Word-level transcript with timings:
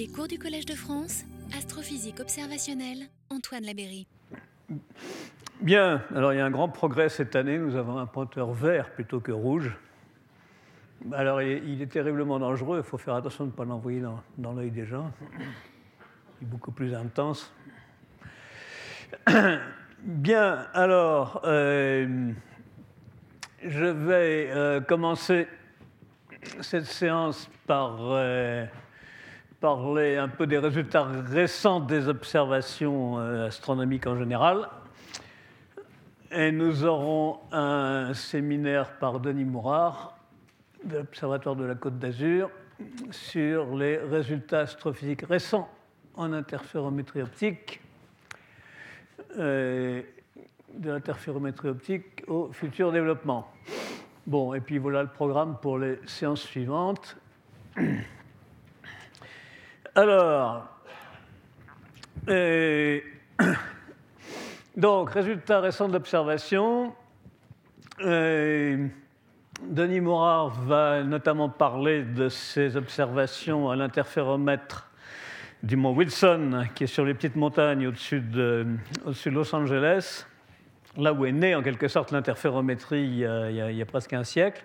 Les 0.00 0.08
cours 0.08 0.28
du 0.28 0.38
Collège 0.38 0.64
de 0.64 0.72
France, 0.72 1.24
astrophysique 1.54 2.20
observationnelle, 2.20 3.00
Antoine 3.28 3.64
Labéry. 3.64 4.06
Bien, 5.60 6.02
alors 6.14 6.32
il 6.32 6.38
y 6.38 6.40
a 6.40 6.46
un 6.46 6.50
grand 6.50 6.70
progrès 6.70 7.10
cette 7.10 7.36
année, 7.36 7.58
nous 7.58 7.76
avons 7.76 7.98
un 7.98 8.06
pointeur 8.06 8.50
vert 8.50 8.94
plutôt 8.94 9.20
que 9.20 9.30
rouge. 9.30 9.76
Alors 11.12 11.42
il 11.42 11.82
est 11.82 11.86
terriblement 11.86 12.38
dangereux, 12.38 12.78
il 12.78 12.88
faut 12.88 12.96
faire 12.96 13.14
attention 13.14 13.44
de 13.44 13.50
ne 13.50 13.54
pas 13.54 13.66
l'envoyer 13.66 14.00
dans, 14.00 14.22
dans 14.38 14.54
l'œil 14.54 14.70
des 14.70 14.86
gens. 14.86 15.12
Il 16.40 16.46
est 16.46 16.50
beaucoup 16.50 16.72
plus 16.72 16.94
intense. 16.94 17.52
Bien, 20.02 20.66
alors 20.72 21.42
euh, 21.44 22.32
je 23.62 23.84
vais 23.84 24.48
euh, 24.50 24.80
commencer 24.80 25.46
cette 26.62 26.86
séance 26.86 27.50
par 27.66 27.98
euh, 28.00 28.64
parler 29.60 30.16
un 30.16 30.28
peu 30.28 30.46
des 30.46 30.56
résultats 30.56 31.04
récents 31.04 31.80
des 31.80 32.08
observations 32.08 33.18
euh, 33.18 33.48
astronomiques 33.48 34.06
en 34.06 34.16
général. 34.16 34.68
Et 36.32 36.50
nous 36.50 36.84
aurons 36.84 37.40
un 37.52 38.14
séminaire 38.14 38.96
par 38.98 39.20
Denis 39.20 39.44
Mourard 39.44 40.16
de 40.84 40.98
l'Observatoire 40.98 41.56
de 41.56 41.64
la 41.64 41.74
Côte 41.74 41.98
d'Azur 41.98 42.50
sur 43.10 43.76
les 43.76 43.98
résultats 43.98 44.60
astrophysiques 44.60 45.22
récents 45.22 45.68
en 46.14 46.32
interférométrie 46.32 47.20
optique, 47.20 47.82
euh, 49.38 50.00
de 50.72 50.90
l'interférométrie 50.90 51.68
optique 51.68 52.24
au 52.28 52.50
futur 52.52 52.92
développement. 52.92 53.50
Bon, 54.26 54.54
et 54.54 54.60
puis 54.60 54.78
voilà 54.78 55.02
le 55.02 55.10
programme 55.10 55.58
pour 55.60 55.78
les 55.78 55.98
séances 56.06 56.42
suivantes. 56.42 57.18
Alors, 60.00 60.66
donc, 64.78 65.10
résultat 65.10 65.60
récent 65.60 65.88
de 65.88 65.92
l'observation. 65.92 66.94
Denis 67.98 68.90
Morard 70.00 70.58
va 70.62 71.02
notamment 71.02 71.50
parler 71.50 72.02
de 72.02 72.30
ses 72.30 72.78
observations 72.78 73.68
à 73.68 73.76
l'interféromètre 73.76 74.90
du 75.62 75.76
mont 75.76 75.92
Wilson, 75.92 76.64
qui 76.74 76.84
est 76.84 76.86
sur 76.86 77.04
les 77.04 77.12
petites 77.12 77.36
montagnes 77.36 77.86
au-dessus 77.86 78.20
de, 78.20 78.68
Los 79.26 79.54
Angeles, 79.54 80.24
là 80.96 81.12
où 81.12 81.26
est 81.26 81.32
née 81.32 81.54
en 81.54 81.62
quelque 81.62 81.88
sorte 81.88 82.10
l'interférométrie 82.10 83.04
il, 83.04 83.18
y 83.18 83.82
a 83.82 83.86
presque 83.86 84.14
un 84.14 84.24
siècle, 84.24 84.64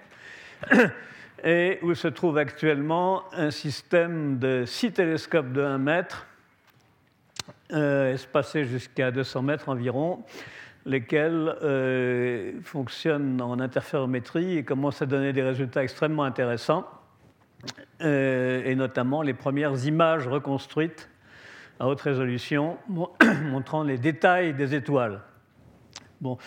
et 1.45 1.77
où 1.83 1.93
se 1.93 2.07
trouve 2.07 2.39
actuellement 2.39 3.23
un 3.31 3.51
système 3.51 4.39
de 4.39 4.65
six 4.65 4.91
télescopes 4.91 5.53
de 5.53 5.61
1 5.61 5.77
mètre, 5.77 6.25
euh, 7.71 8.13
espacés 8.13 8.65
jusqu'à 8.65 9.11
200 9.11 9.43
mètres 9.43 9.69
environ, 9.69 10.23
lesquels 10.87 11.55
euh, 11.61 12.53
fonctionnent 12.63 13.41
en 13.41 13.59
interférométrie 13.59 14.57
et 14.57 14.63
commencent 14.63 15.03
à 15.03 15.05
donner 15.05 15.33
des 15.33 15.43
résultats 15.43 15.83
extrêmement 15.83 16.23
intéressants 16.23 16.85
euh, 18.01 18.63
et 18.65 18.75
notamment 18.75 19.21
les 19.21 19.33
premières 19.35 19.85
images 19.85 20.27
reconstruites 20.27 21.09
à 21.79 21.87
haute 21.87 22.01
résolution 22.01 22.77
montrant 23.43 23.83
les 23.83 23.99
détails 23.99 24.55
des 24.55 24.73
étoiles. 24.73 25.21
Bon, 26.21 26.39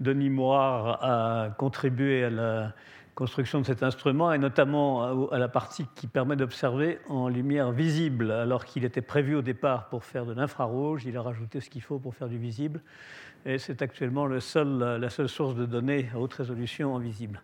Denis 0.00 0.30
Moirard 0.30 0.98
a 1.02 1.50
contribué 1.50 2.24
à 2.24 2.30
la 2.30 2.72
construction 3.20 3.60
de 3.60 3.66
cet 3.66 3.82
instrument 3.82 4.32
et 4.32 4.38
notamment 4.38 5.28
à 5.28 5.38
la 5.38 5.48
partie 5.48 5.84
qui 5.94 6.06
permet 6.06 6.36
d'observer 6.36 6.98
en 7.10 7.28
lumière 7.28 7.70
visible, 7.70 8.30
alors 8.30 8.64
qu'il 8.64 8.82
était 8.86 9.02
prévu 9.02 9.34
au 9.34 9.42
départ 9.42 9.90
pour 9.90 10.04
faire 10.04 10.24
de 10.24 10.32
l'infrarouge. 10.32 11.04
Il 11.04 11.18
a 11.18 11.20
rajouté 11.20 11.60
ce 11.60 11.68
qu'il 11.68 11.82
faut 11.82 11.98
pour 11.98 12.14
faire 12.14 12.28
du 12.28 12.38
visible 12.38 12.80
et 13.44 13.58
c'est 13.58 13.82
actuellement 13.82 14.26
la 14.26 14.40
seule 14.40 15.28
source 15.28 15.54
de 15.54 15.66
données 15.66 16.08
à 16.14 16.18
haute 16.18 16.32
résolution 16.32 16.94
en 16.94 16.98
visible. 16.98 17.42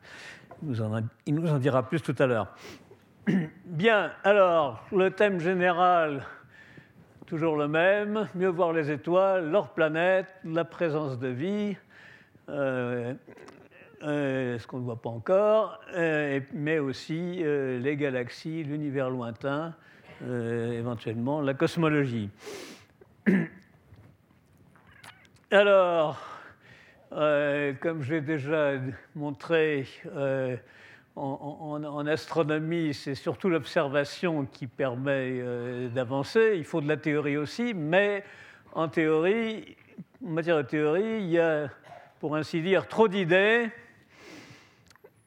Il 0.63 0.69
nous 0.71 0.81
en, 0.81 1.03
il 1.27 1.35
nous 1.35 1.51
en 1.51 1.59
dira 1.59 1.87
plus 1.87 2.01
tout 2.01 2.17
à 2.21 2.27
l'heure. 2.27 2.57
Bien, 3.67 4.13
alors, 4.25 4.83
le 4.93 5.11
thème 5.11 5.41
général, 5.41 6.25
toujours 7.27 7.55
le 7.55 7.69
même, 7.69 8.29
mieux 8.35 8.49
voir 8.49 8.73
les 8.73 8.91
étoiles, 8.91 9.51
leurs 9.51 9.75
planètes, 9.75 10.33
la 10.43 10.65
présence 10.65 11.19
de 11.19 11.29
vie, 11.29 11.77
euh, 12.49 13.13
euh, 14.07 14.57
ce 14.61 14.67
qu'on 14.69 14.79
ne 14.79 14.85
voit 14.85 15.03
pas 15.03 15.11
encore, 15.11 15.81
euh, 15.95 16.39
mais 16.53 16.79
aussi 16.79 17.43
euh, 17.43 17.81
les 17.81 17.97
galaxies, 17.97 18.63
l'univers 18.63 19.11
lointain, 19.11 19.75
éventuellement 20.23 21.41
la 21.41 21.55
cosmologie. 21.55 22.31
Alors, 25.51 26.19
comme 27.11 28.03
je 28.03 28.15
l'ai 28.15 28.21
déjà 28.21 28.75
montré, 29.15 29.87
en, 31.17 31.83
en, 31.85 32.07
astronomie, 32.07 32.95
c'est 32.95 33.15
surtout 33.15 33.51
l'observation 33.51 34.47
qui 34.47 34.67
permet 34.67 35.43
d'avancer. 35.91 36.55
Il 36.57 36.65
faut 36.65 36.81
de 36.81 36.89
la 36.89 36.97
théorie 36.97 37.37
aussi, 37.37 37.75
mais 37.75 38.25
en 38.73 38.89
théorie, 38.89 39.77
en 40.25 40.31
matière 40.31 40.57
de 40.57 40.63
théorie, 40.63 41.19
il 41.19 41.31
y 41.31 41.39
a, 41.39 41.69
pour 42.21 42.37
ainsi 42.37 42.63
dire, 42.63 42.89
trop 42.89 43.09
d'idées 43.09 43.71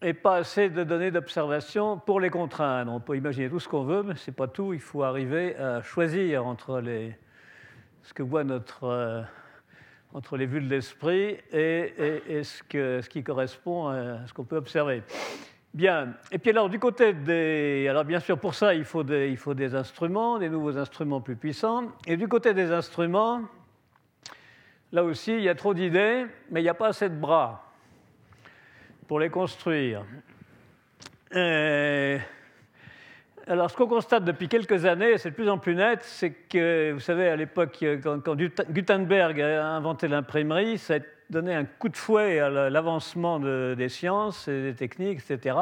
et 0.01 0.13
pas 0.13 0.37
assez 0.37 0.69
de 0.69 0.83
données 0.83 1.11
d'observation 1.11 1.97
pour 1.97 2.19
les 2.19 2.29
contraindre. 2.29 2.91
On 2.93 2.99
peut 2.99 3.17
imaginer 3.17 3.49
tout 3.49 3.59
ce 3.59 3.67
qu'on 3.67 3.83
veut, 3.83 4.03
mais 4.03 4.15
ce 4.15 4.29
n'est 4.29 4.35
pas 4.35 4.47
tout. 4.47 4.73
Il 4.73 4.79
faut 4.79 5.03
arriver 5.03 5.55
à 5.57 5.81
choisir 5.81 6.45
entre 6.45 6.79
les, 6.79 7.15
ce 8.03 8.13
que 8.13 8.23
voit 8.23 8.45
notre, 8.45 8.85
euh, 8.85 9.21
entre 10.13 10.37
les 10.37 10.45
vues 10.45 10.61
de 10.61 10.69
l'esprit 10.69 11.37
et, 11.51 12.43
ce, 12.43 13.07
qui 13.07 13.23
correspond 13.23 13.87
à 13.87 14.25
ce 14.25 14.33
qu'on 14.33 14.45
peut 14.45 14.57
observer. 14.57 15.03
Bien. 15.73 16.13
Et 16.31 16.39
puis 16.39 16.51
alors, 16.51 16.69
du 16.69 16.79
côté 16.79 17.13
des... 17.13 17.85
Alors 17.89 18.05
bien 18.05 18.19
sûr, 18.19 18.39
pour 18.39 18.55
ça, 18.55 18.73
il 18.73 18.85
faut, 18.85 19.03
il 19.03 19.37
faut 19.37 19.53
des 19.53 19.75
instruments, 19.75 20.39
des 20.39 20.49
nouveaux 20.49 20.77
instruments 20.77 21.21
plus 21.21 21.35
puissants. 21.35 21.91
Et 22.07 22.15
du 22.15 22.27
côté 22.27 22.53
des 22.53 22.71
instruments, 22.71 23.41
là 24.93 25.03
aussi, 25.03 25.33
il 25.33 25.41
y 25.41 25.49
a 25.49 25.55
trop 25.55 25.73
d'idées, 25.73 26.25
mais 26.49 26.61
il 26.61 26.63
n'y 26.63 26.69
a 26.69 26.73
pas 26.73 26.87
assez 26.87 27.09
de 27.09 27.15
bras 27.15 27.68
pour 29.09 29.19
les 29.19 29.31
construire. 29.31 30.05
Et... 31.35 32.19
Alors, 33.47 33.71
ce 33.71 33.75
qu'on 33.75 33.87
constate 33.87 34.23
depuis 34.23 34.47
quelques 34.47 34.85
années, 34.85 35.17
c'est 35.17 35.31
de 35.31 35.35
plus 35.35 35.49
en 35.49 35.57
plus 35.57 35.73
net, 35.73 36.01
c'est 36.03 36.29
que, 36.29 36.91
vous 36.91 36.99
savez, 36.99 37.27
à 37.27 37.35
l'époque, 37.35 37.83
quand, 38.03 38.35
Gutenberg 38.69 39.41
a 39.41 39.65
inventé 39.65 40.07
l'imprimerie, 40.07 40.77
ça 40.77 40.97
a 40.97 40.99
donné 41.27 41.55
un 41.55 41.65
coup 41.65 41.89
de 41.89 41.97
fouet 41.97 42.39
à 42.39 42.69
l'avancement 42.69 43.39
de, 43.39 43.73
des 43.75 43.89
sciences 43.89 44.47
et 44.47 44.61
des 44.61 44.75
techniques, 44.75 45.21
etc. 45.27 45.57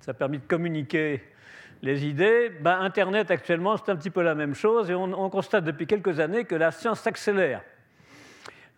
Ça 0.00 0.12
a 0.12 0.14
permis 0.14 0.38
de 0.38 0.46
communiquer 0.46 1.22
les 1.82 2.06
idées. 2.06 2.50
Ben, 2.62 2.80
Internet, 2.80 3.30
actuellement, 3.30 3.76
c'est 3.76 3.90
un 3.90 3.96
petit 3.96 4.08
peu 4.08 4.22
la 4.22 4.34
même 4.34 4.54
chose, 4.54 4.90
et 4.90 4.94
on, 4.94 5.12
on 5.12 5.28
constate 5.28 5.64
depuis 5.64 5.86
quelques 5.86 6.20
années 6.20 6.46
que 6.46 6.54
la 6.54 6.70
science 6.70 7.00
s'accélère. 7.00 7.60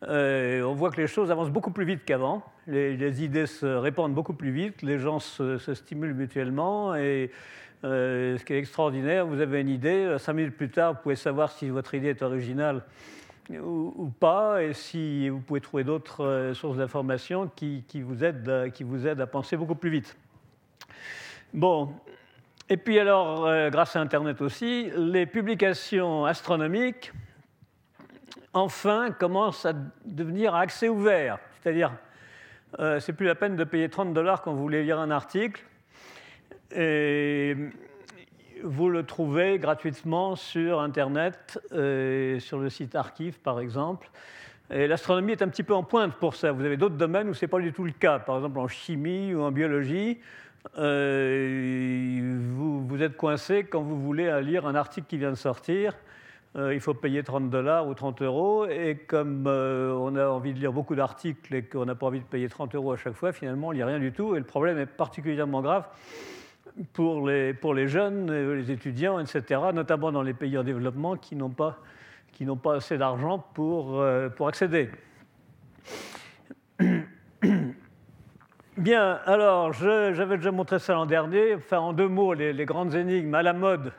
Euh, 0.08 0.62
on 0.62 0.74
voit 0.74 0.90
que 0.90 1.00
les 1.00 1.06
choses 1.06 1.30
avancent 1.30 1.50
beaucoup 1.50 1.70
plus 1.70 1.84
vite 1.84 2.04
qu'avant. 2.04 2.42
Les, 2.66 3.24
idées 3.24 3.46
se 3.46 3.66
répandent 3.66 4.14
beaucoup 4.14 4.34
plus 4.34 4.50
vite, 4.50 4.82
les 4.82 4.98
gens 4.98 5.18
se, 5.18 5.58
stimulent 5.74 6.14
mutuellement, 6.14 6.94
et 6.94 7.30
euh, 7.84 8.38
ce 8.38 8.44
qui 8.44 8.54
est 8.54 8.58
extraordinaire, 8.58 9.26
vous 9.26 9.40
avez 9.40 9.60
une 9.60 9.68
idée, 9.68 10.16
cinq 10.18 10.34
minutes 10.34 10.56
plus 10.56 10.70
tard, 10.70 10.94
vous 10.94 10.98
pouvez 11.02 11.16
savoir 11.16 11.50
si 11.50 11.68
votre 11.68 11.94
idée 11.94 12.08
est 12.08 12.22
originale 12.22 12.82
ou, 13.50 14.10
pas, 14.18 14.62
et 14.62 14.72
si 14.72 15.28
vous 15.28 15.40
pouvez 15.40 15.60
trouver 15.60 15.84
d'autres 15.84 16.24
euh, 16.24 16.54
sources 16.54 16.78
d'informations 16.78 17.50
qui, 17.54 17.84
qui, 17.86 18.00
vous 18.02 18.24
aident, 18.24 19.20
à 19.20 19.26
penser 19.26 19.56
beaucoup 19.56 19.74
plus 19.74 19.90
vite. 19.90 20.16
Bon, 21.52 21.92
et 22.68 22.76
puis 22.76 22.98
alors, 22.98 23.46
euh, 23.46 23.70
grâce 23.70 23.96
à 23.96 24.00
Internet 24.00 24.40
aussi, 24.40 24.90
les 24.96 25.26
publications 25.26 26.24
astronomiques, 26.24 27.12
enfin, 28.54 29.10
commencent 29.10 29.66
à 29.66 29.74
devenir 30.04 30.54
accès 30.54 30.88
ouvert. 30.88 31.38
C'est-à-dire, 31.60 31.92
euh, 32.78 33.00
c'est 33.00 33.12
plus 33.12 33.26
la 33.26 33.34
peine 33.34 33.56
de 33.56 33.64
payer 33.64 33.88
30 33.88 34.14
dollars 34.14 34.42
quand 34.42 34.52
vous 34.52 34.62
voulez 34.62 34.82
lire 34.82 34.98
un 34.98 35.10
article. 35.10 35.64
Et 36.74 37.54
vous 38.62 38.88
le 38.88 39.04
trouvez 39.04 39.58
gratuitement 39.58 40.36
sur 40.36 40.80
Internet, 40.80 41.60
euh, 41.72 42.38
sur 42.40 42.58
le 42.58 42.70
site 42.70 42.94
Archive 42.94 43.38
par 43.40 43.60
exemple. 43.60 44.10
L'astronomie 44.70 45.32
est 45.32 45.42
un 45.42 45.48
petit 45.48 45.62
peu 45.62 45.74
en 45.74 45.82
pointe 45.82 46.14
pour 46.14 46.34
ça. 46.34 46.50
Vous 46.50 46.64
avez 46.64 46.78
d'autres 46.78 46.96
domaines 46.96 47.28
où 47.28 47.34
ce 47.34 47.44
n'est 47.44 47.50
pas 47.50 47.60
du 47.60 47.72
tout 47.72 47.84
le 47.84 47.92
cas. 47.92 48.18
Par 48.18 48.36
exemple 48.36 48.58
en 48.58 48.66
chimie 48.66 49.34
ou 49.34 49.42
en 49.42 49.52
biologie, 49.52 50.18
euh, 50.78 52.38
vous, 52.54 52.84
vous, 52.86 53.02
êtes 53.02 53.16
coincé 53.16 53.64
quand 53.64 53.82
vous 53.82 54.00
voulez 54.00 54.40
lire 54.42 54.66
un 54.66 54.74
article 54.74 55.06
qui 55.06 55.18
vient 55.18 55.30
de 55.30 55.36
sortir. 55.36 55.92
Euh, 56.56 56.72
il 56.72 56.80
faut 56.80 56.94
payer 56.94 57.24
30 57.24 57.50
dollars 57.50 57.88
ou 57.88 57.94
30 57.94 58.22
euros. 58.22 58.66
Et 58.66 58.96
comme 58.96 59.46
euh, 59.46 59.92
on 59.92 60.14
a 60.16 60.26
envie 60.26 60.54
de 60.54 60.58
lire 60.58 60.72
beaucoup 60.72 60.94
d'articles 60.94 61.54
et 61.54 61.64
qu'on 61.64 61.84
n'a 61.84 61.94
pas 61.94 62.06
envie 62.06 62.20
de 62.20 62.24
payer 62.24 62.48
30 62.48 62.74
euros 62.74 62.92
à 62.92 62.96
chaque 62.96 63.14
fois, 63.14 63.32
finalement, 63.32 63.72
il 63.72 63.76
n'y 63.76 63.82
a 63.82 63.86
rien 63.86 63.98
du 63.98 64.12
tout. 64.12 64.36
Et 64.36 64.38
le 64.38 64.44
problème 64.44 64.78
est 64.78 64.86
particulièrement 64.86 65.62
grave 65.62 65.86
pour 66.92 67.28
les, 67.28 67.54
pour 67.54 67.74
les 67.74 67.88
jeunes, 67.88 68.30
les 68.32 68.70
étudiants, 68.70 69.18
etc., 69.18 69.60
notamment 69.72 70.12
dans 70.12 70.22
les 70.22 70.34
pays 70.34 70.56
en 70.58 70.64
développement 70.64 71.16
qui 71.16 71.36
n'ont 71.36 71.50
pas, 71.50 71.78
qui 72.32 72.44
n'ont 72.44 72.56
pas 72.56 72.76
assez 72.76 72.98
d'argent 72.98 73.38
pour, 73.54 74.00
euh, 74.00 74.28
pour 74.28 74.48
accéder. 74.48 74.90
Bien, 78.76 79.20
alors, 79.24 79.72
j'avais 79.72 80.36
déjà 80.36 80.50
montré 80.50 80.80
ça 80.80 80.94
l'an 80.94 81.06
dernier. 81.06 81.54
Enfin, 81.54 81.78
en 81.78 81.92
deux 81.92 82.08
mots, 82.08 82.34
les, 82.34 82.64
grandes 82.64 82.94
énigmes 82.94 83.34
à 83.34 83.42
la 83.42 83.52
mode 83.52 83.92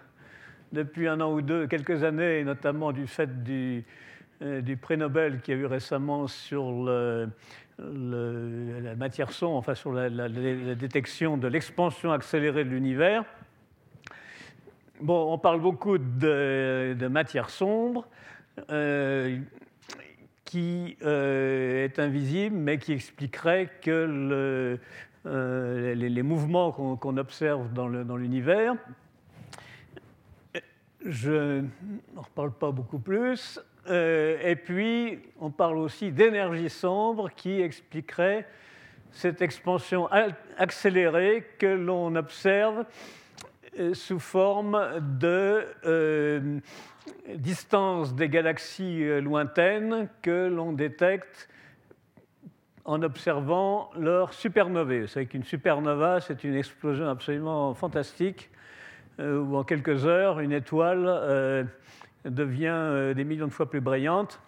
depuis 0.75 1.07
un 1.07 1.21
an 1.21 1.33
ou 1.33 1.41
deux, 1.41 1.65
quelques 1.65 2.03
années, 2.03 2.43
notamment 2.43 2.91
du 2.91 3.07
fait 3.07 3.43
du, 3.43 3.83
euh, 4.41 4.61
du 4.61 4.77
prix 4.77 4.97
Nobel 4.97 5.41
qui 5.41 5.53
a 5.53 5.55
eu 5.55 5.65
récemment 5.65 6.27
sur 6.27 6.83
la 7.79 8.95
matière 8.95 9.31
sombre, 9.31 9.55
enfin 9.55 9.73
sur 9.73 9.93
la, 9.93 10.29
détection 10.75 11.37
de 11.37 11.47
l'expansion 11.47 12.11
accélérée 12.11 12.65
de 12.65 12.69
l'univers. 12.69 13.23
Bon, 15.01 15.33
on 15.33 15.37
parle 15.37 15.61
beaucoup 15.61 15.97
de, 15.97 17.07
matière 17.09 17.49
sombre, 17.49 18.07
euh, 18.69 19.39
qui 20.43 20.97
euh, 21.03 21.85
est 21.85 21.99
invisible, 21.99 22.55
mais 22.55 22.77
qui 22.77 22.93
expliquerait 22.93 23.69
que 23.81 24.77
les, 25.25 26.23
mouvements 26.23 26.71
qu'on 26.71 27.17
observe 27.17 27.71
dans 27.73 28.17
l'univers. 28.17 28.75
Je 31.05 31.61
n'en 32.15 32.21
reparle 32.21 32.51
pas 32.51 32.71
beaucoup 32.71 32.97
plus. 32.97 33.59
Euh, 33.87 34.39
et 34.43 34.55
puis, 34.55 35.19
on 35.39 35.51
parle 35.51 35.77
aussi 35.77 36.11
d'énergie 36.11 36.69
sombre 36.69 37.29
qui 37.29 37.61
expliquerait 37.61 38.47
cette 39.11 39.43
expansion 39.43 40.09
accélérée 40.57 41.47
que 41.59 41.67
l'on 41.67 42.15
observe 42.15 42.85
euh, 43.79 43.93
sous 43.93 44.19
forme 44.19 44.99
de 45.19 45.63
euh, 45.85 46.59
distance 47.35 48.15
des 48.15 48.27
galaxies 48.27 49.21
lointaines 49.21 50.09
que 50.23 50.47
l'on 50.47 50.73
détecte 50.73 51.49
en 52.83 53.03
observant 53.03 53.91
leur 53.95 54.33
supernovae. 54.33 55.01
Vous 55.01 55.07
savez 55.07 55.27
qu'une 55.27 55.43
supernova, 55.43 56.19
c'est 56.19 56.43
une 56.43 56.55
explosion 56.55 57.07
absolument 57.07 57.75
fantastique 57.75 58.49
où 59.19 59.55
en 59.55 59.63
quelques 59.63 60.05
heures, 60.05 60.39
une 60.39 60.51
étoile 60.51 61.67
devient 62.29 62.69
euh, 62.71 63.13
des 63.13 63.23
millions 63.23 63.47
de 63.47 63.51
fois 63.51 63.69
plus 63.69 63.81
brillante, 63.81 64.39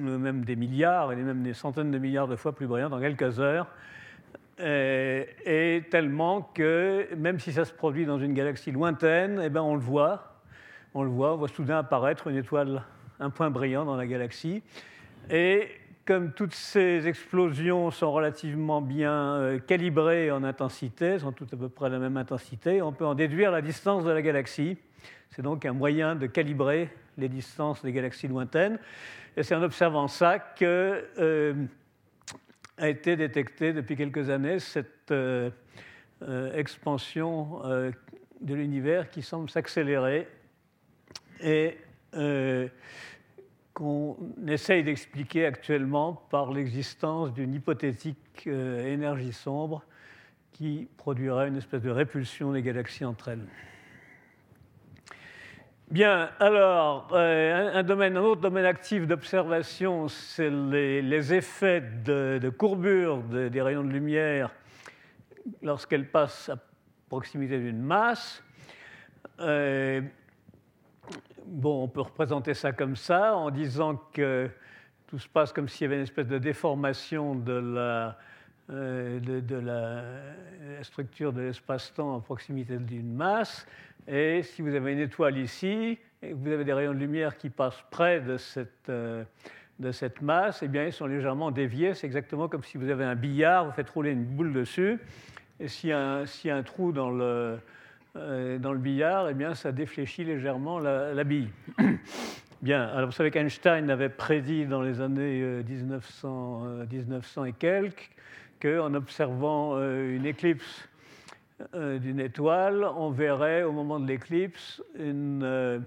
euh, 0.00 0.18
même 0.18 0.44
des 0.44 0.56
milliards 0.56 1.12
et 1.12 1.16
même 1.16 1.42
des 1.42 1.54
centaines 1.54 1.90
de 1.90 1.98
milliards 1.98 2.28
de 2.28 2.36
fois 2.36 2.54
plus 2.54 2.66
brillante 2.66 2.92
en 2.92 3.00
quelques 3.00 3.40
heures. 3.40 3.68
Euh, 4.60 5.24
et, 5.44 5.84
tellement 5.90 6.42
que 6.54 7.14
même 7.14 7.38
si 7.38 7.52
ça 7.52 7.64
se 7.64 7.72
produit 7.72 8.06
dans 8.06 8.18
une 8.18 8.32
galaxie 8.32 8.72
lointaine, 8.72 9.40
eh 9.42 9.50
ben 9.50 9.60
on 9.60 9.74
le 9.74 9.80
voit, 9.80 10.40
on 10.94 11.02
le 11.02 11.10
voit, 11.10 11.34
on 11.34 11.36
voit 11.36 11.48
soudain 11.48 11.78
apparaître 11.78 12.28
une 12.28 12.36
étoile, 12.36 12.82
un 13.20 13.30
point 13.30 13.50
brillant 13.50 13.84
dans 13.84 13.96
la 13.96 14.06
galaxie. 14.06 14.62
Et 15.30 15.68
comme 16.06 16.32
toutes 16.32 16.54
ces 16.54 17.08
explosions 17.08 17.90
sont 17.90 18.12
relativement 18.12 18.80
bien 18.80 19.58
calibrées 19.66 20.30
en 20.30 20.44
intensité, 20.44 21.18
sont 21.18 21.32
toutes 21.32 21.52
à 21.52 21.56
peu 21.56 21.68
près 21.68 21.90
la 21.90 21.98
même 21.98 22.16
intensité, 22.16 22.80
on 22.80 22.92
peut 22.92 23.04
en 23.04 23.14
déduire 23.14 23.50
la 23.50 23.60
distance 23.60 24.04
de 24.04 24.10
la 24.10 24.22
galaxie. 24.22 24.78
C'est 25.30 25.42
donc 25.42 25.64
un 25.66 25.72
moyen 25.72 26.14
de 26.14 26.26
calibrer 26.26 26.88
les 27.18 27.28
distances 27.28 27.82
des 27.82 27.92
galaxies 27.92 28.28
lointaines. 28.28 28.78
Et 29.36 29.42
c'est 29.42 29.54
en 29.54 29.62
observant 29.62 30.08
ça 30.08 30.38
que 30.38 31.04
euh, 31.18 31.54
a 32.78 32.88
été 32.88 33.16
détectée 33.16 33.72
depuis 33.72 33.96
quelques 33.96 34.30
années 34.30 34.60
cette 34.60 35.10
euh, 35.10 35.50
euh, 36.22 36.54
expansion 36.54 37.62
de 38.40 38.54
l'univers 38.54 39.10
qui 39.10 39.22
semble 39.22 39.50
s'accélérer 39.50 40.28
et 41.42 41.76
qu'on 43.76 44.16
essaye 44.48 44.82
d'expliquer 44.82 45.44
actuellement 45.44 46.14
par 46.30 46.50
l'existence 46.50 47.30
d'une 47.34 47.52
hypothétique 47.52 48.46
énergie 48.46 49.34
sombre 49.34 49.84
qui 50.52 50.88
produirait 50.96 51.48
une 51.48 51.58
espèce 51.58 51.82
de 51.82 51.90
répulsion 51.90 52.52
des 52.52 52.62
galaxies 52.62 53.04
entre 53.04 53.28
elles. 53.28 53.46
Bien, 55.90 56.30
alors, 56.40 57.10
euh, 57.12 57.82
un 57.82 58.16
autre 58.16 58.40
domaine 58.40 58.64
actif 58.64 59.06
d'observation, 59.06 60.08
c'est 60.08 60.48
les, 60.48 61.34
effets 61.34 61.82
de, 61.82 62.48
courbure 62.48 63.18
des 63.18 63.60
rayons 63.60 63.84
de 63.84 63.90
lumière 63.90 64.50
lorsqu'elles 65.60 66.08
passent 66.08 66.48
à 66.48 66.56
proximité 67.10 67.58
d'une 67.58 67.82
masse. 67.82 68.42
Euh, 69.40 70.00
bon, 71.46 71.84
on 71.84 71.88
peut 71.88 72.00
représenter 72.00 72.54
ça 72.54 72.72
comme 72.72 72.96
ça, 72.96 73.36
en 73.36 73.50
disant 73.50 73.96
que 74.12 74.48
tout 75.06 75.18
se 75.18 75.28
passe 75.28 75.52
comme 75.52 75.68
s'il 75.68 75.82
y 75.82 75.86
avait 75.86 75.96
une 75.96 76.02
espèce 76.02 76.26
de 76.26 76.38
déformation 76.38 77.34
de 77.34 77.52
la, 77.52 78.18
euh, 78.70 79.20
structure 80.82 81.32
de 81.32 81.42
l'espace-temps 81.42 82.16
à 82.16 82.20
proximité 82.20 82.76
d'une 82.76 83.14
masse. 83.14 83.66
Et 84.08 84.42
si 84.42 84.62
vous 84.62 84.74
avez 84.74 84.92
une 84.92 84.98
étoile 84.98 85.38
ici, 85.38 85.98
et 86.22 86.32
vous 86.32 86.50
avez 86.50 86.64
des 86.64 86.72
rayons 86.72 86.94
de 86.94 86.98
lumière 86.98 87.36
qui 87.36 87.50
passent 87.50 87.84
près 87.90 88.20
de 88.20 88.36
cette, 88.36 88.88
euh, 88.88 89.24
de 89.78 89.92
cette 89.92 90.22
masse, 90.22 90.62
eh 90.62 90.68
bien, 90.68 90.84
ils 90.84 90.92
sont 90.92 91.06
légèrement 91.06 91.50
déviés. 91.50 91.94
C'est 91.94 92.06
exactement 92.06 92.48
comme 92.48 92.64
si 92.64 92.78
vous 92.78 92.88
avez 92.88 93.04
un 93.04 93.14
billard, 93.14 93.66
vous 93.66 93.72
faites 93.72 93.90
rouler 93.90 94.10
une 94.10 94.24
boule 94.24 94.52
dessus, 94.52 94.98
et 95.60 95.66
y, 95.84 95.92
a 95.92 96.24
un 96.56 96.62
trou 96.62 96.92
dans 96.92 97.10
le, 97.10 97.58
dans 98.58 98.72
le 98.72 98.78
billard, 98.78 99.28
eh 99.28 99.34
bien, 99.34 99.54
ça 99.54 99.72
défléchit 99.72 100.24
légèrement 100.24 100.78
la, 100.78 101.24
bille. 101.24 101.50
Bien, 102.62 102.84
alors 102.84 103.06
vous 103.06 103.12
savez 103.12 103.30
qu'Einstein 103.30 103.90
avait 103.90 104.08
prédit 104.08 104.64
dans 104.64 104.80
les 104.80 105.02
années 105.02 105.62
1900, 105.68 106.62
euh, 106.64 106.86
1900 106.90 107.44
et 107.44 107.52
quelques 107.52 108.10
qu'en 108.60 108.94
observant 108.94 109.78
une 109.78 110.24
éclipse 110.24 110.88
euh, 111.74 111.98
d'une 111.98 112.20
étoile, 112.20 112.84
on 112.96 113.10
verrait 113.10 113.62
au 113.62 113.72
moment 113.72 113.98
de 113.98 114.06
l'éclipse 114.06 114.82
une, 114.98 115.42
euh, 115.42 115.78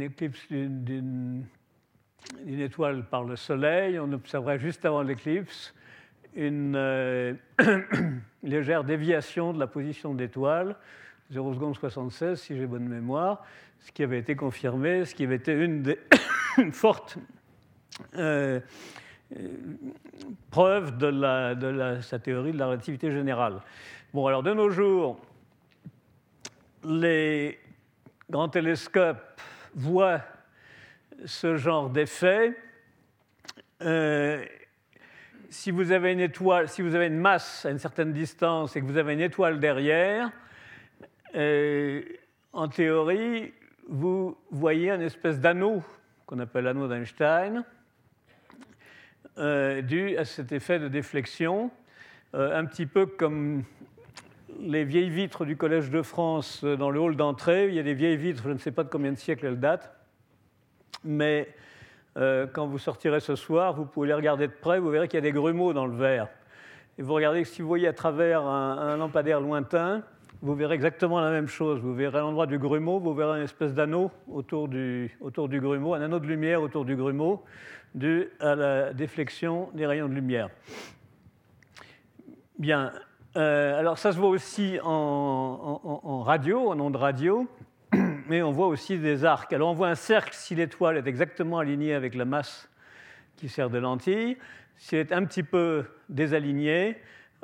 éclipse 0.00 0.50
d'une 0.50 1.44
étoile 2.44 3.04
par 3.04 3.22
le 3.22 3.36
Soleil. 3.36 4.00
On 4.00 4.12
observerait 4.12 4.58
juste 4.58 4.84
avant 4.84 5.02
l'éclipse 5.02 5.72
une 6.34 6.74
euh, 6.74 7.34
légère 8.42 8.82
déviation 8.82 9.52
de 9.52 9.60
la 9.60 9.68
position 9.68 10.12
de 10.12 10.24
l'étoile, 10.24 10.74
0 11.34 11.54
seconde 11.54 11.74
76 11.74 12.40
si 12.40 12.56
j'ai 12.56 12.66
bonne 12.66 12.86
mémoire, 12.86 13.44
ce 13.80 13.90
qui 13.90 14.04
avait 14.04 14.20
été 14.20 14.36
confirmé, 14.36 15.04
ce 15.04 15.16
qui 15.16 15.24
avait 15.24 15.34
été 15.34 15.52
une, 15.52 15.82
des 15.82 15.98
forte 16.70 17.18
preuve 20.50 20.96
de, 20.96 21.06
la, 21.08 21.56
de 21.56 22.00
sa 22.02 22.20
théorie 22.20 22.52
de 22.52 22.58
la 22.58 22.66
relativité 22.68 23.10
générale. 23.10 23.60
Bon, 24.12 24.28
alors 24.28 24.44
de 24.44 24.54
nos 24.54 24.70
jours, 24.70 25.18
les 26.84 27.58
grands 28.30 28.48
télescopes 28.48 29.40
voient 29.74 30.20
ce 31.24 31.56
genre 31.56 31.90
d'effet. 31.90 32.56
Euh, 33.82 34.44
si 35.50 35.72
vous 35.72 35.90
avez 35.90 36.12
une 36.12 36.20
étoile, 36.20 36.68
si 36.68 36.80
vous 36.80 36.94
avez 36.94 37.08
une 37.08 37.18
masse 37.18 37.66
à 37.66 37.70
une 37.70 37.80
certaine 37.80 38.12
distance 38.12 38.76
et 38.76 38.80
que 38.80 38.86
vous 38.86 38.98
avez 38.98 39.14
une 39.14 39.20
étoile 39.20 39.58
derrière, 39.58 40.26
euh, 40.26 40.30
en 41.34 42.68
théorie, 42.68 43.52
vous 43.88 44.36
voyez 44.50 44.90
un 44.90 45.00
espèce 45.00 45.40
d'anneau 45.40 45.82
qu'on 46.26 46.38
appelle 46.38 46.64
l'anneau 46.64 46.88
d'Einstein, 46.88 47.64
euh, 49.36 49.82
dû 49.82 50.16
à 50.16 50.24
cet 50.24 50.52
effet 50.52 50.78
de 50.78 50.88
déflexion, 50.88 51.70
un 52.32 52.64
petit 52.64 52.86
peu 52.86 53.06
comme 53.06 53.62
les 54.60 54.84
vieilles 54.84 55.10
vitres 55.10 55.44
du 55.44 55.56
Collège 55.56 55.90
de 55.90 56.02
France 56.02 56.62
euh, 56.64 56.76
dans 56.76 56.90
le 56.90 57.00
hall 57.00 57.16
d'entrée. 57.16 57.68
Il 57.68 57.74
y 57.74 57.78
a 57.78 57.82
des 57.82 57.94
vieilles 57.94 58.16
vitres, 58.16 58.44
je 58.44 58.52
ne 58.52 58.58
sais 58.58 58.72
pas 58.72 58.84
de 58.84 58.88
combien 58.88 59.12
de 59.12 59.18
siècles 59.18 59.46
elles 59.46 59.60
datent, 59.60 59.92
mais 61.04 61.48
euh, 62.16 62.46
quand 62.52 62.66
vous 62.66 62.78
sortirez 62.78 63.20
ce 63.20 63.36
soir, 63.36 63.74
vous 63.74 63.86
pouvez 63.86 64.08
les 64.08 64.14
regarder 64.14 64.46
de 64.46 64.52
près, 64.52 64.78
vous 64.78 64.90
verrez 64.90 65.08
qu'il 65.08 65.16
y 65.16 65.18
a 65.18 65.22
des 65.22 65.32
grumeaux 65.32 65.72
dans 65.72 65.86
le 65.86 65.96
verre. 65.96 66.28
Et 66.98 67.02
vous 67.02 67.14
regardez 67.14 67.44
si 67.44 67.62
vous 67.62 67.68
voyez 67.68 67.88
à 67.88 67.92
travers 67.92 68.42
un, 68.42 68.96
lampadaire 68.96 69.40
lointain, 69.40 70.04
vous 70.44 70.54
verrez 70.54 70.74
exactement 70.74 71.22
la 71.22 71.30
même 71.30 71.48
chose. 71.48 71.80
Vous 71.80 71.94
verrez 71.94 72.18
à 72.18 72.20
l'endroit 72.20 72.46
du 72.46 72.58
grumeau, 72.58 73.00
vous 73.00 73.14
verrez 73.14 73.38
une 73.38 73.44
espèce 73.44 73.72
d'anneau 73.72 74.10
autour 74.30 74.68
du, 74.68 75.16
autour 75.22 75.48
du 75.48 75.58
grumeau, 75.58 75.94
un 75.94 76.02
anneau 76.02 76.20
de 76.20 76.26
lumière 76.26 76.60
autour 76.60 76.84
du 76.84 76.96
grumeau, 76.96 77.42
dû 77.94 78.28
à 78.40 78.54
la 78.54 78.92
déflexion 78.92 79.70
des 79.72 79.86
rayons 79.86 80.06
de 80.06 80.12
lumière. 80.12 80.50
Bien, 82.58 82.92
euh, 83.38 83.78
alors 83.78 83.96
ça 83.96 84.12
se 84.12 84.18
voit 84.18 84.28
aussi 84.28 84.78
en, 84.84 86.22
radio, 86.22 86.68
en 86.68 86.78
ondes 86.78 86.96
radio, 86.96 87.48
mais 88.28 88.42
on 88.42 88.52
voit 88.52 88.66
aussi 88.66 88.98
des 88.98 89.24
arcs. 89.24 89.50
Alors 89.54 89.70
on 89.70 89.74
voit 89.74 89.88
un 89.88 89.94
cercle 89.94 90.34
si 90.34 90.54
l'étoile 90.54 90.98
est 90.98 91.06
exactement 91.06 91.58
alignée 91.58 91.94
avec 91.94 92.14
la 92.14 92.26
masse 92.26 92.68
qui 93.36 93.48
sert 93.48 93.70
de 93.70 93.78
lentille. 93.78 94.36
Si 94.76 94.94
elle 94.94 95.06
est 95.06 95.12
un 95.14 95.24
petit 95.24 95.42
peu 95.42 95.86
désalignée, 96.10 96.98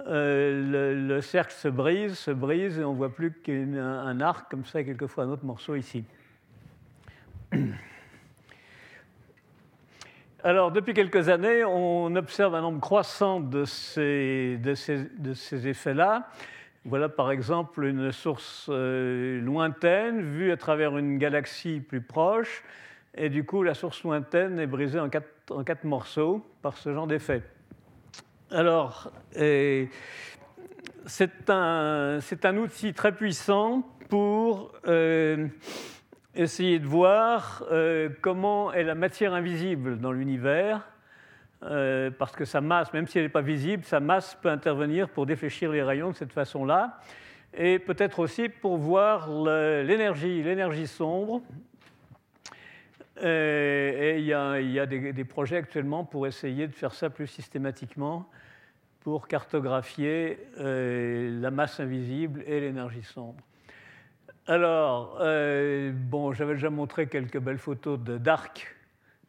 le, 0.07 1.07
le, 1.09 1.21
cercle 1.21 1.53
se 1.53 1.69
brise, 1.69 2.19
se 2.19 2.31
brise, 2.31 2.79
et 2.79 2.85
on 2.85 2.93
ne 2.93 2.97
voit 2.99 3.15
plus 3.15 3.33
qu'un 3.33 4.21
arc 4.21 4.51
comme 4.51 4.65
ça, 4.65 4.81
et 4.81 4.85
quelquefois 4.85 5.25
un 5.25 5.31
autre 5.31 5.45
morceau 5.45 5.75
ici. 5.75 6.05
Alors, 10.43 10.73
depuis 10.73 10.95
quelques 10.95 11.29
années, 11.29 11.65
on 11.65 12.17
observe 12.17 12.55
un 12.55 12.63
nombre 12.63 12.81
croissant 12.81 13.41
de 13.41 13.65
ces, 13.67 14.59
effets-là. 15.53 16.29
Voilà 16.87 17.11
par 17.11 17.31
exemple 17.31 17.85
une 17.85 18.11
source 18.11 18.69
euh, 18.71 19.39
lointaine 19.43 20.23
vue 20.23 20.51
à 20.51 20.57
travers 20.57 20.97
une 20.97 21.19
galaxie 21.19 21.79
plus 21.81 22.01
proche, 22.01 22.65
et 23.15 23.29
du 23.29 23.45
coup 23.45 23.63
la 23.63 23.75
source 23.75 24.03
lointaine 24.03 24.59
est 24.59 24.67
brisée 24.67 24.99
en 24.99 25.11
quatre 25.11 25.85
morceaux 25.85 26.43
par 26.63 26.79
ce 26.79 26.95
genre 26.95 27.07
d'effet. 27.07 27.43
Alors, 28.53 29.13
c'est 31.07 31.31
un, 31.49 32.19
un, 32.43 32.57
outil 32.57 32.93
très 32.93 33.13
puissant 33.13 33.87
pour 34.09 34.73
euh, 34.89 35.47
essayer 36.35 36.81
de 36.81 36.87
voir 36.87 37.65
euh, 37.71 38.09
comment 38.21 38.73
est 38.73 38.83
la 38.83 38.97
matière 38.97 39.35
invisible 39.35 40.01
dans 40.01 40.11
l'univers, 40.11 40.89
euh, 41.63 42.11
parce 42.11 42.33
que 42.35 42.45
sa 42.45 42.61
masse, 42.61 42.93
même 42.93 43.07
si 43.07 43.19
elle 43.19 43.25
n'est 43.25 43.31
pas 43.31 43.41
visible, 43.41 43.85
sa 43.85 44.01
masse 44.01 44.37
peut 44.43 44.51
intervenir 44.51 45.09
pour 45.11 45.27
défléchir 45.27 45.71
les 45.71 45.85
rayons 45.85 46.11
de 46.11 46.17
cette 46.17 46.33
façon-là, 46.33 46.99
et 47.57 47.79
peut-être 47.79 48.19
aussi 48.19 48.49
pour 48.49 48.79
voir 48.79 49.29
l'énergie, 49.31 50.43
l'énergie 50.43 50.89
sombre. 50.89 51.41
Euh, 53.23 54.15
et 54.15 54.19
il 54.19 54.25
y 54.25 54.33
a, 54.33 54.87
des, 54.87 55.25
projets 55.25 55.57
actuellement 55.57 56.05
pour 56.05 56.27
essayer 56.27 56.67
de 56.67 56.73
faire 56.73 56.95
ça 56.95 57.11
plus 57.11 57.27
systématiquement, 57.27 58.29
pour 59.01 59.29
cartographier 59.29 60.39
la 60.57 61.51
masse 61.51 61.81
invisible 61.81 62.43
et 62.47 62.61
l'énergie 62.61 63.03
sombre. 63.03 63.43
Alors, 64.51 65.19
euh, 65.21 65.93
bon, 65.95 66.33
j'avais 66.33 66.55
déjà 66.55 66.71
montré 66.71 67.07
quelques 67.07 67.39
belles 67.39 67.59
photos 67.59 68.01
de 68.01 68.19
d'arc 68.19 68.75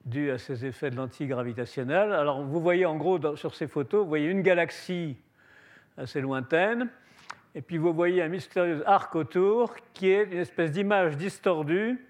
dues 0.03 0.31
à 0.31 0.39
ces 0.39 0.65
effets 0.65 0.89
de 0.89 0.95
lentilles 0.95 1.27
gravitationnelles. 1.27 2.11
Alors, 2.11 2.41
vous 2.41 2.59
voyez 2.59 2.87
en 2.87 2.95
gros 2.95 3.35
sur 3.35 3.53
ces 3.53 3.67
photos, 3.67 4.01
vous 4.01 4.09
voyez 4.09 4.27
une 4.27 4.41
galaxie 4.41 5.17
assez 5.95 6.21
lointaine, 6.21 6.89
et 7.53 7.61
puis 7.61 7.77
vous 7.77 7.93
voyez 7.93 8.23
un 8.23 8.29
mystérieux 8.29 8.81
arc 8.87 9.15
autour 9.15 9.75
qui 9.93 10.09
est 10.09 10.23
une 10.23 10.39
espèce 10.39 10.71
d'image 10.71 11.17
distordue 11.17 12.03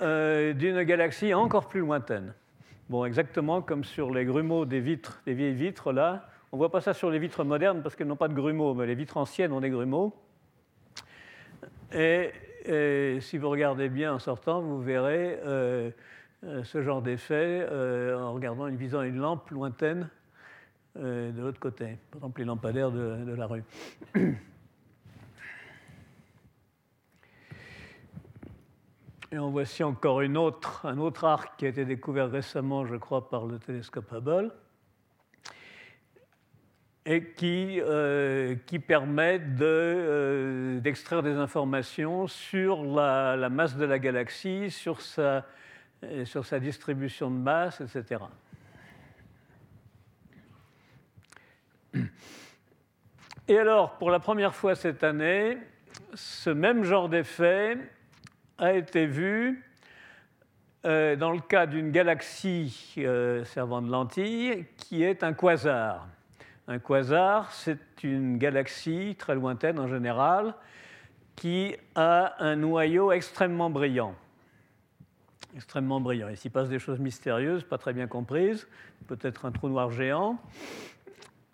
euh, 0.00 0.52
d'une 0.52 0.82
galaxie 0.82 1.34
encore 1.34 1.68
plus 1.68 1.80
lointaine. 1.80 2.34
Bon, 2.88 3.04
exactement 3.04 3.62
comme 3.62 3.84
sur 3.84 4.10
les 4.12 4.24
grumeaux 4.24 4.64
des 4.64 4.80
vitres, 4.80 5.22
des 5.26 5.34
vieilles 5.34 5.54
vitres 5.54 5.92
là. 5.92 6.28
On 6.50 6.56
ne 6.56 6.58
voit 6.58 6.70
pas 6.70 6.80
ça 6.80 6.92
sur 6.92 7.10
les 7.10 7.18
vitres 7.18 7.44
modernes 7.44 7.82
parce 7.82 7.96
qu'elles 7.96 8.06
n'ont 8.06 8.16
pas 8.16 8.28
de 8.28 8.34
grumeaux, 8.34 8.74
mais 8.74 8.86
les 8.86 8.94
vitres 8.94 9.16
anciennes 9.16 9.52
ont 9.52 9.60
des 9.60 9.70
grumeaux. 9.70 10.14
Et, 11.94 12.30
si 13.20 13.38
vous 13.38 13.50
regardez 13.50 13.88
bien 13.88 14.14
en 14.14 14.18
sortant, 14.18 14.60
vous 14.60 14.80
verrez 14.80 15.38
euh, 15.44 15.90
euh, 16.44 16.64
ce 16.64 16.82
genre 16.82 17.02
d'effet 17.02 17.66
en 18.14 18.32
regardant, 18.32 18.64
en 18.64 18.74
visant 18.74 19.02
une 19.02 19.18
lampe 19.18 19.50
lointaine 19.50 20.08
de 20.96 21.40
l'autre 21.40 21.60
côté, 21.60 21.96
par 22.10 22.18
exemple 22.18 22.40
les 22.40 22.46
lampadaires 22.46 22.90
de 22.90 23.34
la 23.34 23.46
rue. 23.46 23.64
Et 29.32 29.38
en 29.38 29.48
voici 29.48 29.82
encore 29.82 30.20
une 30.20 30.36
autre, 30.36 30.84
un 30.84 30.98
autre 30.98 31.24
arc 31.24 31.56
qui 31.56 31.64
a 31.64 31.68
été 31.68 31.86
découvert 31.86 32.30
récemment, 32.30 32.84
je 32.84 32.96
crois, 32.96 33.30
par 33.30 33.46
le 33.46 33.58
télescope 33.58 34.12
Hubble 34.12 34.52
et 37.06 37.32
qui, 37.32 37.80
euh, 37.80 38.56
qui 38.66 38.78
permet 38.78 39.40
euh, 39.62 40.80
d'extraire 40.80 41.22
des 41.22 41.32
informations 41.32 42.26
sur 42.26 42.84
la, 42.84 43.34
la, 43.36 43.48
masse 43.48 43.74
de 43.74 43.86
la 43.86 43.98
galaxie, 43.98 44.70
sur 44.70 45.00
sa, 45.00 45.46
euh, 46.04 46.26
sur 46.26 46.44
sa 46.44 46.60
distribution 46.60 47.30
de 47.30 47.38
masse, 47.38 47.80
etc. 47.80 48.20
Et 53.48 53.58
alors, 53.58 53.96
pour 53.96 54.10
la 54.10 54.20
première 54.20 54.54
fois 54.54 54.74
cette 54.74 55.02
année, 55.02 55.56
ce 56.12 56.50
même 56.50 56.84
genre 56.84 57.08
d'effet 57.08 57.78
a 58.58 58.72
été 58.72 59.06
vu 59.06 59.64
dans 60.84 61.30
le 61.30 61.40
cas 61.40 61.66
d'une 61.66 61.90
galaxie 61.90 62.94
servant 63.44 63.82
de 63.82 63.90
lentille 63.90 64.66
qui 64.76 65.02
est 65.02 65.22
un 65.22 65.32
quasar. 65.32 66.08
Un 66.68 66.78
quasar, 66.78 67.52
c'est 67.52 68.02
une 68.02 68.38
galaxie 68.38 69.16
très 69.18 69.34
lointaine 69.34 69.78
en 69.78 69.88
général 69.88 70.54
qui 71.36 71.74
a 71.94 72.34
un 72.42 72.56
noyau 72.56 73.12
extrêmement 73.12 73.70
brillant. 73.70 74.14
Extrêmement 75.54 76.00
brillant. 76.00 76.28
Il 76.28 76.36
s'y 76.36 76.50
passe 76.50 76.68
des 76.68 76.78
choses 76.78 76.98
mystérieuses, 76.98 77.64
pas 77.64 77.78
très 77.78 77.92
bien 77.92 78.06
comprises, 78.06 78.66
peut-être 79.06 79.44
un 79.44 79.52
trou 79.52 79.68
noir 79.68 79.90
géant. 79.90 80.38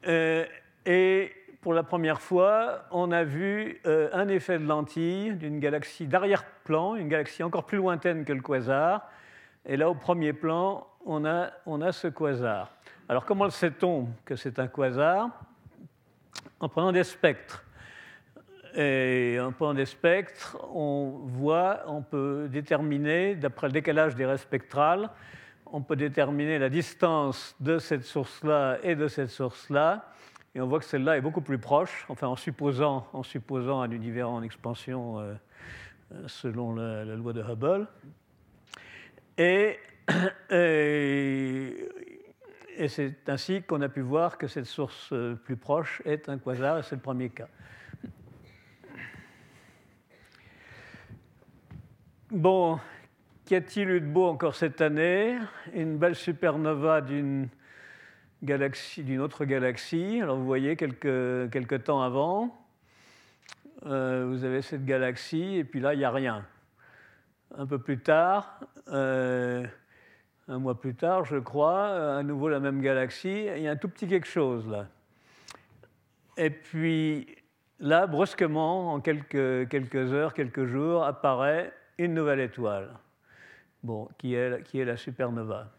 Euh, 0.07 0.45
et 0.87 1.33
pour 1.69 1.75
la 1.75 1.83
première 1.83 2.23
fois, 2.23 2.87
on 2.91 3.13
a 3.13 3.25
vu 3.25 3.79
euh, 3.85 4.09
un 4.15 4.29
effet 4.29 4.59
de 4.59 4.65
lentille 4.65 5.35
d'une 5.35 5.61
galaxie 5.61 6.07
d'arrière-plan, 6.07 6.97
une 6.97 7.09
galaxie 7.09 7.43
encore 7.43 7.67
plus 7.67 7.77
lointaine 7.77 8.25
que 8.25 8.33
le 8.33 8.41
quasar. 8.41 9.07
Et 9.67 9.77
là, 9.77 9.91
au 9.91 9.95
premier 9.95 10.33
plan, 10.33 10.87
on 11.05 11.27
a, 11.27 11.51
on 11.67 11.83
a 11.83 11.93
ce 11.93 12.09
quasar. 12.09 12.73
Alors 13.07 13.27
comment 13.27 13.45
le 13.45 13.51
sait-on 13.51 14.09
que 14.25 14.35
c'est 14.35 14.59
un 14.59 14.67
quasar? 14.67 15.29
En 16.59 16.71
prenant 16.71 16.91
des 16.91 17.05
spectres. 17.05 17.63
Et 18.75 19.37
en 19.39 19.53
prenant 19.53 19.75
des 19.75 19.85
spectres, 19.85 20.57
on 20.73 21.21
voit, 21.27 21.83
on 21.87 22.01
peut 22.01 22.49
déterminer, 22.51 23.35
d'après 23.35 23.67
le 23.67 23.75
décalage 23.75 24.15
des 24.15 24.25
raies 24.25 24.39
spectrales, 24.39 25.11
on 25.67 25.83
peut 25.83 25.97
déterminer 25.97 26.59
la 26.59 26.71
distance 26.71 27.55
de 27.61 27.79
cette 27.79 28.05
source-là 28.05 28.79
et 28.83 28.95
de 28.95 29.07
cette 29.07 29.29
source-là. 29.29 30.07
Et 30.55 30.61
on 30.61 30.67
voit 30.67 30.79
que 30.79 30.85
celle-là 30.85 31.17
est 31.17 31.21
beaucoup 31.21 31.41
plus 31.41 31.59
proche, 31.59 32.07
enfin 32.09 32.27
en 32.27 32.37
supposant, 32.37 33.07
en 33.13 33.23
supposant 33.23 33.81
un 33.81 33.91
univers 33.91 34.31
en 34.31 34.43
expansion 34.43 35.21
euh, 35.21 35.35
selon 36.27 36.75
la, 36.75 37.05
loi 37.05 37.33
de 37.33 37.43
Hubble. 37.43 37.87
Et, 39.37 39.79
et 40.51 41.89
et 42.79 42.87
c'est 42.87 43.29
ainsi 43.29 43.63
qu'on 43.63 43.83
a 43.83 43.89
pu 43.89 44.01
voir 44.01 44.39
que 44.39 44.47
cette 44.47 44.67
source 44.67 45.13
euh, 45.13 45.35
plus 45.35 45.57
proche 45.57 46.01
est 46.05 46.29
un 46.29 46.39
quasar, 46.39 46.79
et 46.79 46.83
c'est 46.85 46.95
le 46.95 47.03
premier 47.03 47.29
cas. 47.29 47.49
Bon, 52.31 52.79
qu'y 53.45 53.57
a-t-il 53.57 53.91
eu 53.91 54.01
de 54.01 54.07
beau 54.07 54.27
encore 54.27 54.55
cette 54.55 54.81
année? 54.81 55.37
Une 55.75 55.99
belle 55.99 56.15
supernova 56.15 57.01
d'une 57.01 57.49
d'une 58.43 59.21
autre 59.21 59.45
galaxie. 59.45 60.21
Alors 60.23 60.37
vous 60.37 60.47
voyez 60.47 60.77
quelques, 60.77 61.51
quelques 61.51 61.85
temps 61.85 62.03
avant, 62.03 62.57
euh, 63.87 64.27
vous 64.29 64.45
avez 64.45 64.63
cette 64.63 64.85
galaxie, 64.85 65.57
et 65.57 65.65
puis 65.65 65.81
là, 65.81 65.95
il 65.95 65.99
n'y 65.99 66.05
a 66.05 66.11
rien. 66.11 66.45
Un 67.57 67.67
peu 67.67 67.79
plus 67.79 67.99
tard, 67.99 68.61
euh, 68.89 69.65
un 70.49 70.59
mois 70.59 70.79
plus 70.79 70.95
tard, 70.95 71.25
je 71.25 71.37
crois, 71.37 72.17
à 72.19 72.23
nouveau 72.23 72.49
la 72.49 72.61
même 72.61 72.81
galaxie, 72.81 73.47
il 73.57 73.63
y 73.63 73.69
a 73.69 73.71
un 73.71 73.77
tout 73.77 73.89
petit 73.89 74.07
quelque 74.07 74.27
chose 74.27 74.67
là. 74.69 74.87
Et 76.37 76.51
puis 76.51 77.27
là, 77.81 78.07
brusquement, 78.07 78.93
en 78.93 79.01
quelques, 79.01 79.69
quelques 79.69 80.13
heures, 80.13 80.35
quelques 80.35 80.67
jours, 80.67 81.05
apparaît 81.05 81.73
une 81.99 82.15
nouvelle 82.15 82.41
étoile, 82.41 82.91
bon, 83.83 84.09
qui, 84.19 84.35
est, 84.35 84.63
qui 84.63 84.79
est 84.79 84.85
la 84.85 84.97
supernova. 84.97 85.73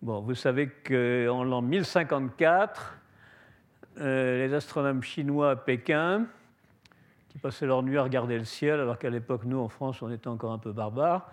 Bon, 0.00 0.20
vous 0.20 0.36
savez 0.36 0.68
qu'en 0.68 1.42
l'an 1.42 1.60
1054, 1.60 2.98
euh, 3.98 4.46
les 4.46 4.54
astronomes 4.54 5.02
chinois 5.02 5.50
à 5.50 5.56
Pékin, 5.56 6.26
qui 7.28 7.38
passaient 7.38 7.66
leur 7.66 7.82
nuit 7.82 7.98
à 7.98 8.04
regarder 8.04 8.38
le 8.38 8.44
ciel, 8.44 8.78
alors 8.78 8.96
qu'à 8.96 9.10
l'époque, 9.10 9.42
nous, 9.44 9.58
en 9.58 9.68
France, 9.68 10.00
on 10.00 10.12
était 10.12 10.28
encore 10.28 10.52
un 10.52 10.58
peu 10.58 10.70
barbares, 10.70 11.28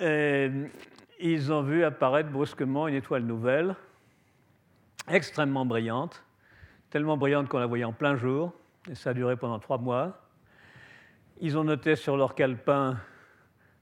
euh, 0.00 0.68
ils 1.18 1.52
ont 1.52 1.62
vu 1.62 1.82
apparaître 1.82 2.30
brusquement 2.30 2.86
une 2.86 2.94
étoile 2.94 3.24
nouvelle, 3.24 3.74
extrêmement 5.08 5.66
brillante, 5.66 6.22
tellement 6.90 7.16
brillante 7.16 7.48
qu'on 7.48 7.58
la 7.58 7.66
voyait 7.66 7.82
en 7.82 7.92
plein 7.92 8.14
jour, 8.14 8.52
et 8.88 8.94
ça 8.94 9.10
a 9.10 9.14
duré 9.14 9.36
pendant 9.36 9.58
trois 9.58 9.78
mois. 9.78 10.28
Ils 11.40 11.58
ont 11.58 11.64
noté 11.64 11.96
sur 11.96 12.16
leur 12.16 12.36
calepin 12.36 13.00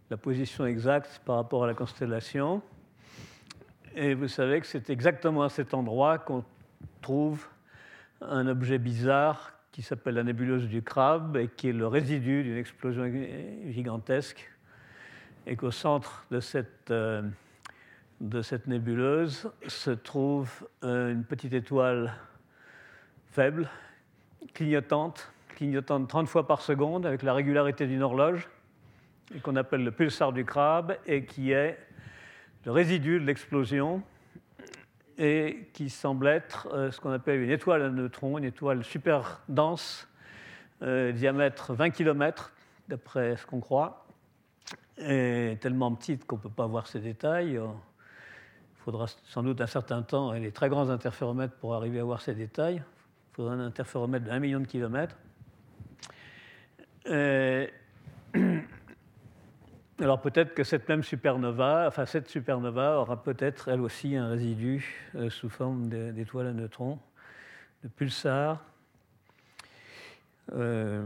la 0.08 0.16
position 0.16 0.64
exacte 0.64 1.20
par 1.26 1.36
rapport 1.36 1.64
à 1.64 1.66
la 1.66 1.74
constellation. 1.74 2.62
Et 3.96 4.14
vous 4.14 4.28
savez 4.28 4.60
que 4.60 4.66
c'est 4.66 4.88
exactement 4.88 5.42
à 5.42 5.48
cet 5.48 5.74
endroit 5.74 6.18
qu'on 6.18 6.44
trouve 7.02 7.46
un 8.20 8.46
objet 8.46 8.78
bizarre 8.78 9.52
qui 9.72 9.82
s'appelle 9.82 10.14
la 10.14 10.22
nébuleuse 10.22 10.68
du 10.68 10.82
crabe 10.82 11.36
et 11.36 11.48
qui 11.48 11.68
est 11.68 11.72
le 11.72 11.88
résidu 11.88 12.44
d'une 12.44 12.56
explosion 12.56 13.10
gigantesque. 13.68 14.48
Et 15.46 15.56
qu'au 15.56 15.72
centre 15.72 16.24
de 16.30 16.38
cette, 16.38 16.90
euh, 16.90 17.22
de 18.20 18.42
cette 18.42 18.68
nébuleuse 18.68 19.50
se 19.66 19.90
trouve 19.90 20.68
une 20.82 21.24
petite 21.24 21.54
étoile 21.54 22.12
faible, 23.32 23.68
clignotante, 24.54 25.32
clignotante 25.56 26.08
30 26.08 26.28
fois 26.28 26.46
par 26.46 26.62
seconde 26.62 27.06
avec 27.06 27.22
la 27.22 27.32
régularité 27.32 27.86
d'une 27.86 28.02
horloge, 28.02 28.48
et 29.34 29.40
qu'on 29.40 29.56
appelle 29.56 29.84
le 29.84 29.90
pulsar 29.90 30.32
du 30.32 30.44
crabe, 30.44 30.96
et 31.06 31.24
qui 31.24 31.52
est 31.52 31.78
le 32.64 32.72
résidu 32.72 33.20
de 33.20 33.24
l'explosion, 33.24 34.02
et 35.18 35.68
qui 35.74 35.90
semble 35.90 36.26
être 36.28 36.68
euh, 36.72 36.90
ce 36.90 37.00
qu'on 37.00 37.12
appelle 37.12 37.40
une 37.40 37.50
étoile 37.50 37.82
à 37.82 37.90
neutrons, 37.90 38.38
une 38.38 38.44
étoile 38.44 38.82
super 38.84 39.42
dense, 39.48 40.08
euh, 40.82 41.12
diamètre 41.12 41.74
20 41.74 41.90
km, 41.90 42.52
d'après 42.88 43.36
ce 43.36 43.44
qu'on 43.44 43.60
croit, 43.60 44.06
et 44.98 45.58
tellement 45.60 45.94
petite 45.94 46.26
qu'on 46.26 46.36
ne 46.36 46.40
peut 46.42 46.48
pas 46.48 46.66
voir 46.66 46.86
ses 46.86 47.00
détails. 47.00 47.52
Il 47.52 48.82
faudra 48.84 49.06
sans 49.24 49.42
doute 49.42 49.60
un 49.60 49.66
certain 49.66 50.02
temps 50.02 50.32
et 50.32 50.40
les 50.40 50.52
très 50.52 50.70
grands 50.70 50.88
interféromètres 50.88 51.54
pour 51.56 51.74
arriver 51.74 52.00
à 52.00 52.04
voir 52.04 52.22
ces 52.22 52.34
détails. 52.34 52.76
Il 52.76 53.34
faudra 53.36 53.52
un 53.52 53.60
interféromètre 53.60 54.24
de 54.24 54.30
1 54.30 54.38
million 54.38 54.60
de 54.60 54.66
kilomètres. 54.66 55.16
Euh, 57.06 57.66
alors 60.00 60.20
peut-être 60.20 60.54
que 60.54 60.64
cette 60.64 60.88
même 60.88 61.02
supernova, 61.02 61.84
enfin 61.86 62.06
cette 62.06 62.28
supernova 62.28 62.98
aura 62.98 63.22
peut-être 63.22 63.68
elle 63.68 63.80
aussi 63.80 64.16
un 64.16 64.30
résidu 64.30 65.10
euh, 65.14 65.28
sous 65.28 65.50
forme 65.50 65.88
d'étoiles 65.88 66.46
à 66.46 66.52
neutrons, 66.52 66.98
de 67.84 67.88
pulsars. 67.88 68.64
Euh, 70.52 71.04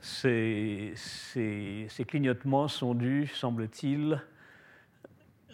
ces, 0.00 0.92
ces, 0.96 2.04
clignotements 2.06 2.68
sont 2.68 2.94
dus, 2.94 3.26
semble-t-il, 3.28 4.22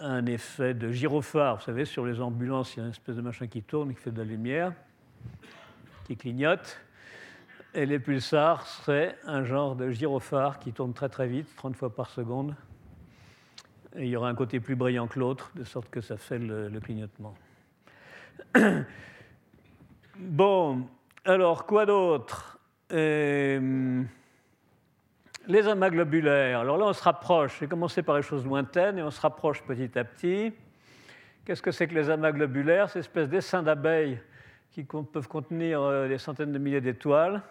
un 0.00 0.26
effet 0.26 0.74
de 0.74 0.90
gyrophare. 0.90 1.56
Vous 1.56 1.62
savez, 1.62 1.84
sur 1.84 2.04
les 2.04 2.20
ambulances, 2.20 2.74
il 2.74 2.78
y 2.78 2.82
a 2.82 2.84
une 2.84 2.90
espèce 2.90 3.16
de 3.16 3.22
machin 3.22 3.46
qui 3.46 3.62
tourne, 3.62 3.94
qui 3.94 4.00
fait 4.00 4.10
de 4.10 4.18
la 4.18 4.24
lumière, 4.24 4.72
qui 6.04 6.16
clignote. 6.16 6.80
Et 7.76 7.86
les 7.86 7.98
pulsars 7.98 8.68
seraient 8.68 9.16
un 9.24 9.42
genre 9.42 9.74
de 9.74 9.90
gyrophare 9.90 10.60
qui 10.60 10.72
tourne 10.72 10.94
très 10.94 11.08
très 11.08 11.26
vite, 11.26 11.48
30 11.56 11.74
fois 11.74 11.92
par 11.92 12.08
seconde. 12.08 12.54
Il 13.96 14.06
y 14.06 14.14
aura 14.16 14.28
un 14.28 14.34
côté 14.36 14.60
plus 14.60 14.76
brillant 14.76 15.08
que 15.08 15.18
l'autre, 15.18 15.50
de 15.56 15.64
sorte 15.64 15.90
que 15.90 16.00
ça 16.00 16.16
fait 16.16 16.38
le, 16.38 16.68
le 16.68 16.80
clignotement. 16.80 17.34
bon, 20.16 20.86
alors 21.24 21.66
quoi 21.66 21.84
d'autre? 21.84 22.60
Euh, 22.92 24.04
les 25.48 25.66
amas 25.66 25.90
globulaires, 25.90 26.60
alors 26.60 26.78
là 26.78 26.86
on 26.86 26.92
se 26.92 27.02
rapproche, 27.02 27.58
j'ai 27.58 27.66
commencé 27.66 28.02
par 28.02 28.16
les 28.16 28.22
choses 28.22 28.44
lointaines 28.44 28.98
et 28.98 29.02
on 29.02 29.10
se 29.10 29.20
rapproche 29.20 29.62
petit 29.62 29.98
à 29.98 30.04
petit. 30.04 30.52
Qu'est-ce 31.44 31.60
que 31.60 31.72
c'est 31.72 31.88
que 31.88 31.94
les 31.94 32.08
amas 32.08 32.30
globulaires 32.30 32.88
Ces 32.88 33.00
espèces 33.00 33.28
d'essaims 33.28 33.64
d'abeilles 33.64 34.20
qui 34.70 34.84
peuvent 34.84 35.28
contenir 35.28 35.82
euh, 35.82 36.06
des 36.06 36.18
centaines 36.18 36.52
de 36.52 36.58
milliers 36.58 36.80
d'étoiles 36.80 37.42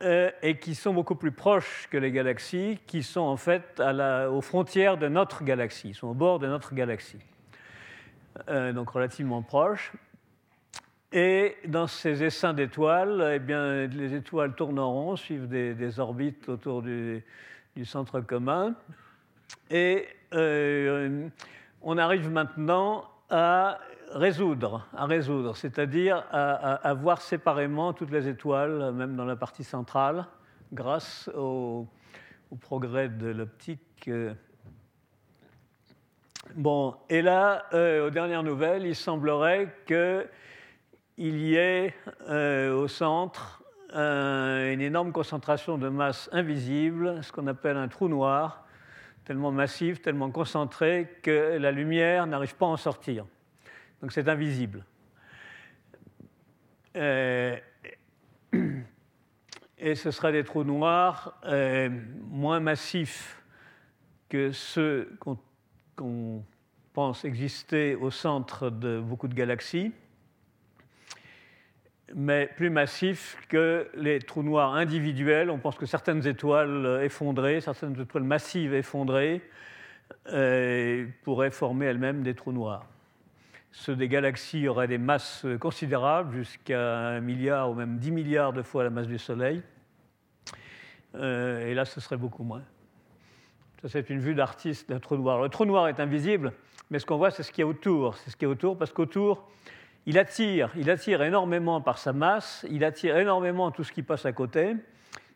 euh, 0.00 0.30
et 0.42 0.58
qui 0.58 0.76
sont 0.76 0.94
beaucoup 0.94 1.16
plus 1.16 1.32
proches 1.32 1.88
que 1.90 1.96
les 1.96 2.12
galaxies, 2.12 2.78
qui 2.86 3.02
sont 3.02 3.20
en 3.20 3.36
fait 3.36 3.82
aux 4.30 4.40
frontières 4.40 4.96
de 4.96 5.08
notre 5.08 5.42
galaxie, 5.42 5.92
sont 5.92 6.08
au 6.08 6.14
bord 6.14 6.38
de 6.38 6.46
notre 6.46 6.72
galaxie, 6.74 7.18
euh, 8.48 8.72
donc 8.72 8.90
relativement 8.90 9.42
proches. 9.42 9.92
Et 11.10 11.56
dans 11.66 11.88
ces 11.88 12.22
essaims 12.22 12.54
d'étoiles, 12.54 13.40
eh 13.48 13.88
les 13.88 14.14
étoiles 14.14 14.54
tournent 14.54 14.78
en 14.78 14.92
rond, 14.92 15.16
suivent 15.16 15.48
des, 15.48 15.98
orbites 15.98 16.48
autour 16.48 16.82
du, 16.82 17.24
centre 17.84 18.20
commun. 18.20 18.74
Et 19.70 20.06
euh, 20.34 21.28
on 21.82 21.98
arrive 21.98 22.30
maintenant 22.30 23.04
à 23.30 23.78
résoudre, 24.12 24.86
à 24.96 25.06
résoudre, 25.06 25.56
c'est-à-dire 25.56 26.24
à, 26.30 26.94
voir 26.94 27.20
séparément 27.20 27.92
toutes 27.92 28.10
les 28.10 28.28
étoiles, 28.28 28.92
même 28.92 29.16
dans 29.16 29.24
la 29.24 29.36
partie 29.36 29.64
centrale, 29.64 30.26
grâce 30.72 31.30
au, 31.36 31.86
progrès 32.60 33.08
de 33.08 33.28
l'optique. 33.28 34.10
Bon, 36.54 36.94
et 37.10 37.20
là, 37.20 37.66
euh, 37.74 38.06
aux 38.06 38.10
dernières 38.10 38.42
nouvelles, 38.42 38.86
il 38.86 38.96
semblerait 38.96 39.74
que 39.84 40.26
il 41.18 41.36
y 41.38 41.56
ait 41.56 41.94
euh, 42.28 42.72
au 42.72 42.88
centre 42.88 43.62
une 43.92 44.82
énorme 44.82 45.12
concentration 45.12 45.78
de 45.78 45.88
masse 45.88 46.28
invisible, 46.32 47.22
ce 47.22 47.32
qu'on 47.32 47.46
appelle 47.46 47.76
un 47.78 47.88
trou 47.88 48.08
noir, 48.08 48.67
tellement 49.28 49.52
massif, 49.52 50.00
tellement 50.00 50.30
concentré 50.30 51.06
que 51.22 51.58
la 51.58 51.70
lumière 51.70 52.26
n'arrive 52.26 52.56
pas 52.56 52.64
à 52.64 52.70
en 52.70 52.78
sortir. 52.78 53.26
Donc 54.00 54.10
c'est 54.10 54.26
invisible. 54.26 54.86
Euh, 56.96 57.54
et 59.78 59.94
ce 59.94 60.10
seraient 60.10 60.32
des 60.32 60.44
trous 60.44 60.64
noirs 60.64 61.38
euh, 61.44 61.90
moins 62.30 62.58
massifs 62.58 63.42
que 64.30 64.50
ceux 64.50 65.14
qu'on 65.94 66.42
pense 66.94 67.26
exister 67.26 67.96
au 67.96 68.10
centre 68.10 68.70
de 68.70 68.98
beaucoup 68.98 69.28
de 69.28 69.34
galaxies 69.34 69.92
mais 72.14 72.50
plus 72.56 72.70
massif 72.70 73.36
que 73.48 73.88
les 73.94 74.18
trous 74.18 74.42
noirs 74.42 74.74
individuels. 74.74 75.50
On 75.50 75.58
pense 75.58 75.76
que 75.76 75.86
certaines 75.86 76.26
étoiles 76.26 77.00
effondrées, 77.02 77.60
certaines 77.60 78.00
étoiles 78.00 78.24
massives 78.24 78.74
effondrées, 78.74 79.42
euh, 80.32 81.06
pourraient 81.22 81.50
former 81.50 81.86
elles-mêmes 81.86 82.22
des 82.22 82.34
trous 82.34 82.52
noirs. 82.52 82.86
Ceux 83.72 83.94
des 83.94 84.08
galaxies 84.08 84.66
auraient 84.66 84.88
des 84.88 84.98
masses 84.98 85.46
considérables, 85.60 86.34
jusqu'à 86.36 86.98
un 86.98 87.20
milliard 87.20 87.70
ou 87.70 87.74
même 87.74 87.98
10 87.98 88.10
milliards 88.10 88.52
de 88.52 88.62
fois 88.62 88.84
la 88.84 88.90
masse 88.90 89.06
du 89.06 89.18
Soleil. 89.18 89.62
Euh, 91.14 91.66
et 91.66 91.74
là, 91.74 91.84
ce 91.84 92.00
serait 92.00 92.16
beaucoup 92.16 92.42
moins. 92.42 92.62
Ça, 93.82 93.88
c'est 93.88 94.10
une 94.10 94.20
vue 94.20 94.34
d'artiste 94.34 94.88
d'un 94.88 94.98
trou 94.98 95.16
noir. 95.16 95.40
Le 95.40 95.48
trou 95.48 95.64
noir 95.64 95.88
est 95.88 96.00
invisible, 96.00 96.52
mais 96.90 96.98
ce 96.98 97.06
qu'on 97.06 97.16
voit, 97.16 97.30
c'est 97.30 97.42
ce 97.42 97.52
qu'il 97.52 97.62
y 97.62 97.64
a 97.64 97.68
autour. 97.68 98.16
C'est 98.16 98.30
ce 98.30 98.36
qu'il 98.36 98.46
y 98.46 98.50
a 98.50 98.52
autour, 98.52 98.76
parce 98.76 98.92
qu'autour, 98.92 99.48
il 100.08 100.18
attire, 100.18 100.70
il 100.74 100.88
attire 100.88 101.22
énormément 101.22 101.82
par 101.82 101.98
sa 101.98 102.14
masse, 102.14 102.66
il 102.70 102.82
attire 102.82 103.18
énormément 103.18 103.70
tout 103.70 103.84
ce 103.84 103.92
qui 103.92 104.02
passe 104.02 104.24
à 104.24 104.32
côté. 104.32 104.74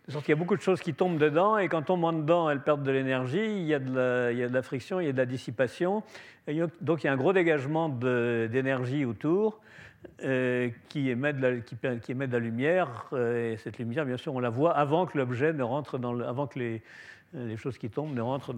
De 0.07 0.13
sorte 0.13 0.25
qu'il 0.25 0.33
y 0.33 0.37
a 0.37 0.39
beaucoup 0.39 0.57
de 0.57 0.63
choses 0.63 0.81
qui 0.81 0.95
tombent 0.95 1.19
dedans, 1.19 1.59
et 1.59 1.69
quand 1.69 1.91
monte 1.91 2.23
dedans, 2.23 2.49
elles 2.49 2.63
perdent 2.63 2.83
de 2.83 2.91
l'énergie, 2.91 3.45
il, 3.45 3.67
y 3.67 3.75
a 3.75 3.79
de 3.79 4.49
la 4.51 4.63
friction, 4.63 4.99
il 4.99 5.07
y 5.07 5.09
a 5.11 5.13
de 5.13 5.19
la 5.19 5.27
dissipation. 5.27 6.03
donc 6.81 7.05
il 7.05 7.07
y 7.07 7.11
a 7.11 7.13
un 7.13 7.17
gros 7.19 7.35
dégagement 7.35 7.91
d'énergie 7.91 9.05
autour 9.05 9.61
euh, 10.25 10.71
qui, 10.89 11.11
émet 11.11 11.35
de 11.35 11.43
la, 11.43 12.39
lumière. 12.39 13.11
Euh, 13.13 13.53
et 13.53 13.59
cette 13.59 13.79
lumière, 13.79 14.07
bien 14.07 14.17
sûr, 14.17 14.35
on 14.35 14.41
la 14.41 14.49
voit 14.49 14.73
avant 14.73 15.05
que 15.05 15.19
l'objet 15.19 15.53
ne 15.53 15.63
rentre 15.63 16.01
avant 16.27 16.47
que 16.47 16.59
les, 16.59 17.57
choses 17.59 17.77
qui 17.77 17.91
tombent 17.91 18.15
ne 18.15 18.23
rentrent 18.23 18.55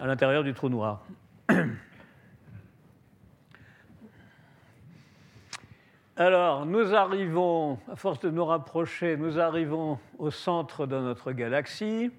à 0.00 0.06
l'intérieur 0.06 0.44
du 0.44 0.54
trou 0.54 0.68
noir. 0.68 1.04
Alors, 6.18 6.66
nous 6.66 6.94
arrivons, 6.94 7.78
à 7.90 7.96
force 7.96 8.20
de 8.20 8.28
nous 8.28 8.44
rapprocher, 8.44 9.16
nous 9.16 9.38
arrivons 9.38 9.98
au 10.18 10.30
centre 10.30 10.84
de 10.84 10.98
notre 10.98 11.32
galaxie. 11.32 12.10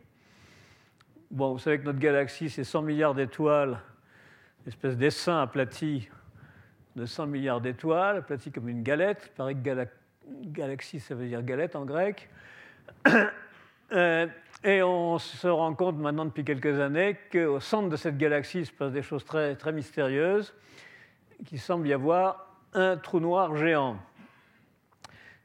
Bon, 1.30 1.52
vous 1.52 1.60
savez 1.60 1.78
que 1.78 1.84
notre 1.86 2.00
galaxie, 2.00 2.50
c'est 2.50 2.64
100 2.64 2.82
milliards 2.82 3.14
d'étoiles, 3.14 3.78
une 4.66 4.70
espèce 4.70 4.98
d'essaim 4.98 5.40
aplati 5.40 6.10
de 6.96 7.06
100 7.06 7.28
milliards 7.28 7.62
d'étoiles, 7.62 8.18
aplati 8.18 8.52
comme 8.52 8.68
une 8.68 8.82
galette. 8.82 9.26
Il 9.28 9.36
paraît 9.36 9.54
que 9.54 9.88
galaxie, 10.46 11.00
ça 11.00 11.14
veut 11.14 11.28
dire 11.28 11.44
galette 11.44 11.76
en 11.76 11.86
grec. 11.86 12.30
Euh, 13.92 14.26
et 14.64 14.82
on 14.82 15.20
se 15.20 15.48
rend 15.48 15.76
compte 15.76 15.98
maintenant 15.98 16.26
depuis 16.26 16.44
quelques 16.44 16.80
années 16.80 17.16
qu'au 17.32 17.60
centre 17.60 17.90
de 17.90 17.96
cette 17.96 18.18
galaxie 18.18 18.60
il 18.60 18.66
se 18.66 18.72
passe 18.72 18.92
des 18.92 19.04
choses 19.04 19.24
très, 19.24 19.56
très 19.56 19.72
mystérieuses, 19.72 20.52
qu'il 21.46 21.60
semble 21.60 21.88
y 21.88 21.94
avoir 21.94 22.53
un 22.76 22.98
trou 22.98 23.20
noir 23.20 23.56
géant. 23.56 23.98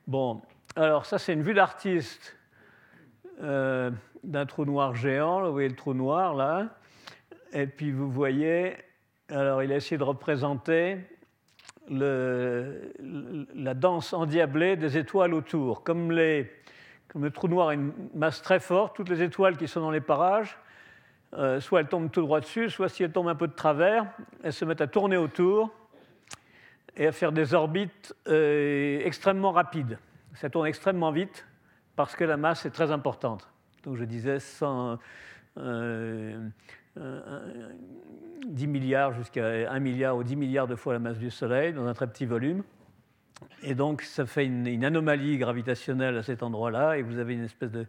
Bon, 0.06 0.40
alors 0.76 1.06
ça 1.06 1.18
c'est 1.18 1.32
une 1.32 1.42
vue 1.42 1.54
d'artiste 1.54 2.36
euh, 3.42 3.90
d'un 4.24 4.46
trou 4.46 4.64
noir 4.64 4.94
géant. 4.94 5.42
Vous 5.42 5.52
voyez 5.52 5.68
le 5.68 5.76
trou 5.76 5.94
noir 5.94 6.34
là. 6.34 6.68
Et 7.52 7.66
puis 7.66 7.92
vous 7.92 8.10
voyez, 8.10 8.76
alors 9.30 9.62
il 9.62 9.72
a 9.72 9.76
essayé 9.76 9.98
de 9.98 10.04
représenter 10.04 10.98
la 11.90 13.74
danse 13.74 14.12
endiablée 14.12 14.76
des 14.76 14.98
étoiles 14.98 15.32
autour. 15.32 15.82
Comme 15.82 16.12
le 16.12 16.46
trou 17.32 17.48
noir 17.48 17.68
a 17.68 17.74
une 17.74 17.92
masse 18.14 18.42
très 18.42 18.60
forte, 18.60 18.96
toutes 18.96 19.08
les 19.08 19.22
étoiles 19.22 19.56
qui 19.56 19.68
sont 19.68 19.80
dans 19.80 19.90
les 19.90 20.02
parages, 20.02 20.58
euh, 21.34 21.60
soit 21.60 21.80
elles 21.80 21.88
tombent 21.88 22.10
tout 22.10 22.22
droit 22.22 22.40
dessus, 22.40 22.70
soit 22.70 22.88
si 22.88 23.02
elles 23.02 23.12
tombent 23.12 23.28
un 23.28 23.34
peu 23.34 23.48
de 23.48 23.54
travers, 23.54 24.06
elles 24.42 24.52
se 24.52 24.64
mettent 24.64 24.80
à 24.80 24.86
tourner 24.86 25.16
autour 25.16 25.70
et 26.98 27.06
à 27.06 27.12
faire 27.12 27.32
des 27.32 27.54
orbites 27.54 28.14
euh, 28.26 29.00
extrêmement 29.04 29.52
rapides. 29.52 29.98
Ça 30.34 30.50
tourne 30.50 30.66
extrêmement 30.66 31.12
vite 31.12 31.46
parce 31.96 32.14
que 32.14 32.24
la 32.24 32.37
masse 32.37 32.66
est 32.66 32.70
très 32.70 32.90
importante. 32.90 33.48
Donc 33.84 33.96
je 33.96 34.04
disais 34.04 34.40
100, 34.40 34.96
10 34.96 35.00
euh, 35.61 36.50
milliards 38.66 39.12
jusqu'à 39.14 39.70
1 39.70 39.78
milliard 39.78 40.16
ou 40.16 40.24
10 40.24 40.37
milliards 40.37 40.66
de 40.66 40.74
fois 40.76 40.92
la 40.92 40.98
masse 40.98 41.18
du 41.18 41.30
Soleil 41.30 41.72
dans 41.72 41.87
un 41.87 41.94
très 41.94 42.08
petit 42.08 42.26
volume. 42.26 42.62
Et 43.62 43.74
donc, 43.74 44.02
ça 44.02 44.26
fait 44.26 44.46
une, 44.46 44.84
anomalie 44.84 45.38
gravitationnelle 45.38 46.16
à 46.16 46.22
cet 46.22 46.42
endroit-là, 46.42 46.98
et 46.98 47.02
vous 47.02 47.18
avez 47.18 47.34
une 47.34 47.44
espèce 47.44 47.70
de, 47.70 47.87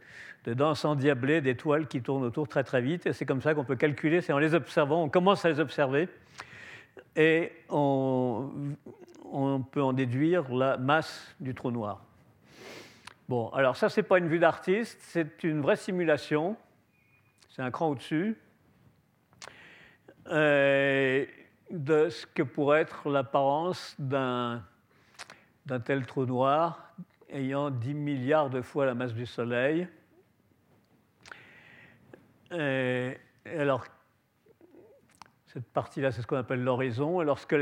danse 0.53 0.85
endiablée 0.85 1.41
d'étoiles 1.41 1.87
qui 1.87 2.01
tournent 2.01 2.23
autour 2.23 2.47
très 2.47 2.63
très 2.63 2.81
vite. 2.81 3.05
Et 3.05 3.13
c'est 3.13 3.25
comme 3.25 3.41
ça 3.41 3.53
qu'on 3.53 3.63
peut 3.63 3.75
calculer, 3.75 4.21
c'est 4.21 4.33
en 4.33 4.39
les 4.39 4.53
observant, 4.53 5.03
on 5.03 5.09
commence 5.09 5.45
à 5.45 5.49
les 5.49 5.59
observer, 5.59 6.07
et 7.15 7.51
on, 7.69 8.49
peut 9.71 9.81
en 9.81 9.93
déduire 9.93 10.53
la 10.53 10.77
masse 10.77 11.35
du 11.39 11.53
trou 11.53 11.71
noir. 11.71 12.03
Bon, 13.27 13.49
alors 13.49 13.75
ça, 13.75 13.89
ce 13.89 13.99
n'est 13.99 14.07
pas 14.07 14.17
une 14.17 14.27
vue 14.27 14.39
d'artiste, 14.39 14.97
c'est 15.01 15.43
une 15.43 15.61
vraie 15.61 15.75
simulation. 15.75 16.57
C'est 17.49 17.61
un 17.61 17.71
cran 17.71 17.89
au-dessus 17.89 18.37
euh, 20.27 21.25
de 21.69 22.09
ce 22.09 22.25
que 22.25 22.43
pourrait 22.43 22.81
être 22.81 23.09
l'apparence 23.09 23.95
d'un 23.99 24.63
tel 25.85 26.05
trou 26.05 26.25
noir 26.25 26.93
ayant 27.29 27.69
10 27.69 27.93
milliards 27.93 28.49
de 28.49 28.61
fois 28.61 28.85
la 28.85 28.95
masse 28.95 29.13
du 29.13 29.25
Soleil. 29.25 29.87
Et 32.51 33.15
alors, 33.45 33.85
cette 35.53 35.65
partie-là, 35.65 36.11
c'est 36.11 36.21
ce 36.21 36.27
qu'on 36.27 36.37
appelle 36.37 36.63
l'horizon. 36.63 37.21
Et 37.21 37.25
lorsque 37.25 37.55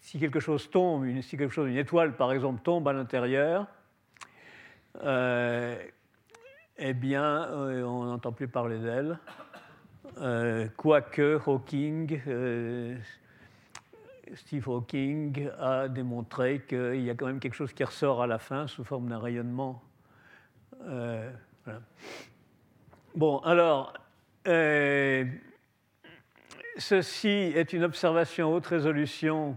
si 0.00 0.18
quelque 0.18 0.40
chose 0.40 0.70
tombe, 0.70 1.20
si 1.20 1.36
quelque 1.36 1.52
chose, 1.52 1.68
une 1.68 1.76
étoile 1.76 2.16
par 2.16 2.32
exemple, 2.32 2.62
tombe 2.62 2.88
à 2.88 2.92
l'intérieur, 2.92 3.66
euh, 5.02 5.76
eh 6.78 6.94
bien, 6.94 7.44
euh, 7.50 7.82
on 7.84 8.04
n'entend 8.04 8.32
plus 8.32 8.48
parler 8.48 8.78
d'elle. 8.78 9.18
Euh, 10.18 10.68
quoique 10.76 11.38
Hawking, 11.46 12.20
Steve 14.34 14.68
Hawking 14.68 15.50
a 15.58 15.88
démontré 15.88 16.62
qu'il 16.66 17.02
y 17.02 17.10
a 17.10 17.14
quand 17.14 17.26
même 17.26 17.40
quelque 17.40 17.54
chose 17.54 17.72
qui 17.74 17.84
ressort 17.84 18.22
à 18.22 18.26
la 18.26 18.38
fin 18.38 18.66
sous 18.66 18.84
forme 18.84 19.08
d'un 19.08 19.18
rayonnement. 19.18 19.82
Bon, 23.14 23.38
alors, 23.40 23.92
ceci 26.78 27.28
est 27.28 27.72
une 27.72 27.84
observation 27.84 28.52
haute 28.52 28.66
résolution 28.66 29.56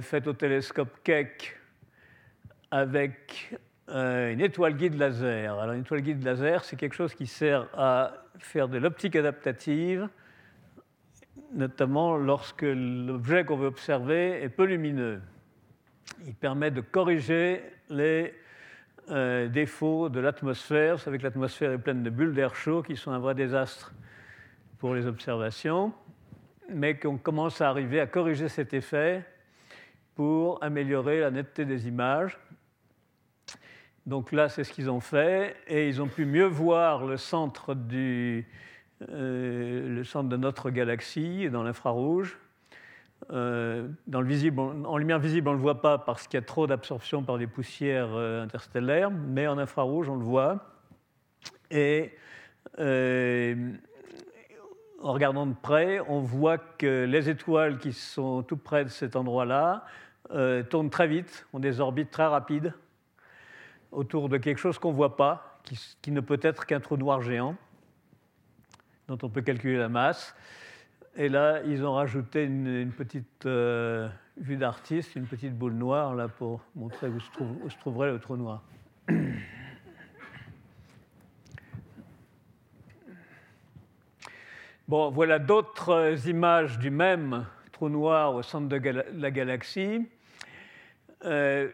faite 0.00 0.26
au 0.26 0.32
télescope 0.32 1.02
Keck 1.04 1.56
avec 2.70 3.58
euh, 3.88 4.32
une 4.32 4.40
étoile 4.40 4.76
guide 4.76 4.98
laser. 4.98 5.58
Alors, 5.58 5.74
une 5.74 5.82
étoile 5.82 6.00
guide 6.00 6.22
laser, 6.24 6.64
c'est 6.64 6.76
quelque 6.76 6.94
chose 6.94 7.14
qui 7.14 7.26
sert 7.26 7.68
à 7.74 8.14
faire 8.38 8.68
de 8.68 8.78
l'optique 8.78 9.14
adaptative, 9.14 10.08
notamment 11.52 12.16
lorsque 12.16 12.62
l'objet 12.62 13.44
qu'on 13.44 13.56
veut 13.56 13.68
observer 13.68 14.42
est 14.42 14.48
peu 14.48 14.64
lumineux. 14.64 15.20
Il 16.26 16.34
permet 16.34 16.70
de 16.70 16.80
corriger 16.80 17.62
les 17.88 18.34
euh, 19.10 19.46
défauts 19.48 20.08
de 20.08 20.18
l'atmosphère. 20.18 20.96
Vous 20.96 21.02
savez 21.02 21.18
que 21.18 21.22
l'atmosphère 21.22 21.70
est 21.70 21.78
pleine 21.78 22.02
de 22.02 22.10
bulles 22.10 22.34
d'air 22.34 22.56
chaud 22.56 22.82
qui 22.82 22.96
sont 22.96 23.12
un 23.12 23.20
vrai 23.20 23.36
désastre 23.36 23.92
pour 24.86 24.94
les 24.94 25.08
observations, 25.08 25.92
mais 26.72 26.96
qu'on 26.96 27.16
commence 27.18 27.60
à 27.60 27.68
arriver 27.68 27.98
à 27.98 28.06
corriger 28.06 28.48
cet 28.48 28.72
effet 28.72 29.26
pour 30.14 30.62
améliorer 30.62 31.18
la 31.18 31.32
netteté 31.32 31.64
des 31.64 31.88
images. 31.88 32.38
Donc 34.06 34.30
là, 34.30 34.48
c'est 34.48 34.62
ce 34.62 34.72
qu'ils 34.72 34.88
ont 34.88 35.00
fait, 35.00 35.56
et 35.66 35.88
ils 35.88 36.00
ont 36.00 36.06
pu 36.06 36.24
mieux 36.24 36.44
voir 36.44 37.04
le 37.04 37.16
centre, 37.16 37.74
du, 37.74 38.46
euh, 39.10 39.88
le 39.88 40.04
centre 40.04 40.28
de 40.28 40.36
notre 40.36 40.70
galaxie 40.70 41.50
dans 41.50 41.64
l'infrarouge. 41.64 42.38
Euh, 43.32 43.88
dans 44.06 44.20
le 44.20 44.28
visible, 44.28 44.60
en 44.60 44.98
lumière 44.98 45.18
visible, 45.18 45.48
on 45.48 45.52
ne 45.54 45.56
le 45.56 45.62
voit 45.62 45.82
pas 45.82 45.98
parce 45.98 46.28
qu'il 46.28 46.38
y 46.38 46.42
a 46.44 46.46
trop 46.46 46.68
d'absorption 46.68 47.24
par 47.24 47.38
des 47.38 47.48
poussières 47.48 48.14
euh, 48.14 48.44
interstellaires, 48.44 49.10
mais 49.10 49.48
en 49.48 49.58
infrarouge, 49.58 50.08
on 50.08 50.14
le 50.14 50.24
voit. 50.24 50.64
Et 51.72 52.12
en 55.02 55.12
regardant 55.12 55.46
de 55.46 55.54
près, 55.54 56.00
on 56.08 56.20
voit 56.20 56.58
que 56.58 57.04
les 57.04 57.28
étoiles 57.28 57.78
qui 57.78 57.92
sont 57.92 58.42
tout 58.42 58.56
près 58.56 58.84
de 58.84 58.90
cet 58.90 59.16
endroit-là 59.16 59.84
tournent 60.70 60.90
très 60.90 61.06
vite, 61.06 61.46
ont 61.52 61.60
des 61.60 61.80
orbites 61.80 62.10
très 62.10 62.26
rapides 62.26 62.72
autour 63.92 64.28
de 64.28 64.36
quelque 64.36 64.58
chose 64.58 64.78
qu'on 64.78 64.90
ne 64.90 64.96
voit 64.96 65.16
pas, 65.16 65.60
qui, 66.02 66.12
ne 66.12 66.20
peut 66.20 66.38
être 66.42 66.66
qu'un 66.66 66.80
trou 66.80 66.96
noir 66.96 67.22
géant, 67.22 67.56
dont 69.08 69.18
on 69.22 69.28
peut 69.28 69.42
calculer 69.42 69.78
la 69.78 69.88
masse. 69.88 70.34
Et 71.16 71.28
là, 71.28 71.62
ils 71.64 71.84
ont 71.84 71.94
rajouté 71.94 72.44
une, 72.44 72.92
petite 72.92 73.46
euh, 73.46 74.08
vue 74.36 74.56
d'artiste, 74.56 75.16
une 75.16 75.26
petite 75.26 75.56
boule 75.56 75.72
noire, 75.72 76.14
là, 76.14 76.28
pour 76.28 76.60
montrer 76.74 77.08
où 77.08 77.20
se 77.20 77.78
trouverait 77.78 78.12
le 78.12 78.18
trou 78.18 78.36
noir. 78.36 78.62
Bon, 84.88 85.10
voilà 85.10 85.40
d'autres 85.40 86.28
images 86.28 86.78
du 86.78 86.90
même 86.90 87.44
trou 87.72 87.88
noir 87.88 88.36
au 88.36 88.42
centre 88.42 88.68
de 88.68 89.04
la 89.14 89.30
galaxie. 89.32 90.06
Euh, 91.24 91.68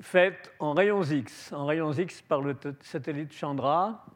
faite 0.00 0.52
en 0.60 0.72
rayons 0.72 1.02
X, 1.02 1.52
en 1.52 1.66
rayons 1.66 1.92
X 1.92 2.22
par 2.22 2.40
le 2.40 2.54
satellite 2.80 3.32
Chandra. 3.32 4.06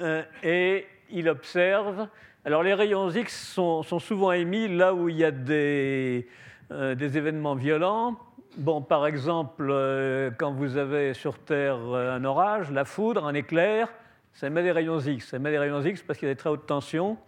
Euh, 0.00 0.24
et 0.42 0.88
il 1.10 1.28
observe. 1.28 2.08
Alors 2.44 2.64
les 2.64 2.74
rayons 2.74 3.10
X 3.10 3.52
sont, 3.52 3.84
souvent 3.84 4.32
émis 4.32 4.66
là 4.66 4.92
où 4.92 5.08
il 5.08 5.18
y 5.18 5.24
a 5.24 5.30
des, 5.30 6.26
euh, 6.72 6.96
des 6.96 7.16
événements 7.16 7.54
violents. 7.54 8.18
Bon, 8.56 8.82
par 8.82 9.06
exemple, 9.06 9.68
euh, 9.70 10.32
quand 10.36 10.50
vous 10.50 10.76
avez 10.76 11.14
sur 11.14 11.38
Terre 11.38 11.76
un 11.76 12.24
orage, 12.24 12.72
la 12.72 12.84
foudre, 12.84 13.24
un 13.24 13.34
éclair, 13.34 13.88
ça 14.32 14.46
émet 14.46 14.62
des 14.62 14.72
rayons 14.72 15.00
X. 15.00 15.28
Ça 15.28 15.36
émet 15.36 15.50
des 15.50 15.58
rayons 15.58 15.82
X 15.82 16.02
parce 16.02 16.18
qu'il 16.18 16.28
y 16.28 16.30
a 16.30 16.34
des 16.34 16.38
très 16.38 16.50
hautes 16.50 16.66
tensions 16.66 17.18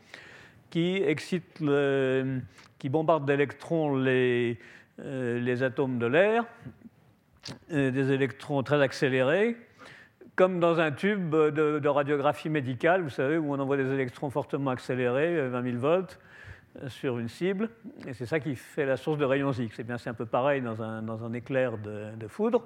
qui 0.70 1.04
bombardent 2.84 3.26
d'électrons 3.26 3.96
les, 3.96 4.58
les 4.98 5.62
atomes 5.62 5.98
de 5.98 6.06
l'air 6.06 6.46
euh, 7.72 7.90
des 7.90 8.12
électrons 8.12 8.62
très 8.62 8.80
accélérés, 8.80 9.56
comme 10.36 10.60
dans 10.60 10.78
un 10.78 10.92
tube 10.92 11.30
de, 11.30 11.88
radiographie 11.88 12.48
médicale, 12.48 13.02
vous 13.02 13.10
savez, 13.10 13.36
où 13.36 13.52
on 13.52 13.58
envoie 13.58 13.76
des 13.76 13.92
électrons 13.92 14.30
fortement 14.30 14.70
accélérés, 14.70 15.48
20 15.48 15.58
euh, 15.58 15.62
000 15.62 15.78
volts, 15.78 16.20
euh, 16.80 16.88
sur 16.88 17.18
une 17.18 17.28
cible, 17.28 17.68
et 18.06 18.14
c'est 18.14 18.26
ça 18.26 18.38
qui 18.38 18.54
fait 18.54 18.86
la 18.86 18.96
source 18.96 19.18
de 19.18 19.24
rayons 19.24 19.50
X. 19.50 19.74
C'est 19.74 19.82
bien, 19.82 19.98
c'est 19.98 20.08
un 20.08 20.14
peu 20.14 20.24
pareil 20.24 20.60
dans 20.62 20.80
un 20.80 21.32
éclair 21.32 21.78
de, 21.78 22.28
foudre. 22.28 22.62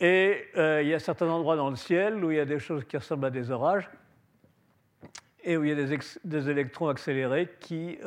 Et 0.00 0.46
il 0.56 0.86
y 0.86 0.94
a 0.94 0.98
certains 0.98 1.28
endroits 1.28 1.56
dans 1.56 1.70
le 1.70 1.76
ciel 1.76 2.24
où 2.24 2.30
il 2.30 2.36
y 2.36 2.40
a 2.40 2.44
des 2.44 2.60
choses 2.60 2.84
qui 2.84 2.96
ressemblent 2.96 3.26
à 3.26 3.30
des 3.30 3.50
orages, 3.50 3.90
et 5.42 5.56
où 5.56 5.64
il 5.64 5.70
y 5.70 5.72
a 5.72 5.98
des, 6.24 6.50
électrons 6.50 6.88
accélérés 6.88 7.48
qui, 7.58 7.98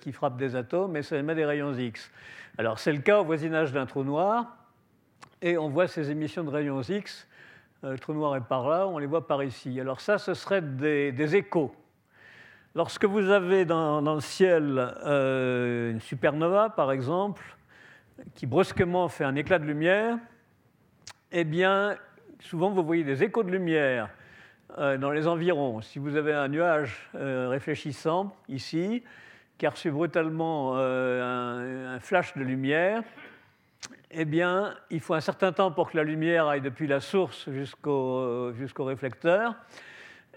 qui, 0.00 0.12
frappent 0.12 0.36
des 0.36 0.56
atomes, 0.56 0.96
et 0.96 1.02
ça 1.02 1.16
émet 1.16 1.34
des 1.34 1.46
rayons 1.46 1.72
X. 1.72 2.10
Alors 2.58 2.78
c'est 2.78 2.92
le 2.92 3.00
cas 3.00 3.20
au 3.20 3.24
voisinage 3.24 3.72
d'un 3.72 3.86
trou 3.86 4.04
noir, 4.04 4.58
et 5.40 5.56
on 5.56 5.68
voit 5.68 5.86
ces 5.86 6.10
émissions 6.10 6.44
de 6.44 6.50
rayons 6.50 6.82
X. 6.82 7.26
Euh, 7.84 7.92
le 7.92 7.98
trou 7.98 8.12
noir 8.12 8.34
est 8.36 8.40
par 8.40 8.68
là, 8.68 8.88
on 8.88 8.98
les 8.98 9.06
voit 9.06 9.26
par 9.26 9.42
ici. 9.42 9.80
Alors 9.80 10.00
ça, 10.00 10.18
ce 10.18 10.34
serait 10.34 10.62
des, 10.62 11.36
échos. 11.36 11.72
Lorsque 12.74 13.04
vous 13.04 13.30
avez 13.30 13.64
dans, 13.64 14.00
le 14.00 14.20
ciel 14.20 14.92
euh, 15.04 15.92
une 15.92 16.00
supernova, 16.00 16.70
par 16.70 16.92
exemple, 16.92 17.42
qui 18.34 18.46
brusquement 18.46 19.08
fait 19.08 19.24
un 19.24 19.36
éclat 19.36 19.58
de 19.58 19.64
lumière, 19.64 20.18
eh 21.32 21.44
bien, 21.44 21.96
souvent 22.40 22.70
vous 22.70 22.82
voyez 22.82 23.04
des 23.04 23.22
échos 23.22 23.42
de 23.42 23.50
lumière 23.50 24.08
euh, 24.78 24.98
dans 24.98 25.10
les 25.10 25.26
environs. 25.26 25.80
Si 25.80 25.98
vous 25.98 26.16
avez 26.16 26.32
un 26.32 26.48
nuage 26.48 27.10
réfléchissant 27.14 28.34
ici, 28.48 29.02
qui 29.58 29.66
a 29.66 29.70
reçu 29.70 29.90
brutalement 29.90 30.76
un, 30.76 31.98
flash 32.00 32.36
de 32.36 32.42
lumière, 32.42 33.02
eh 34.10 34.24
bien, 34.24 34.74
il 34.90 35.00
faut 35.00 35.14
un 35.14 35.20
certain 35.20 35.52
temps 35.52 35.70
pour 35.72 35.90
que 35.90 35.96
la 35.96 36.04
lumière 36.04 36.46
aille 36.46 36.60
depuis 36.60 36.86
la 36.86 37.00
source 37.00 37.50
jusqu'au 37.50 38.52
réflecteur. 38.78 39.54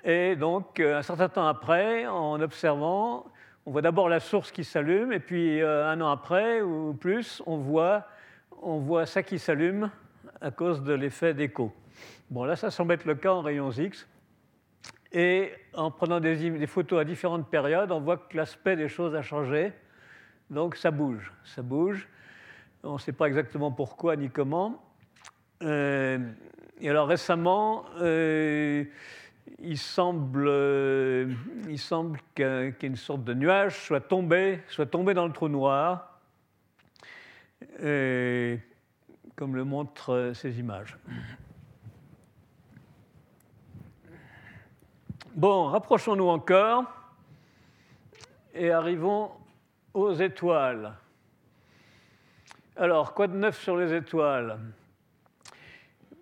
Et 0.04 0.36
donc, 0.36 0.80
euh, 0.80 0.97
un 0.97 1.01
certain 1.04 1.30
temps 1.30 1.47
après, 1.47 2.08
en 2.08 2.41
observant, 2.41 3.25
on 3.65 3.71
voit 3.71 3.84
d'abord 3.84 4.10
la 4.10 4.19
source 4.19 4.51
qui 4.51 4.63
s'allume, 4.63 5.13
et 5.13 5.19
puis 5.19 5.62
euh, 5.62 5.88
un 5.88 6.01
an 6.01 6.10
après 6.10 6.62
ou 6.62 6.93
plus, 6.93 7.43
on 7.45 7.58
voit, 7.58 8.08
on 8.63 8.80
voit 8.80 9.06
ça 9.06 9.21
qui 9.21 9.38
s'allume 9.38 9.91
à 10.41 10.51
cause 10.51 10.84
de 10.84 10.93
l'effet 10.93 11.34
d'écho. 11.34 11.71
Bon, 12.30 12.43
là, 12.43 12.56
ça 12.56 12.71
semble 12.71 12.93
être 12.93 13.06
le 13.06 13.15
cas 13.15 13.32
en 13.32 13.41
rayons 13.41 13.71
X. 13.71 14.08
Et 15.13 15.51
en 15.73 15.91
prenant 15.91 16.19
des, 16.19 16.67
photos 16.67 17.01
à 17.01 17.04
différentes 17.04 17.49
périodes, 17.49 17.91
on 17.91 17.99
voit 17.99 18.17
que 18.17 18.38
l'aspect 18.38 18.75
des 18.75 18.88
choses 18.88 19.13
a 19.15 19.21
changé. 19.21 19.73
Donc, 20.49 20.75
ça 20.75 20.89
bouge, 20.89 21.32
ça 21.43 21.62
bouge. 21.62 22.08
On 22.84 22.93
ne 22.93 22.97
sait 22.97 23.12
pas 23.12 23.27
exactement 23.27 23.71
pourquoi 23.71 24.15
ni 24.15 24.30
comment. 24.30 24.84
Euh, 25.62 26.17
et 26.80 26.89
alors 26.89 27.08
récemment, 27.08 27.86
euh, 27.99 28.86
il 29.60 29.77
semble, 29.77 30.47
euh, 30.47 31.32
qu'une 32.80 32.95
sorte 32.95 33.23
de 33.23 33.34
nuage 33.34 33.77
soit 33.86 33.99
tombé, 34.01 34.62
soit 34.67 34.88
tombé 34.88 35.13
dans 35.13 35.27
le 35.27 35.34
trou 35.34 35.49
noir. 35.49 36.19
Comme 39.36 39.56
le 39.56 39.63
montrent 39.63 40.32
ces 40.36 40.60
images. 40.60 40.98
Bon, 45.34 45.65
rapprochons-nous 45.65 46.28
encore 46.28 46.84
et 48.54 48.72
arrivons 48.72 49.32
aux 49.94 50.13
étoiles. 50.13 50.94
Alors, 52.76 53.13
quoi 53.13 53.28
de 53.28 53.36
neuf 53.36 53.60
sur 53.62 53.78
les 53.78 53.94
étoiles? 53.94 54.60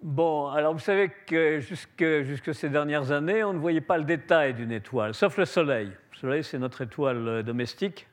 Bon, 0.01 0.47
alors 0.47 0.73
vous 0.73 0.79
savez 0.79 1.09
que 1.09 1.59
jusque, 1.59 2.53
ces 2.53 2.69
dernières 2.69 3.11
années, 3.11 3.43
on 3.43 3.53
ne 3.53 3.59
voyait 3.59 3.81
pas 3.81 3.97
le 3.97 4.05
détail 4.05 4.53
d'une 4.53 4.71
étoile, 4.71 5.13
sauf 5.13 5.37
le 5.37 5.45
Soleil. 5.45 5.91
Le 6.11 6.17
Soleil, 6.17 6.43
c'est 6.43 6.59
notre 6.59 6.81
étoile 6.81 7.43
domestique, 7.43 8.07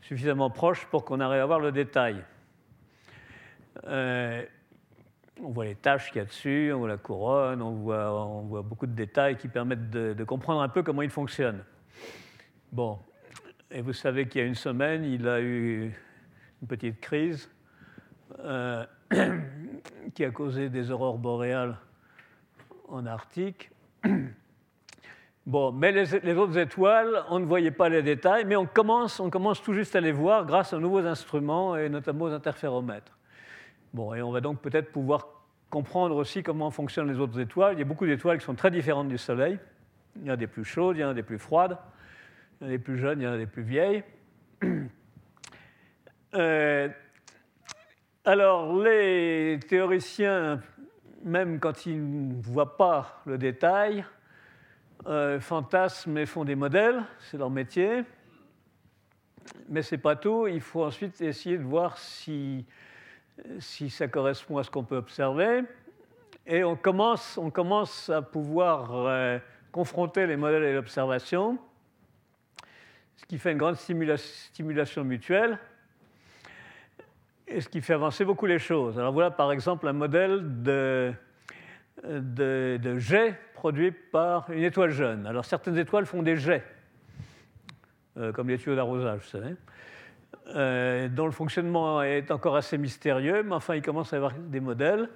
suffisamment 0.00 0.50
proche 0.50 0.84
pour 0.86 1.04
qu'on 1.04 1.20
arrive 1.20 1.40
à 1.40 1.46
voir 1.46 1.60
le 1.60 1.72
détail. 1.72 2.22
Euh, 3.84 4.44
on 5.42 5.50
voit 5.50 5.66
les 5.66 5.76
taches 5.76 6.08
qu'il 6.08 6.18
y 6.18 6.20
a 6.20 6.24
dessus, 6.24 6.72
on 6.74 6.78
voit 6.78 6.88
la 6.88 6.96
couronne, 6.96 7.62
on 7.62 7.72
voit, 7.72 8.62
beaucoup 8.62 8.86
de 8.86 8.94
détails 8.94 9.36
qui 9.36 9.48
permettent 9.48 9.90
de, 9.90 10.24
comprendre 10.24 10.62
un 10.62 10.68
peu 10.68 10.82
comment 10.82 11.02
il 11.02 11.10
fonctionne. 11.10 11.62
Bon, 12.72 12.98
et 13.70 13.80
vous 13.80 13.92
savez 13.92 14.26
qu'il 14.26 14.40
y 14.40 14.44
a 14.44 14.46
une 14.46 14.54
semaine, 14.54 15.04
il 15.04 15.28
a 15.28 15.40
eu 15.40 15.94
une 16.60 16.68
petite 16.68 17.00
crise. 17.00 17.48
Euh, 18.40 18.84
qui 20.14 20.24
a 20.24 20.30
causé 20.30 20.68
des 20.68 20.90
aurores 20.90 21.18
boréales 21.18 21.76
en 22.88 23.06
Arctique. 23.06 23.70
Bon, 25.46 25.72
mais 25.72 25.92
les, 25.92 26.36
autres 26.36 26.58
étoiles, 26.58 27.24
on 27.30 27.38
ne 27.38 27.46
voyait 27.46 27.70
pas 27.70 27.88
les 27.88 28.02
détails, 28.02 28.44
mais 28.44 28.54
on 28.54 28.66
commence, 28.66 29.18
on 29.18 29.30
commence 29.30 29.62
tout 29.62 29.72
juste 29.72 29.96
à 29.96 30.00
les 30.02 30.12
voir 30.12 30.44
grâce 30.44 30.74
aux 30.74 30.78
nouveaux 30.78 31.06
instruments 31.06 31.74
et 31.74 31.88
notamment 31.88 32.26
aux 32.26 32.32
interféromètres. 32.32 33.17
Bon, 33.94 34.14
et 34.14 34.22
on 34.22 34.30
va 34.30 34.40
donc 34.40 34.60
peut-être 34.60 34.92
pouvoir 34.92 35.26
comprendre 35.70 36.16
aussi 36.16 36.42
comment 36.42 36.70
fonctionnent 36.70 37.10
les 37.10 37.18
autres 37.18 37.38
étoiles. 37.40 37.74
Il 37.74 37.78
y 37.78 37.82
a 37.82 37.84
beaucoup 37.84 38.06
d'étoiles 38.06 38.38
qui 38.38 38.44
sont 38.44 38.54
très 38.54 38.70
différentes 38.70 39.08
du 39.08 39.18
Soleil. 39.18 39.58
Il 40.16 40.26
y 40.26 40.30
en 40.30 40.34
a 40.34 40.36
des 40.36 40.46
plus 40.46 40.64
chaudes, 40.64 40.96
il 40.96 41.00
y 41.00 41.04
en 41.04 41.10
a 41.10 41.14
des 41.14 41.22
plus 41.22 41.38
froides, 41.38 41.78
il 42.60 42.64
y 42.64 42.66
en 42.66 42.68
a 42.68 42.70
des 42.70 42.78
plus 42.78 42.98
jeunes, 42.98 43.20
il 43.20 43.24
y 43.24 43.26
en 43.26 43.32
a 43.32 43.38
des 43.38 43.46
plus 43.46 43.62
vieilles. 43.62 44.02
Euh, 46.34 46.90
alors, 48.26 48.76
les 48.82 49.58
théoriciens, 49.66 50.60
même 51.24 51.58
quand 51.58 51.86
ils 51.86 52.28
ne 52.28 52.42
voient 52.42 52.76
pas 52.76 53.22
le 53.24 53.38
détail, 53.38 54.04
euh, 55.06 55.40
fantasment 55.40 56.18
et 56.18 56.26
font 56.26 56.44
des 56.44 56.54
modèles, 56.54 57.02
c'est 57.20 57.38
leur 57.38 57.48
métier. 57.48 58.02
Mais 59.70 59.80
ce 59.80 59.94
n'est 59.94 60.00
pas 60.00 60.16
tout, 60.16 60.46
il 60.46 60.60
faut 60.60 60.84
ensuite 60.84 61.18
essayer 61.22 61.56
de 61.56 61.62
voir 61.62 61.96
si, 61.96 62.66
si 63.58 63.90
ça 63.90 64.08
correspond 64.08 64.58
à 64.58 64.64
ce 64.64 64.70
qu'on 64.70 64.84
peut 64.84 64.96
observer. 64.96 65.62
Et 66.46 66.64
on 66.64 66.76
commence, 66.76 67.36
on 67.36 67.50
commence 67.50 68.08
à 68.08 68.22
pouvoir 68.22 68.90
euh, 68.94 69.38
confronter 69.70 70.26
les 70.26 70.36
modèles 70.36 70.64
et 70.64 70.74
l'observation, 70.74 71.58
ce 73.16 73.26
qui 73.26 73.38
fait 73.38 73.52
une 73.52 73.58
grande 73.58 73.76
stimulation 73.76 75.04
mutuelle 75.04 75.58
et 77.46 77.60
ce 77.60 77.68
qui 77.68 77.80
fait 77.80 77.94
avancer 77.94 78.24
beaucoup 78.24 78.46
les 78.46 78.58
choses. 78.58 78.98
Alors 78.98 79.12
voilà 79.12 79.30
par 79.30 79.52
exemple 79.52 79.86
un 79.88 79.92
modèle 79.92 80.62
de, 80.62 81.12
de, 82.04 82.98
jet 82.98 83.38
produit 83.54 83.90
par 83.90 84.50
une 84.50 84.62
étoile 84.62 84.90
jeune. 84.90 85.26
Alors 85.26 85.44
certaines 85.44 85.76
étoiles 85.76 86.06
font 86.06 86.22
des 86.22 86.36
jets, 86.36 86.64
euh, 88.16 88.32
comme 88.32 88.48
les 88.48 88.58
tuyaux 88.58 88.76
d'arrosage, 88.76 89.20
vous 89.20 89.28
savez, 89.28 89.54
euh, 90.48 91.08
dont 91.08 91.26
le 91.26 91.32
fonctionnement 91.32 92.02
est 92.02 92.30
encore 92.30 92.56
assez 92.56 92.78
mystérieux, 92.78 93.42
mais 93.42 93.54
enfin 93.54 93.74
il 93.74 93.82
commence 93.82 94.12
à 94.12 94.16
avoir 94.16 94.32
des 94.34 94.60
modèles. 94.60 95.08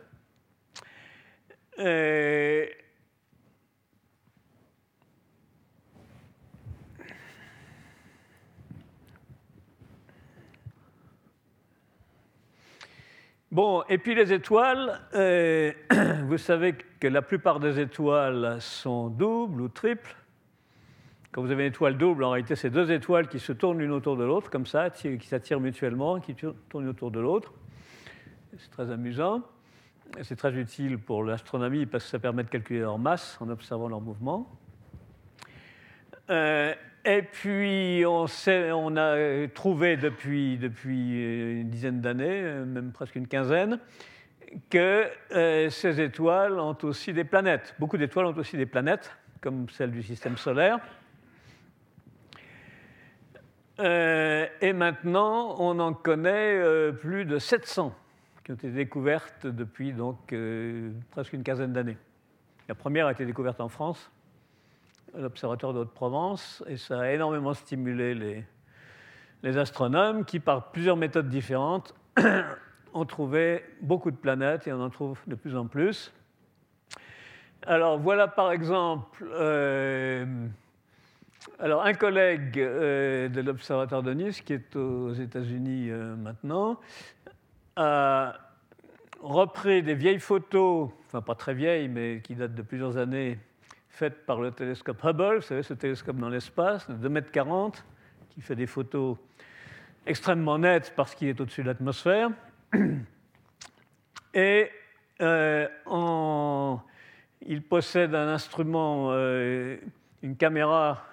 Euh, 1.79 2.67
Bon, 13.53 13.85
et 13.91 13.99
puis 13.99 14.15
les 14.15 14.33
étoiles, 14.33 14.99
euh, 15.13 15.73
vous 16.25 16.39
savez 16.39 16.75
que 16.99 17.07
la 17.07 17.21
plupart 17.21 17.61
des 17.61 17.81
étoiles 17.81 18.57
sont 18.61 19.09
doubles 19.09 19.61
ou 19.61 19.69
triples. 19.69 20.17
Quand 21.33 21.41
vous 21.41 21.51
avez 21.51 21.63
une 21.63 21.71
étoile 21.71 21.97
double, 21.97 22.25
en 22.25 22.31
réalité, 22.31 22.57
c'est 22.57 22.69
deux 22.69 22.93
étoiles 22.93 23.27
qui 23.27 23.39
se 23.39 23.53
tournent 23.53 23.79
l'une 23.79 23.93
autour 23.93 24.19
de 24.19 24.25
l'autre, 24.25 24.51
comme 24.51 24.67
ça, 24.67 24.91
qui 24.91 25.27
s'attirent 25.27 25.61
mutuellement, 25.61 26.21
qui 26.21 26.37
tournent 26.69 26.89
autour 26.89 27.11
de 27.11 27.21
l'autre. 27.21 27.55
C'est 28.59 28.71
très 28.71 28.91
amusant. 28.91 29.41
C'est 30.21 30.37
très 30.37 30.53
utile 30.53 30.99
pour 30.99 31.25
l'astronomie 31.25 31.87
parce 31.87 32.05
que 32.05 32.11
ça 32.11 32.19
permet 32.19 32.45
de 32.45 32.51
calculer 32.51 32.81
leur 32.81 32.99
masse 32.99 33.39
en 33.41 33.49
observant 33.49 33.89
leur 33.89 34.03
mouvement. 34.03 34.47
Euh, 36.29 36.75
et 37.07 37.23
puis, 37.23 38.05
on, 38.07 38.27
a 38.99 39.49
trouvé 39.49 39.97
depuis, 39.97 40.59
depuis 40.59 41.61
une 41.61 41.71
dizaine 41.71 42.03
d'années, 42.03 42.43
même 42.67 42.93
presque 42.93 43.17
une 43.17 43.27
quinzaine, 43.27 43.79
que 44.69 45.07
euh, 45.35 45.71
ces 45.71 45.99
étoiles 45.99 46.61
ont 46.61 46.77
aussi 46.83 47.15
des 47.15 47.25
planètes. 47.25 47.75
Beaucoup 47.79 47.97
d'étoiles 47.97 48.27
ont 48.27 48.37
aussi 48.37 48.59
des 48.59 48.67
planètes, 48.67 49.17
comme 49.41 49.71
celle 49.71 49.93
du 49.93 50.03
système 50.03 50.37
solaire. 50.37 50.79
Euh, 53.83 54.47
et 54.61 54.73
maintenant, 54.73 55.57
on 55.59 55.79
en 55.79 55.93
connaît 55.93 56.55
euh, 56.57 56.93
plus 56.93 57.25
de 57.25 57.39
700 57.39 57.95
qui 58.45 58.53
ont 58.53 58.55
été 58.55 58.71
découvertes 58.71 59.47
depuis 59.47 59.93
donc, 59.93 60.35
presque 61.13 61.33
une 61.33 61.45
quinzaine 61.45 61.73
d'années. 61.73 61.97
La 62.69 62.75
première 62.75 63.07
a 63.07 63.13
été 63.13 63.25
découverte 63.25 63.61
en 63.61 63.69
France 63.69 64.11
l'Observatoire 65.17 65.75
de 65.75 65.81
Haute-Provence, 65.81 66.65
et 66.67 66.77
ça 66.77 67.01
a 67.01 67.11
énormément 67.11 67.55
stimulé 67.55 68.45
les, 69.43 69.59
astronomes 69.59 70.25
qui, 70.25 70.41
par 70.41 70.71
plusieurs 70.71 70.97
méthodes 70.97 71.29
différentes, 71.29 71.95
ont 72.95 73.05
trouvé 73.05 73.65
beaucoup 73.81 74.11
de 74.11 74.17
planètes 74.17 74.67
et 74.67 74.73
on 74.73 74.81
en 74.81 74.91
trouve 74.91 75.19
de 75.27 75.35
plus 75.35 75.57
en 75.57 75.67
plus. 75.67 76.13
Alors 77.65 77.99
voilà 77.99 78.27
par 78.27 78.51
exemple 78.51 79.25
euh, 79.33 80.27
alors, 81.59 81.85
un 81.85 81.95
collègue 81.95 82.59
euh, 82.59 83.29
de 83.29 83.41
l'Observatoire 83.41 84.03
de 84.03 84.13
Nice, 84.13 84.41
qui 84.41 84.53
est 84.53 84.77
aux 84.77 85.13
États-Unis 85.13 85.91
euh, 85.91 86.15
maintenant, 86.17 86.79
a 87.77 88.35
repris 89.21 89.83
des 89.83 89.95
vieilles 89.95 90.21
photos, 90.21 90.91
enfin 91.07 91.23
pas 91.23 91.35
très 91.35 91.55
vieilles, 91.55 91.89
mais 91.89 92.21
qui 92.23 92.35
datent 92.35 92.55
de 92.55 92.63
plusieurs 92.63 92.97
années, 92.97 93.39
faite 93.89 94.25
par 94.27 94.41
le 94.41 94.51
télescope 94.51 95.03
Hubble, 95.05 95.37
vous 95.37 95.43
savez, 95.43 95.63
ce 95.63 95.75
télescope 95.75 96.17
dans 96.17 96.29
l'espace, 96.29 96.89
de 96.89 97.09
2,40 97.09 97.65
m, 97.67 97.71
qui 98.31 98.41
fait 98.41 98.57
des 98.57 98.67
photos 98.67 99.17
extrêmement 100.07 100.59
nettes 100.59 100.93
parce 100.97 101.15
qu'il 101.15 101.29
est 101.29 101.41
au-dessus 101.41 101.63
de 101.63 101.69
l'atmosphère. 101.69 102.31
Et 104.35 104.71
euh, 105.21 105.69
il 107.47 107.63
possède 107.63 108.15
un 108.15 108.29
instrument, 108.29 109.13
une 109.13 110.37
caméra 110.39 111.05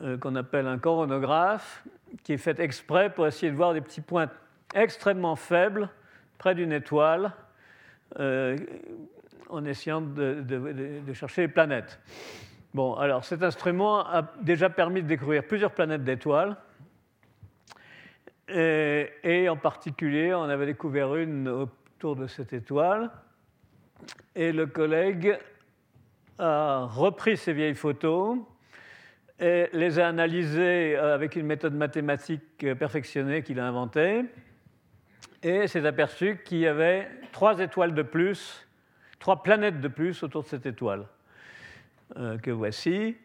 euh, 0.00 0.16
qu'on 0.18 0.36
appelle 0.36 0.66
un 0.66 0.78
coronographe, 0.78 1.84
qui 2.22 2.34
est 2.34 2.38
fait 2.38 2.58
exprès 2.60 3.10
pour 3.10 3.26
essayer 3.26 3.50
de 3.50 3.56
voir 3.56 3.74
des 3.74 3.80
petits 3.80 4.00
points 4.00 4.28
extrêmement 4.74 5.36
faibles 5.36 5.88
près 6.38 6.54
d'une 6.54 6.72
étoile 6.72 7.32
en 9.50 9.64
essayant 9.64 10.00
de, 10.00 11.12
chercher 11.12 11.42
les 11.42 11.48
planètes. 11.48 12.00
Bon, 12.72 12.94
alors 12.94 13.24
cet 13.24 13.42
instrument 13.42 14.06
a 14.06 14.22
déjà 14.40 14.70
permis 14.70 15.02
de 15.02 15.08
découvrir 15.08 15.44
plusieurs 15.44 15.72
planètes 15.72 16.04
d'étoiles. 16.04 16.56
Et, 18.48 19.48
en 19.48 19.56
particulier, 19.56 20.34
on 20.34 20.42
avait 20.42 20.66
découvert 20.66 21.14
une 21.14 21.48
autour 21.48 22.16
de 22.16 22.26
cette 22.26 22.52
étoile. 22.52 23.10
Et 24.34 24.52
le 24.52 24.66
collègue 24.66 25.38
a 26.38 26.86
repris 26.86 27.36
ces 27.36 27.52
vieilles 27.52 27.74
photos 27.74 28.38
et 29.40 29.68
les 29.72 29.98
a 29.98 30.08
analysées 30.08 30.96
avec 30.96 31.34
une 31.34 31.46
méthode 31.46 31.74
mathématique 31.74 32.74
perfectionnée 32.78 33.42
qu'il 33.42 33.58
a 33.58 33.66
inventée. 33.66 34.24
Et 35.42 35.66
s'est 35.66 35.86
aperçu 35.86 36.38
qu'il 36.44 36.58
y 36.58 36.66
avait 36.66 37.08
trois 37.32 37.58
étoiles 37.60 37.94
de 37.94 38.02
plus 38.02 38.66
trois 39.20 39.42
planètes 39.42 39.80
de 39.80 39.88
plus 39.88 40.20
autour 40.24 40.42
de 40.42 40.48
cette 40.48 40.66
étoile 40.66 41.06
euh, 42.16 42.38
que 42.38 42.50
voici. 42.50 43.16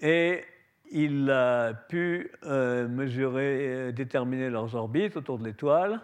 Et 0.00 0.44
il 0.90 1.30
a 1.30 1.74
pu 1.74 2.30
euh, 2.44 2.88
mesurer, 2.88 3.92
déterminer 3.92 4.48
leurs 4.48 4.74
orbites 4.74 5.16
autour 5.16 5.38
de 5.38 5.44
l'étoile, 5.44 6.00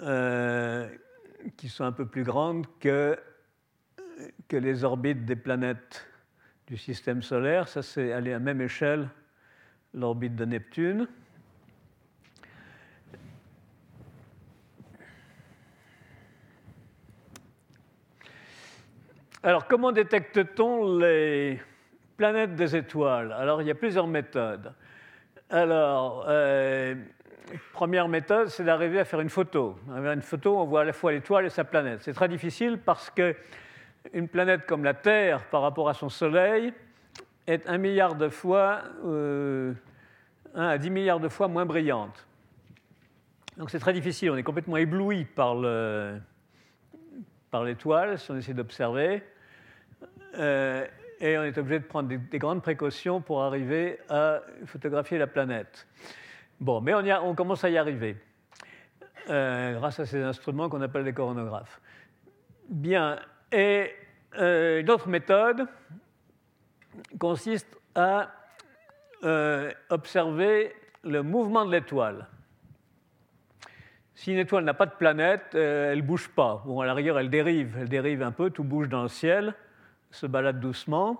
euh, 0.00 0.88
qui 1.56 1.68
sont 1.68 1.84
un 1.84 1.92
peu 1.92 2.06
plus 2.06 2.24
grandes 2.24 2.66
que, 2.80 3.16
que 4.48 4.56
les 4.56 4.82
orbites 4.82 5.24
des 5.24 5.36
planètes 5.36 6.09
du 6.70 6.76
système 6.76 7.20
solaire. 7.20 7.66
Ça, 7.66 7.82
c'est 7.82 8.12
à 8.12 8.20
la 8.20 8.38
même 8.38 8.60
échelle 8.60 9.08
l'orbite 9.92 10.36
de 10.36 10.44
Neptune. 10.44 11.08
Alors, 19.42 19.66
comment 19.66 19.90
détecte-t-on 19.90 20.98
les 20.98 21.60
planètes 22.16 22.54
des 22.54 22.76
étoiles? 22.76 23.32
Alors, 23.32 23.62
il 23.62 23.66
y 23.66 23.70
a 23.72 23.74
plusieurs 23.74 24.06
méthodes. 24.06 24.72
Alors, 25.48 26.26
euh, 26.28 26.94
première 27.72 28.06
méthode, 28.06 28.46
c'est 28.46 28.62
d'arriver 28.62 29.00
à 29.00 29.04
faire 29.04 29.20
une 29.20 29.30
photo. 29.30 29.76
Une 29.88 30.22
photo, 30.22 30.56
on 30.56 30.66
voit 30.66 30.82
à 30.82 30.84
la 30.84 30.92
fois 30.92 31.10
l'étoile 31.10 31.46
et 31.46 31.50
sa 31.50 31.64
planète. 31.64 32.02
C'est 32.02 32.12
très 32.12 32.28
difficile 32.28 32.78
parce 32.78 33.10
que 33.10 33.34
qu'une 34.04 34.28
planète 34.28 34.66
comme 34.66 34.84
la 34.84 34.94
Terre, 34.94 35.44
par 35.46 35.62
rapport 35.62 35.88
à 35.88 35.94
son 35.94 36.08
Soleil, 36.08 36.72
est 37.46 37.68
un 37.68 37.78
milliard 37.78 38.14
de 38.14 38.28
fois, 38.28 38.82
euh, 39.04 39.72
1 40.54 40.68
à 40.68 40.78
10 40.78 40.90
milliards 40.90 41.20
de 41.20 41.28
fois 41.28 41.48
moins 41.48 41.66
brillante. 41.66 42.26
Donc 43.56 43.70
c'est 43.70 43.78
très 43.78 43.92
difficile, 43.92 44.30
on 44.30 44.36
est 44.36 44.42
complètement 44.42 44.76
ébloui 44.76 45.24
par 45.24 45.54
l'étoile 47.64 48.18
si 48.18 48.30
on 48.30 48.36
essaie 48.36 48.54
d'observer. 48.54 49.22
Euh, 50.38 50.86
et 51.20 51.36
on 51.36 51.42
est 51.42 51.58
obligé 51.58 51.80
de 51.80 51.84
prendre 51.84 52.08
des, 52.08 52.38
grandes 52.38 52.62
précautions 52.62 53.20
pour 53.20 53.42
arriver 53.42 53.98
à 54.08 54.40
photographier 54.64 55.18
la 55.18 55.26
planète. 55.26 55.86
Bon, 56.60 56.80
mais 56.80 56.94
on, 56.94 57.34
commence 57.34 57.62
à 57.64 57.70
y 57.70 57.76
arriver, 57.76 58.16
euh, 59.28 59.74
grâce 59.74 60.00
à 60.00 60.06
ces 60.06 60.22
instruments 60.22 60.70
qu'on 60.70 60.80
appelle 60.80 61.04
des 61.04 61.12
coronographes. 61.12 61.80
Bien, 62.68 63.18
et 63.52 63.90
euh, 64.38 64.80
une 64.80 64.90
autre 64.90 65.08
méthode 65.08 65.66
consiste 67.18 67.78
à 67.94 68.30
euh, 69.24 69.72
observer 69.88 70.74
le 71.02 71.22
mouvement 71.22 71.64
de 71.64 71.72
l'étoile. 71.72 72.26
Si 74.14 74.32
une 74.32 74.38
étoile 74.38 74.64
n'a 74.64 74.74
pas 74.74 74.86
de 74.86 74.94
planète, 74.94 75.54
elle 75.54 75.98
ne 75.98 76.02
bouge 76.02 76.28
pas. 76.28 76.62
Bon, 76.66 76.80
à 76.80 76.86
la 76.86 76.92
rigueur, 76.92 77.18
elle 77.18 77.30
dérive. 77.30 77.76
Elle 77.80 77.88
dérive 77.88 78.22
un 78.22 78.32
peu, 78.32 78.50
tout 78.50 78.64
bouge 78.64 78.88
dans 78.88 79.02
le 79.02 79.08
ciel, 79.08 79.54
se 80.10 80.26
balade 80.26 80.60
doucement, 80.60 81.18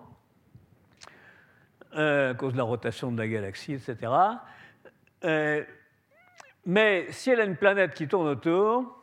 à 1.93 2.35
cause 2.35 2.53
de 2.53 2.59
la 2.59 2.65
rotation 2.65 3.11
de 3.11 3.19
la 3.19 3.27
galaxie, 3.27 3.73
etc. 3.73 4.13
Euh, 5.25 5.65
mais 6.67 7.07
si 7.11 7.31
elle 7.31 7.41
a 7.41 7.45
une 7.45 7.57
planète 7.57 7.95
qui 7.95 8.07
tourne 8.07 8.29
autour, 8.29 9.00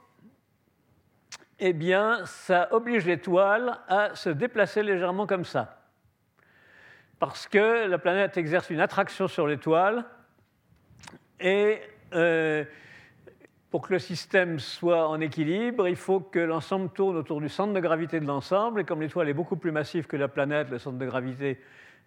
eh 1.59 1.73
bien, 1.73 2.25
ça 2.25 2.67
oblige 2.71 3.05
l'étoile 3.05 3.79
à 3.87 4.15
se 4.15 4.29
déplacer 4.29 4.83
légèrement 4.83 5.25
comme 5.25 5.45
ça. 5.45 5.81
Parce 7.19 7.47
que 7.47 7.87
la 7.87 7.97
planète 7.97 8.37
exerce 8.37 8.69
une 8.69 8.79
attraction 8.79 9.27
sur 9.27 9.47
l'étoile 9.47 10.05
et 11.39 11.79
euh, 12.13 12.63
pour 13.71 13.87
que 13.87 13.93
le 13.93 13.99
système 13.99 14.59
soit 14.59 15.07
en 15.07 15.19
équilibre, 15.19 15.87
il 15.87 15.95
faut 15.95 16.19
que 16.19 16.39
l'ensemble 16.39 16.89
tourne 16.89 17.17
autour 17.17 17.41
du 17.41 17.49
centre 17.49 17.73
de 17.73 17.79
gravité 17.79 18.19
de 18.19 18.25
l'ensemble. 18.25 18.81
Et 18.81 18.83
comme 18.83 19.01
l'étoile 19.01 19.29
est 19.29 19.33
beaucoup 19.33 19.57
plus 19.57 19.71
massive 19.71 20.05
que 20.05 20.15
la 20.15 20.27
planète, 20.27 20.69
le 20.69 20.77
centre 20.77 20.97
de 20.97 21.05
gravité 21.05 21.59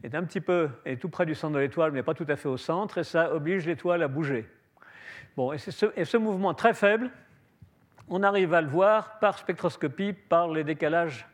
est 0.02 0.14
un 0.14 0.24
petit 0.24 0.40
peu, 0.40 0.70
est 0.84 0.96
tout 0.96 1.08
près 1.08 1.26
du 1.26 1.34
centre 1.34 1.54
de 1.54 1.58
l'étoile, 1.58 1.92
mais 1.92 2.02
pas 2.02 2.14
tout 2.14 2.26
à 2.28 2.36
fait 2.36 2.48
au 2.48 2.56
centre, 2.56 2.98
et 2.98 3.04
ça 3.04 3.34
oblige 3.34 3.66
l'étoile 3.66 4.02
à 4.02 4.08
bouger. 4.08 4.48
Bon, 5.36 5.52
et, 5.52 5.58
ce, 5.58 5.86
et 5.96 6.04
ce 6.04 6.16
mouvement 6.16 6.54
très 6.54 6.72
faible, 6.72 7.10
on 8.10 8.24
arrive 8.24 8.52
à 8.52 8.60
le 8.60 8.68
voir 8.68 9.18
par 9.20 9.38
spectroscopie, 9.38 10.12
par 10.12 10.48
les 10.48 10.64
décalages 10.64 11.26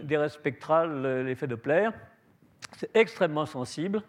des 0.00 0.18
raies 0.18 0.28
spectrales, 0.28 1.24
l'effet 1.24 1.46
Doppler. 1.46 1.88
C'est 2.76 2.94
extrêmement 2.94 3.46
sensible, 3.46 4.02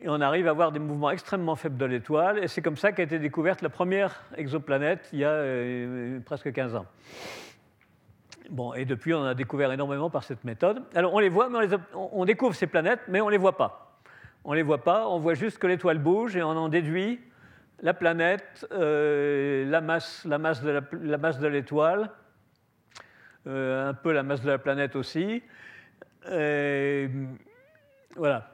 et 0.00 0.08
on 0.08 0.20
arrive 0.20 0.48
à 0.48 0.52
voir 0.52 0.72
des 0.72 0.78
mouvements 0.78 1.10
extrêmement 1.10 1.54
faibles 1.54 1.76
de 1.76 1.84
l'étoile, 1.84 2.42
et 2.42 2.48
c'est 2.48 2.62
comme 2.62 2.78
ça 2.78 2.92
qu'a 2.92 3.02
été 3.02 3.18
découverte 3.18 3.60
la 3.62 3.68
première 3.68 4.24
exoplanète 4.36 5.08
il 5.12 5.20
y 5.20 5.24
a 5.24 5.30
euh, 5.30 6.18
presque 6.20 6.50
15 6.50 6.74
ans. 6.74 6.86
Bon, 8.50 8.74
et 8.74 8.84
depuis, 8.84 9.14
on 9.14 9.24
a 9.24 9.34
découvert 9.34 9.70
énormément 9.72 10.10
par 10.10 10.24
cette 10.24 10.44
méthode. 10.44 10.82
Alors, 10.94 11.14
on 11.14 11.18
les 11.18 11.30
voit, 11.30 11.48
mais 11.48 11.66
on, 11.94 12.24
découvre 12.24 12.54
ces 12.54 12.66
planètes, 12.66 13.00
mais 13.08 13.20
on 13.20 13.26
ne 13.26 13.30
les 13.30 13.38
voit 13.38 13.56
pas. 13.56 14.00
On 14.44 14.50
ne 14.50 14.56
les 14.56 14.62
voit 14.62 14.84
pas, 14.84 15.08
on 15.08 15.18
voit 15.18 15.32
juste 15.32 15.58
que 15.58 15.66
l'étoile 15.66 15.98
bouge 15.98 16.36
et 16.36 16.42
on 16.42 16.50
en 16.50 16.68
déduit 16.68 17.20
la 17.80 17.94
planète, 17.94 18.66
euh, 18.72 19.68
la, 19.68 19.80
masse, 19.80 20.24
de 20.26 21.46
l'étoile, 21.46 22.10
euh, 23.46 23.90
un 23.90 23.94
peu 23.94 24.12
la 24.12 24.22
masse 24.22 24.42
de 24.42 24.50
la 24.50 24.58
planète 24.58 24.96
aussi. 24.96 25.42
voilà. 28.16 28.50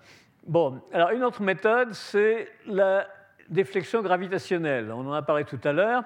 Bon, 0.47 0.83
alors 0.93 1.11
une 1.11 1.23
autre 1.23 1.43
méthode, 1.43 1.93
c'est 1.93 2.49
la 2.67 3.07
déflexion 3.49 4.03
gravitationnelle. 4.03 4.91
On 4.91 5.07
en 5.07 5.13
a 5.13 5.23
parlé 5.23 5.45
tout 5.45 5.61
à 5.65 5.73
l'heure 5.73 6.05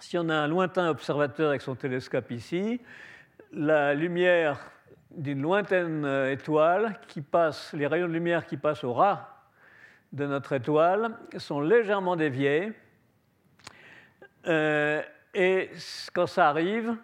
si 0.00 0.18
on 0.18 0.28
a 0.28 0.34
un 0.34 0.46
lointain 0.46 0.88
observateur 0.88 1.50
avec 1.50 1.62
son 1.62 1.74
télescope 1.74 2.30
ici, 2.30 2.80
la 3.52 3.94
lumière 3.94 4.58
d'une 5.10 5.40
lointaine 5.42 6.04
euh, 6.04 6.30
étoile 6.30 6.98
qui 7.08 7.20
passe, 7.20 7.72
les 7.72 7.86
rayons 7.86 8.06
de 8.06 8.12
lumière 8.12 8.46
qui 8.46 8.56
passent 8.56 8.84
au 8.84 8.92
ras 8.92 9.37
de 10.12 10.26
notre 10.26 10.52
étoile 10.52 11.10
sont 11.36 11.60
légèrement 11.60 12.16
déviés. 12.16 12.72
Euh, 14.46 15.02
et 15.34 15.70
quand 16.14 16.26
ça 16.26 16.48
arrive, 16.48 16.96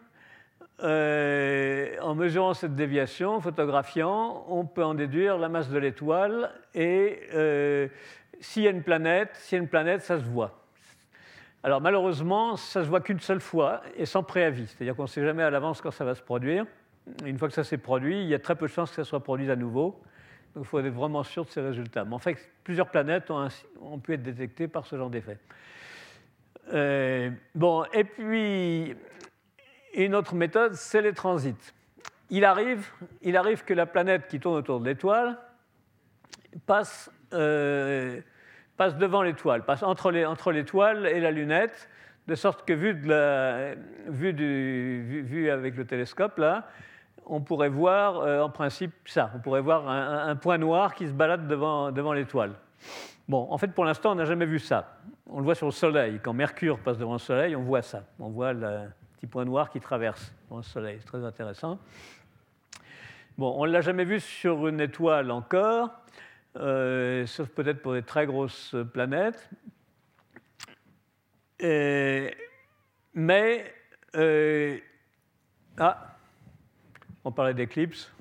euh, 0.83 1.97
en 2.01 2.14
mesurant 2.14 2.55
cette 2.55 2.75
déviation, 2.75 3.40
photographiant, 3.40 4.45
on 4.49 4.64
peut 4.64 4.85
en 4.85 4.95
déduire 4.95 5.38
la 5.38 5.49
masse 5.49 5.69
de 5.69 5.79
l'étoile. 5.79 6.51
Et 6.75 7.21
s'il 8.40 8.62
y 8.62 8.67
a 8.67 8.71
une 8.71 8.83
planète, 8.83 9.31
s'il 9.35 9.57
y 9.57 9.61
a 9.61 9.62
une 9.62 9.69
planète, 9.69 10.03
ça 10.03 10.19
se 10.19 10.25
voit. 10.25 10.64
Alors 11.64 11.81
malheureusement, 11.81 12.57
ça 12.57 12.85
se 12.85 12.88
voit 12.90 13.01
qu'une 13.01 13.21
seule 13.21 13.40
fois 13.40 13.81
et 13.97 14.05
sans 14.05 14.23
préavis. 14.23 14.67
C'est-à-dire 14.67 14.95
qu'on 14.95 15.05
ne 15.05 15.09
sait 15.09 15.25
jamais 15.25 15.43
à 15.43 15.49
l'avance 15.49 15.81
quand 15.81 15.90
ça 15.90 16.05
va 16.05 16.14
se 16.14 16.21
produire. 16.21 16.67
Une 17.25 17.38
fois 17.38 17.49
que 17.49 17.55
ça 17.55 17.64
s'est 17.64 17.79
produit, 17.79 18.21
il 18.21 18.29
y 18.29 18.35
a 18.35 18.38
très 18.38 18.55
peu 18.55 18.67
de 18.67 18.71
chances 18.71 18.90
que 18.90 18.97
ça 18.97 19.05
soit 19.05 19.23
produit 19.23 19.51
à 19.51 19.57
nouveau. 19.57 19.99
Donc 20.55 20.64
il 20.64 20.69
faut 20.69 20.79
être 20.79 20.88
vraiment 20.88 21.23
sûr 21.25 21.45
de 21.45 21.51
ces 21.51 21.61
résultats. 21.61 22.05
Mais 22.05 22.14
en 22.14 22.19
fait, 22.19 22.37
plusieurs 22.62 22.88
planètes 22.88 23.31
ont, 23.31 23.99
pu 23.99 24.14
être 24.14 24.23
détectées 24.23 24.69
par 24.69 24.87
ce 24.87 24.97
genre 24.97 25.11
d'effet. 25.11 25.38
Euh, 26.73 27.31
bon, 27.55 27.85
et 27.93 28.05
puis, 28.05 28.95
une 29.95 30.14
autre 30.14 30.35
méthode, 30.35 30.75
c'est 30.75 31.03
les 31.03 31.12
transits. 31.12 31.73
Il 32.31 32.45
arrive, 32.45 32.88
il 33.23 33.37
arrive 33.37 33.64
que 33.64 33.75
la 33.75 33.87
planète 33.87 34.29
qui 34.29 34.40
tourne 34.40 34.57
autour 34.57 34.81
de 34.81 34.87
l'étoile 34.87 35.37
passe 36.67 37.11
euh, 37.33 38.21
devant 38.79 39.23
l'étoile, 39.23 39.64
passe 39.64 39.83
entre 39.83 40.11
l'étoile 40.53 41.07
et 41.07 41.21
la 41.21 41.31
lunette, 41.31 41.88
de 42.27 42.35
sorte 42.35 42.67
que 42.67 42.73
vu, 42.73 42.95
du, 44.33 45.51
avec 45.51 45.77
le 45.77 45.85
télescope, 45.85 46.38
là, 46.38 46.67
on 47.26 47.40
pourrait 47.40 47.68
voir 47.68 48.20
euh, 48.20 48.42
en 48.42 48.50
principe 48.50 48.92
ça, 49.06 49.30
on 49.34 49.38
pourrait 49.38 49.60
voir 49.60 49.88
un, 49.88 50.37
point 50.37 50.58
noir 50.58 50.94
qui 50.94 51.06
se 51.06 51.12
balade 51.12 51.46
devant, 51.48 51.90
devant 51.92 52.12
l'étoile. 52.12 52.52
Bon, 53.28 53.46
en 53.50 53.56
fait, 53.56 53.68
pour 53.68 53.84
l'instant, 53.84 54.12
on 54.12 54.16
n'a 54.16 54.26
jamais 54.26 54.46
vu 54.46 54.58
ça. 54.58 54.98
On 55.30 55.38
le 55.38 55.44
voit 55.44 55.54
sur 55.54 55.66
le 55.66 55.72
Soleil. 55.72 56.20
Quand 56.22 56.34
Mercure 56.34 56.78
passe 56.78 56.98
devant 56.98 57.14
le 57.14 57.18
Soleil, 57.18 57.56
on 57.56 57.62
voit 57.62 57.80
ça. 57.80 58.04
On 58.18 58.28
voit 58.28 58.52
le 58.52 58.90
petit 59.16 59.26
point 59.26 59.46
noir 59.46 59.70
qui 59.70 59.80
traverse 59.80 60.32
devant 60.44 60.58
le 60.58 60.62
Soleil. 60.62 60.98
C'est 61.00 61.06
très 61.06 61.24
intéressant. 61.24 61.78
Bon, 63.38 63.54
on 63.56 63.66
ne 63.66 63.72
l'a 63.72 63.80
jamais 63.80 64.04
vu 64.04 64.20
sur 64.20 64.68
une 64.68 64.80
étoile 64.80 65.30
encore. 65.30 65.90
Euh, 66.56 67.26
sauf 67.26 67.48
peut-être 67.48 67.80
pour 67.82 67.94
des 67.94 68.02
très 68.02 68.26
grosses 68.26 68.76
planètes. 68.92 69.48
mais, 73.14 73.74
euh, 74.16 74.78
ah, 75.78 76.13
on 77.24 77.32
parlait 77.32 77.54
d'éclipse. 77.54 78.12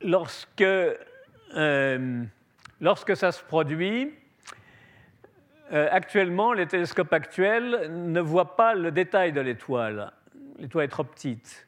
Lorsque, 0.00 0.62
euh, 0.62 2.24
lorsque 2.80 3.16
ça 3.16 3.30
se 3.30 3.42
produit, 3.42 4.12
euh, 5.72 5.88
actuellement, 5.90 6.52
les 6.52 6.66
télescopes 6.66 7.12
actuels 7.12 7.88
ne 7.90 8.20
voient 8.20 8.56
pas 8.56 8.74
le 8.74 8.90
détail 8.90 9.32
de 9.32 9.40
l'étoile. 9.40 10.12
L'étoile 10.58 10.84
est 10.84 10.88
trop 10.88 11.04
petite. 11.04 11.66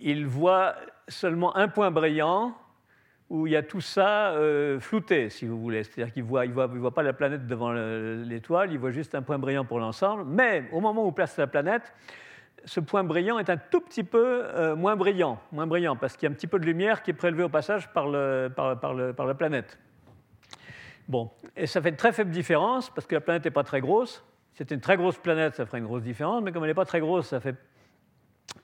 Ils 0.00 0.26
voient 0.26 0.74
seulement 1.06 1.56
un 1.56 1.68
point 1.68 1.90
brillant 1.90 2.56
où 3.30 3.46
il 3.46 3.52
y 3.52 3.56
a 3.56 3.62
tout 3.62 3.80
ça 3.80 4.30
euh, 4.30 4.80
flouté, 4.80 5.28
si 5.28 5.46
vous 5.46 5.60
voulez. 5.60 5.84
C'est-à-dire 5.84 6.12
qu'ils 6.12 6.24
ne 6.24 6.28
voient, 6.28 6.46
voient, 6.46 6.94
pas 6.94 7.02
la 7.02 7.12
planète 7.12 7.46
devant 7.46 7.72
l'étoile, 7.72 8.72
ils 8.72 8.78
voient 8.78 8.90
juste 8.90 9.14
un 9.14 9.22
point 9.22 9.38
brillant 9.38 9.64
pour 9.64 9.78
l'ensemble. 9.78 10.24
Mais 10.26 10.64
au 10.72 10.80
moment 10.80 11.04
où 11.04 11.08
on 11.08 11.12
place 11.12 11.36
la 11.36 11.46
planète, 11.46 11.92
ce 12.64 12.80
point 12.80 13.04
brillant 13.04 13.38
est 13.38 13.50
un 13.50 13.58
tout 13.58 13.80
petit 13.80 14.02
peu 14.02 14.42
euh, 14.44 14.74
moins 14.74 14.96
brillant, 14.96 15.38
moins 15.52 15.66
brillant, 15.66 15.96
parce 15.96 16.16
qu'il 16.16 16.26
y 16.28 16.30
a 16.30 16.32
un 16.32 16.34
petit 16.34 16.46
peu 16.46 16.58
de 16.58 16.64
lumière 16.64 17.02
qui 17.02 17.10
est 17.10 17.14
prélevée 17.14 17.42
au 17.42 17.48
passage 17.48 17.92
par, 17.92 18.08
la 18.08 19.34
planète. 19.36 19.78
Bon, 21.06 21.30
et 21.56 21.66
ça 21.66 21.80
fait 21.80 21.90
une 21.90 21.96
très 21.96 22.12
faible 22.12 22.30
différence 22.30 22.90
parce 22.90 23.06
que 23.06 23.14
la 23.14 23.20
planète 23.20 23.44
n'est 23.44 23.50
pas 23.50 23.64
très 23.64 23.80
grosse. 23.80 24.24
Si 24.52 24.58
c'était 24.58 24.74
une 24.74 24.80
très 24.80 24.96
grosse 24.96 25.18
planète, 25.18 25.54
ça 25.54 25.66
ferait 25.66 25.78
une 25.78 25.86
grosse 25.86 26.02
différence, 26.02 26.42
mais 26.42 26.52
comme 26.52 26.64
elle 26.64 26.70
n'est 26.70 26.74
pas 26.74 26.84
très 26.84 27.00
grosse, 27.00 27.28
ça 27.28 27.40
fait 27.40 27.56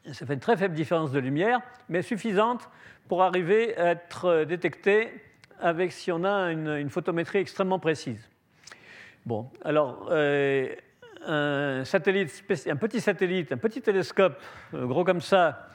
une 0.07 0.41
très 0.41 0.57
faible 0.57 0.75
différence 0.75 1.13
de 1.13 1.19
lumière, 1.19 1.61
mais 1.89 2.03
suffisante 2.03 2.69
pour 3.09 3.23
arriver 3.23 3.77
à 3.77 3.93
être 3.93 4.45
détectée 4.45 5.11
avec 5.61 5.93
si 5.93 6.13
on 6.13 6.25
a 6.25 6.51
une, 6.51 6.91
photométrie 6.91 7.39
extrêmement 7.39 7.79
précise. 7.79 8.29
Bon, 9.25 9.49
alors, 9.65 10.09
euh, 10.11 10.75
un, 11.27 11.85
petit 11.85 13.01
satellite, 13.01 13.53
un 13.53 13.57
petit 13.57 13.81
télescope, 13.81 14.39
euh, 14.75 14.87
gros 14.87 15.05
comme 15.05 15.23
ça, 15.23 15.71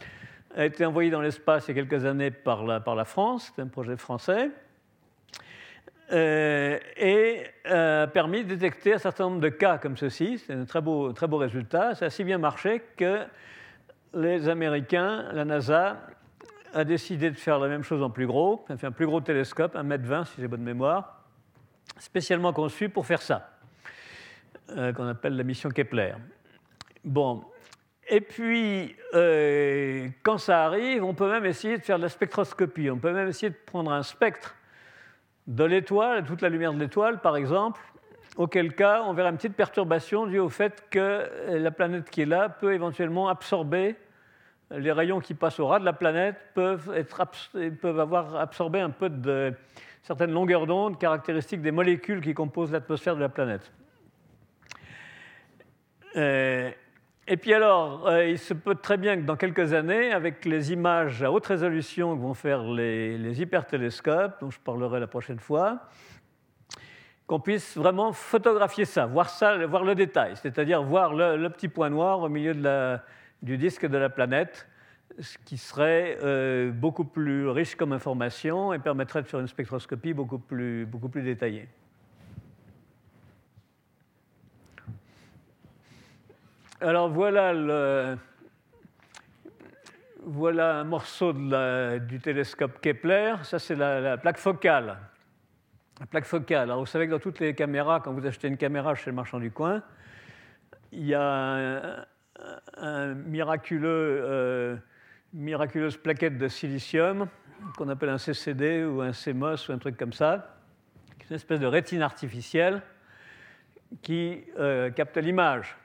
a 0.55 0.65
été 0.65 0.85
envoyé 0.85 1.09
dans 1.09 1.21
l'espace 1.21 1.67
il 1.67 1.75
y 1.75 1.79
a 1.79 1.83
quelques 1.83 2.05
années 2.05 2.31
par 2.31 2.63
la, 2.63 2.79
par 2.79 2.95
la 2.95 3.05
France, 3.05 3.51
c'est 3.55 3.61
un 3.61 3.67
projet 3.67 3.97
français, 3.97 4.49
euh, 6.11 6.79
et 6.97 7.43
a 7.65 8.07
permis 8.07 8.43
de 8.43 8.55
détecter 8.55 8.93
un 8.93 8.97
certain 8.97 9.25
nombre 9.25 9.41
de 9.41 9.49
cas 9.49 9.77
comme 9.77 9.95
ceci. 9.95 10.39
C'est 10.39 10.53
un 10.53 10.65
très 10.65 10.81
beau, 10.81 11.13
très 11.13 11.27
beau 11.27 11.37
résultat. 11.37 11.93
Ça 11.93 12.05
a 12.05 12.09
si 12.09 12.23
bien 12.23 12.39
marché 12.39 12.81
que 12.97 13.19
les 14.15 14.49
Américains, 14.49 15.31
la 15.33 15.45
NASA, 15.45 15.97
a 16.73 16.83
décidé 16.83 17.29
de 17.31 17.37
faire 17.37 17.59
la 17.59 17.67
même 17.67 17.83
chose 17.83 18.01
en 18.03 18.09
plus 18.09 18.27
gros, 18.27 18.65
un 18.69 18.91
plus 18.91 19.05
gros 19.05 19.21
télescope, 19.21 19.75
1m20 19.75 20.25
si 20.25 20.41
j'ai 20.41 20.47
bonne 20.47 20.63
mémoire, 20.63 21.23
spécialement 21.97 22.53
conçu 22.53 22.89
pour 22.89 23.05
faire 23.05 23.21
ça, 23.21 23.49
euh, 24.71 24.93
qu'on 24.93 25.07
appelle 25.07 25.35
la 25.35 25.43
mission 25.43 25.69
Kepler. 25.69 26.13
Bon, 27.03 27.43
et 28.07 28.21
puis, 28.21 28.95
euh, 29.13 30.07
quand 30.23 30.37
ça 30.37 30.65
arrive, 30.65 31.03
on 31.03 31.13
peut 31.13 31.29
même 31.29 31.45
essayer 31.45 31.77
de 31.77 31.83
faire 31.83 31.97
de 31.97 32.03
la 32.03 32.09
spectroscopie, 32.09 32.89
on 32.89 32.97
peut 32.97 33.13
même 33.13 33.27
essayer 33.27 33.51
de 33.51 33.57
prendre 33.65 33.91
un 33.91 34.03
spectre 34.03 34.55
de 35.47 35.63
l'étoile, 35.63 36.23
toute 36.25 36.41
la 36.41 36.49
lumière 36.49 36.73
de 36.73 36.79
l'étoile 36.79 37.21
par 37.21 37.35
exemple, 37.35 37.81
auquel 38.37 38.75
cas 38.75 39.03
on 39.05 39.13
verra 39.13 39.29
une 39.29 39.37
petite 39.37 39.55
perturbation 39.55 40.27
due 40.27 40.39
au 40.39 40.49
fait 40.49 40.85
que 40.89 41.27
la 41.49 41.71
planète 41.71 42.09
qui 42.09 42.21
est 42.21 42.25
là 42.25 42.49
peut 42.49 42.73
éventuellement 42.73 43.27
absorber 43.27 43.95
les 44.71 44.91
rayons 44.91 45.19
qui 45.19 45.33
passent 45.33 45.59
au 45.59 45.67
ras 45.67 45.79
de 45.79 45.85
la 45.85 45.93
planète 45.93 46.35
peuvent, 46.53 46.91
être, 46.95 47.25
peuvent 47.81 47.99
avoir 47.99 48.35
absorbé 48.35 48.79
un 48.79 48.89
peu 48.89 49.09
de 49.09 49.53
certaines 50.03 50.31
longueurs 50.31 50.67
d'onde 50.67 50.99
caractéristiques 50.99 51.61
des 51.61 51.71
molécules 51.71 52.21
qui 52.21 52.33
composent 52.33 52.71
l'atmosphère 52.71 53.15
de 53.15 53.21
la 53.21 53.29
planète. 53.29 53.71
Euh, 56.15 56.71
et 57.27 57.37
puis 57.37 57.53
alors, 57.53 58.07
euh, 58.07 58.25
il 58.25 58.39
se 58.39 58.55
peut 58.55 58.75
très 58.75 58.97
bien 58.97 59.17
que 59.17 59.21
dans 59.21 59.35
quelques 59.35 59.73
années, 59.73 60.11
avec 60.11 60.45
les 60.45 60.71
images 60.71 61.21
à 61.21 61.31
haute 61.31 61.45
résolution 61.45 62.15
que 62.15 62.21
vont 62.21 62.33
faire 62.33 62.63
les, 62.63 63.17
les 63.17 63.41
hypertélescopes, 63.41 64.39
dont 64.41 64.49
je 64.49 64.59
parlerai 64.59 64.99
la 64.99 65.07
prochaine 65.07 65.39
fois, 65.39 65.79
qu'on 67.29 67.39
puisse 67.39 67.77
vraiment 67.77 68.11
photographier 68.11 68.85
ça, 68.85 69.05
voir, 69.05 69.29
ça, 69.29 69.63
voir 69.67 69.83
le 69.83 69.93
détail, 69.93 70.35
c'est-à-dire 70.35 70.81
voir 70.81 71.13
le, 71.13 71.47
petit 71.49 71.67
point 71.67 71.91
noir 71.91 72.21
au 72.21 72.29
milieu 72.29 72.55
de 72.55 72.63
la, 72.63 73.03
du 73.41 73.57
disque 73.57 73.85
de 73.85 73.97
la 73.97 74.09
planète, 74.09 74.67
ce 75.19 75.37
qui 75.45 75.57
serait 75.57 76.17
euh, 76.23 76.71
beaucoup 76.71 77.05
plus 77.05 77.49
riche 77.49 77.75
comme 77.75 77.93
information 77.93 78.73
et 78.73 78.79
permettrait 78.79 79.21
de 79.21 79.27
faire 79.27 79.39
une 79.39 79.47
spectroscopie 79.47 80.13
beaucoup 80.13 80.39
plus, 80.39 80.85
beaucoup 80.85 81.09
plus 81.09 81.23
détaillée. 81.23 81.67
Alors 86.81 87.09
voilà, 87.09 88.17
voilà 90.23 90.79
un 90.79 90.83
morceau 90.85 91.33
du 91.33 92.19
télescope 92.19 92.79
Kepler. 92.79 93.35
Ça, 93.43 93.59
c'est 93.59 93.75
la, 93.75 94.17
plaque 94.17 94.37
focale. 94.37 94.97
La 95.99 96.05
plaque 96.05 96.23
focale. 96.23 96.71
Vous 96.71 96.85
savez 96.85 97.07
que 97.07 97.11
dans 97.11 97.19
toutes 97.19 97.39
les 97.39 97.53
caméras, 97.53 97.99
quand 97.99 98.13
vous 98.13 98.25
achetez 98.25 98.47
une 98.47 98.55
caméra 98.55 98.95
chez 98.95 99.09
le 99.09 99.15
marchand 99.15 99.39
du 99.39 99.51
coin, 99.51 99.81
il 100.93 101.05
y 101.05 101.13
a 101.13 102.07
un 102.77 103.13
miraculeux, 103.13 104.21
euh, 104.23 104.77
miraculeuse 105.33 105.97
plaquette 105.97 106.37
de 106.37 106.47
silicium 106.47 107.27
qu'on 107.77 107.89
appelle 107.89 108.09
un 108.09 108.17
CCD 108.17 108.85
ou 108.85 109.01
un 109.01 109.11
CMOS 109.11 109.69
ou 109.69 109.73
un 109.73 109.77
truc 109.77 109.97
comme 109.97 110.13
ça, 110.13 110.55
une 111.29 111.35
espèce 111.35 111.59
de 111.59 111.67
rétine 111.67 112.01
artificielle 112.01 112.81
qui 114.01 114.43
euh, 114.57 114.89
capte 114.91 115.17
l'image. 115.17 115.75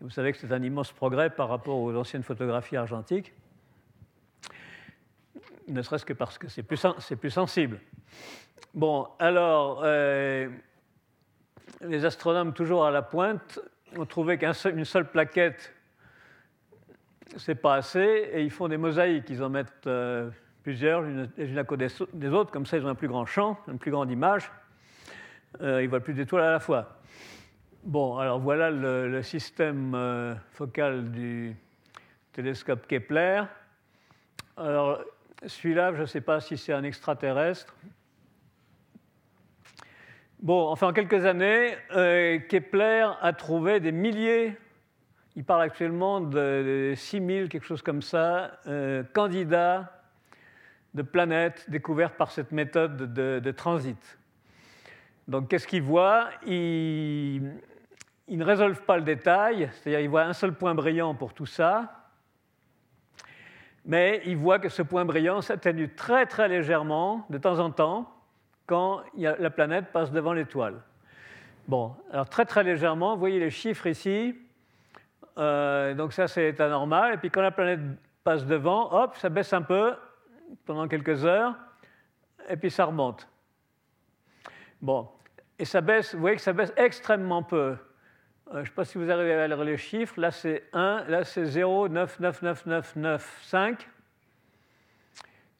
Vous 0.00 0.10
savez 0.10 0.32
que 0.32 0.38
c'est 0.38 0.52
un 0.52 0.62
immense 0.62 0.92
progrès 0.92 1.30
par 1.30 1.48
rapport 1.48 1.78
aux 1.78 1.94
anciennes 1.94 2.22
photographies 2.22 2.76
argentiques, 2.76 3.34
ne 5.66 5.82
serait-ce 5.82 6.04
que 6.04 6.12
parce 6.12 6.38
que 6.38 6.48
c'est 6.48 6.62
plus, 6.62 6.80
plus, 7.20 7.30
sensible. 7.30 7.80
Bon, 8.74 9.06
alors, 9.18 9.82
euh, 9.84 10.48
les 11.82 12.04
astronomes 12.04 12.54
toujours 12.54 12.86
à 12.86 12.90
la 12.90 13.02
pointe 13.02 13.60
ont 13.96 14.06
trouvé 14.06 14.38
qu'une 14.38 14.84
seule 14.84 15.10
plaquette, 15.10 15.72
c'est 17.36 17.54
pas 17.54 17.74
assez, 17.74 18.30
et 18.32 18.42
ils 18.42 18.50
font 18.50 18.68
des 18.68 18.76
mosaïques. 18.76 19.28
Ils 19.30 19.42
en 19.42 19.48
mettent 19.48 19.86
euh, 19.86 20.30
plusieurs, 20.62 21.02
les 21.02 21.50
unes 21.50 21.58
à 21.58 21.64
côté 21.64 21.86
des 22.12 22.28
autres, 22.28 22.50
comme 22.50 22.66
ça 22.66 22.76
ils 22.76 22.84
ont 22.84 22.88
un 22.88 22.94
plus 22.94 23.08
grand 23.08 23.26
champ, 23.26 23.58
une 23.68 23.78
plus 23.78 23.90
grande 23.90 24.10
image. 24.10 24.50
Euh, 25.60 25.82
ils 25.82 25.88
voient 25.88 26.00
plus 26.00 26.14
d'étoiles 26.14 26.44
à 26.44 26.52
la 26.52 26.60
fois. 26.60 26.98
Bon, 27.84 28.18
alors 28.18 28.38
voilà 28.38 28.70
le, 28.70 29.22
système 29.22 29.94
euh, 29.94 30.34
focal 30.52 31.10
du 31.10 31.56
télescope 32.32 32.86
Kepler. 32.86 33.42
Alors, 34.56 35.00
celui-là, 35.46 35.94
je 35.94 36.00
ne 36.02 36.06
sais 36.06 36.20
pas 36.20 36.40
si 36.40 36.58
c'est 36.58 36.72
un 36.72 36.82
extraterrestre. 36.82 37.74
Bon, 40.40 40.68
enfin, 40.68 40.86
en 40.86 40.92
quelques 40.92 41.26
années, 41.26 41.74
euh, 41.96 42.38
Kepler 42.38 43.08
a 43.20 43.32
trouvé 43.32 43.80
des 43.80 43.90
milliers, 43.90 44.56
il 45.34 45.42
parle 45.42 45.62
actuellement 45.62 46.20
de 46.20 46.92
6000, 46.94 47.48
quelque 47.48 47.66
chose 47.66 47.82
comme 47.82 48.02
ça, 48.02 48.52
euh, 48.68 49.02
candidats 49.12 50.00
de 50.94 51.02
planètes 51.02 51.68
découvertes 51.68 52.14
par 52.14 52.30
cette 52.30 52.52
méthode 52.52 53.12
de, 53.12 53.50
transit. 53.50 54.18
Donc, 55.26 55.48
qu'est-ce 55.48 55.66
qu'il 55.66 55.82
voit? 55.82 56.28
Il, 56.46 57.42
ne 58.28 58.44
résolve 58.44 58.80
pas 58.82 58.96
le 58.96 59.02
détail, 59.02 59.68
c'est-à-dire 59.72 60.00
il 60.00 60.08
voit 60.08 60.22
un 60.22 60.34
seul 60.34 60.54
point 60.54 60.76
brillant 60.76 61.16
pour 61.16 61.34
tout 61.34 61.46
ça, 61.46 62.10
mais 63.84 64.22
il 64.24 64.36
voit 64.36 64.60
que 64.60 64.68
ce 64.68 64.82
point 64.82 65.04
brillant 65.04 65.40
s'atténue 65.40 65.92
très 65.96 66.26
très 66.26 66.46
légèrement 66.46 67.26
de 67.28 67.38
temps 67.38 67.58
en 67.58 67.72
temps 67.72 68.17
quand 68.68 69.02
la 69.16 69.50
planète 69.50 69.86
passe 69.92 70.12
devant 70.12 70.34
l'étoile. 70.34 70.74
Bon, 71.66 71.96
alors 72.12 72.28
très 72.28 72.44
très 72.44 72.62
légèrement, 72.62 73.14
vous 73.14 73.20
voyez 73.20 73.40
les 73.40 73.50
chiffres 73.50 73.86
ici. 73.86 74.38
Euh, 75.38 75.94
donc 75.94 76.12
ça 76.12 76.28
c'est 76.28 76.60
anormal. 76.60 77.14
Et 77.14 77.16
puis 77.16 77.30
quand 77.30 77.40
la 77.40 77.50
planète 77.50 77.80
passe 78.22 78.44
devant, 78.44 78.92
hop, 78.92 79.16
ça 79.16 79.30
baisse 79.30 79.54
un 79.54 79.62
peu 79.62 79.94
pendant 80.66 80.86
quelques 80.86 81.24
heures, 81.24 81.54
et 82.48 82.56
puis 82.56 82.70
ça 82.70 82.84
remonte. 82.84 83.26
Bon, 84.82 85.08
et 85.58 85.64
ça 85.64 85.80
baisse, 85.80 86.14
vous 86.14 86.20
voyez 86.20 86.36
que 86.36 86.42
ça 86.42 86.52
baisse 86.52 86.74
extrêmement 86.76 87.42
peu. 87.42 87.56
Euh, 87.56 87.76
je 88.52 88.58
ne 88.58 88.64
sais 88.64 88.72
pas 88.72 88.84
si 88.84 88.98
vous 88.98 89.10
arrivez 89.10 89.32
à 89.34 89.48
lire 89.48 89.64
les 89.64 89.78
chiffres. 89.78 90.20
Là 90.20 90.30
c'est 90.30 90.68
1, 90.74 91.04
là 91.08 91.24
c'est 91.24 91.44
0,999995. 91.44 93.76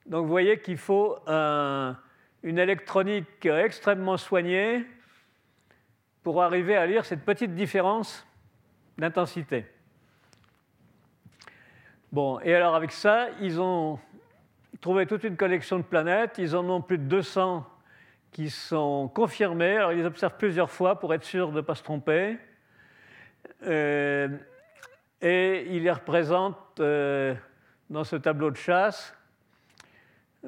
Donc 0.05 0.25
vous 0.25 0.31
voyez 0.31 0.61
qu'il 0.61 0.77
faut 0.77 1.17
un 1.27 1.97
une 2.43 2.59
électronique 2.59 3.47
extrêmement 3.47 4.17
soignée 4.17 4.85
pour 6.23 6.43
arriver 6.43 6.77
à 6.77 6.87
lire 6.87 7.05
cette 7.05 7.25
petite 7.25 7.55
différence 7.55 8.27
d'intensité. 8.97 9.67
Bon, 12.13 12.41
et 12.41 12.55
alors 12.55 12.75
avec 12.75 12.93
ça, 12.93 13.29
ils 13.41 13.61
ont 13.61 13.99
trouvé 14.81 15.07
toute 15.07 15.25
une 15.25 15.37
collection 15.37 15.79
de 15.79 15.83
planètes, 15.83 16.37
ils 16.39 16.57
en 16.57 16.69
ont 16.71 16.81
plus 16.81 16.99
de 16.99 17.05
200 17.05 17.67
qui 18.31 18.51
sont 18.51 19.09
confirmées, 19.09 19.77
alors 19.77 19.93
ils 19.93 20.07
observent 20.07 20.37
plusieurs 20.37 20.71
fois 20.71 20.99
pour 20.99 21.13
être 21.15 21.25
sûrs 21.25 21.51
de 21.51 21.57
ne 21.57 21.61
pas 21.61 21.75
se 21.75 21.83
tromper, 21.83 22.39
euh, 23.65 24.29
et 25.21 25.67
ils 25.75 25.83
les 25.83 25.91
représentent 25.91 26.81
euh, 26.81 27.35
dans 27.91 28.05
ce 28.05 28.17
tableau 28.17 28.51
de 28.51 28.57
chasse 28.57 29.18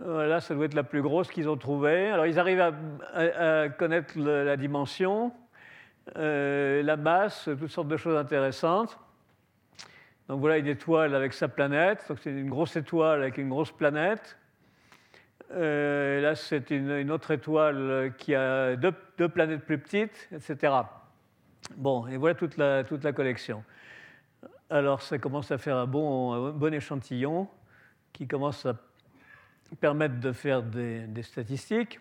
voilà, 0.04 0.40
ça 0.40 0.54
doit 0.54 0.64
être 0.64 0.74
la 0.74 0.82
plus 0.82 1.02
grosse 1.02 1.30
qu'ils 1.30 1.48
ont 1.48 1.56
trouvée. 1.56 2.10
Alors, 2.10 2.26
ils 2.26 2.38
arrivent 2.38 2.72
à, 3.14 3.68
connaître 3.68 4.18
la 4.18 4.56
dimension, 4.56 5.32
euh, 6.16 6.82
la 6.82 6.96
masse, 6.96 7.48
toutes 7.58 7.70
sortes 7.70 7.88
de 7.88 7.96
choses 7.96 8.16
intéressantes. 8.16 8.98
Donc, 10.28 10.40
voilà 10.40 10.58
une 10.58 10.68
étoile 10.68 11.14
avec 11.14 11.32
sa 11.32 11.48
planète. 11.48 12.04
Donc, 12.08 12.18
c'est 12.22 12.30
une 12.30 12.48
grosse 12.48 12.76
étoile 12.76 13.22
avec 13.22 13.36
une 13.36 13.48
grosse 13.48 13.72
planète. 13.72 14.38
Euh, 15.52 16.20
là, 16.20 16.34
c'est 16.34 16.70
une, 16.70 17.10
autre 17.10 17.32
étoile 17.32 18.12
qui 18.16 18.34
a 18.34 18.76
deux, 18.76 18.92
planètes 19.28 19.64
plus 19.64 19.78
petites, 19.78 20.28
etc. 20.32 20.72
Bon, 21.76 22.06
et 22.06 22.16
voilà 22.16 22.34
toute 22.34 22.56
la, 22.56 22.84
toute 22.84 23.04
la 23.04 23.12
collection. 23.12 23.64
Alors, 24.70 25.02
ça 25.02 25.18
commence 25.18 25.50
à 25.50 25.58
faire 25.58 25.76
un 25.76 25.86
bon, 25.86 26.32
un 26.32 26.50
bon 26.52 26.72
échantillon 26.72 27.48
qui 28.12 28.26
commence 28.26 28.64
à 28.64 28.74
permettent 29.76 30.20
de 30.20 30.32
faire 30.32 30.62
des, 30.62 31.22
statistiques. 31.22 32.00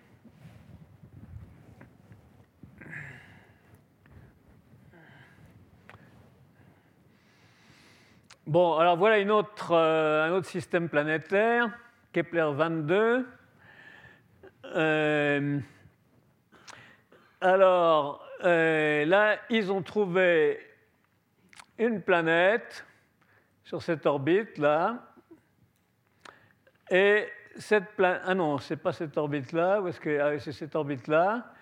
Bon, 8.47 8.77
alors 8.77 8.97
voilà 8.97 9.19
une 9.19 9.29
autre, 9.29 9.73
euh, 9.73 10.27
un 10.27 10.31
autre 10.31 10.47
système 10.47 10.89
planétaire, 10.89 11.69
Kepler 12.11 12.49
22. 12.51 13.27
Euh, 14.65 15.59
alors, 17.41 18.25
euh, 18.43 19.05
là, 19.05 19.37
ils 19.49 19.71
ont 19.71 19.83
trouvé 19.83 20.59
une 21.77 22.01
planète 22.01 22.85
sur 23.63 23.83
cette 23.83 24.05
orbite-là. 24.05 25.13
Et 26.89 27.27
cette 27.57 27.95
planète. 27.95 28.21
Ah 28.25 28.35
non, 28.35 28.57
c'est 28.57 28.77
pas 28.77 28.93
cette 28.93 29.17
orbite-là. 29.17 29.81
Où 29.81 29.87
est-ce 29.87 29.99
que. 29.99 30.19
Ah, 30.19 30.39
c'est 30.39 30.51
cette 30.51 30.75
orbite-là. 30.75 31.53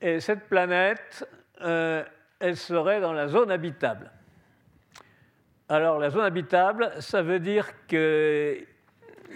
Et 0.00 0.20
cette 0.20 0.48
planète, 0.48 1.28
euh, 1.60 2.04
elle 2.38 2.56
serait 2.56 3.00
dans 3.00 3.12
la 3.12 3.28
zone 3.28 3.50
habitable. 3.50 4.10
Alors, 5.68 5.98
la 5.98 6.10
zone 6.10 6.24
habitable, 6.24 6.92
ça 7.00 7.20
veut 7.20 7.40
dire 7.40 7.86
qu'il 7.86 8.66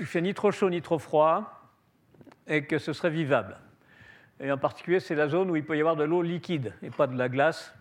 fait 0.04 0.20
ni 0.20 0.32
trop 0.32 0.50
chaud 0.50 0.70
ni 0.70 0.80
trop 0.80 0.98
froid 0.98 1.68
et 2.46 2.64
que 2.64 2.78
ce 2.78 2.92
serait 2.92 3.10
vivable. 3.10 3.58
Et 4.40 4.50
en 4.50 4.58
particulier, 4.58 4.98
c'est 4.98 5.14
la 5.14 5.28
zone 5.28 5.50
où 5.50 5.56
il 5.56 5.64
peut 5.64 5.76
y 5.76 5.80
avoir 5.80 5.96
de 5.96 6.04
l'eau 6.04 6.22
liquide 6.22 6.74
et 6.82 6.90
pas 6.90 7.06
de 7.06 7.16
la 7.16 7.28
glace, 7.28 7.74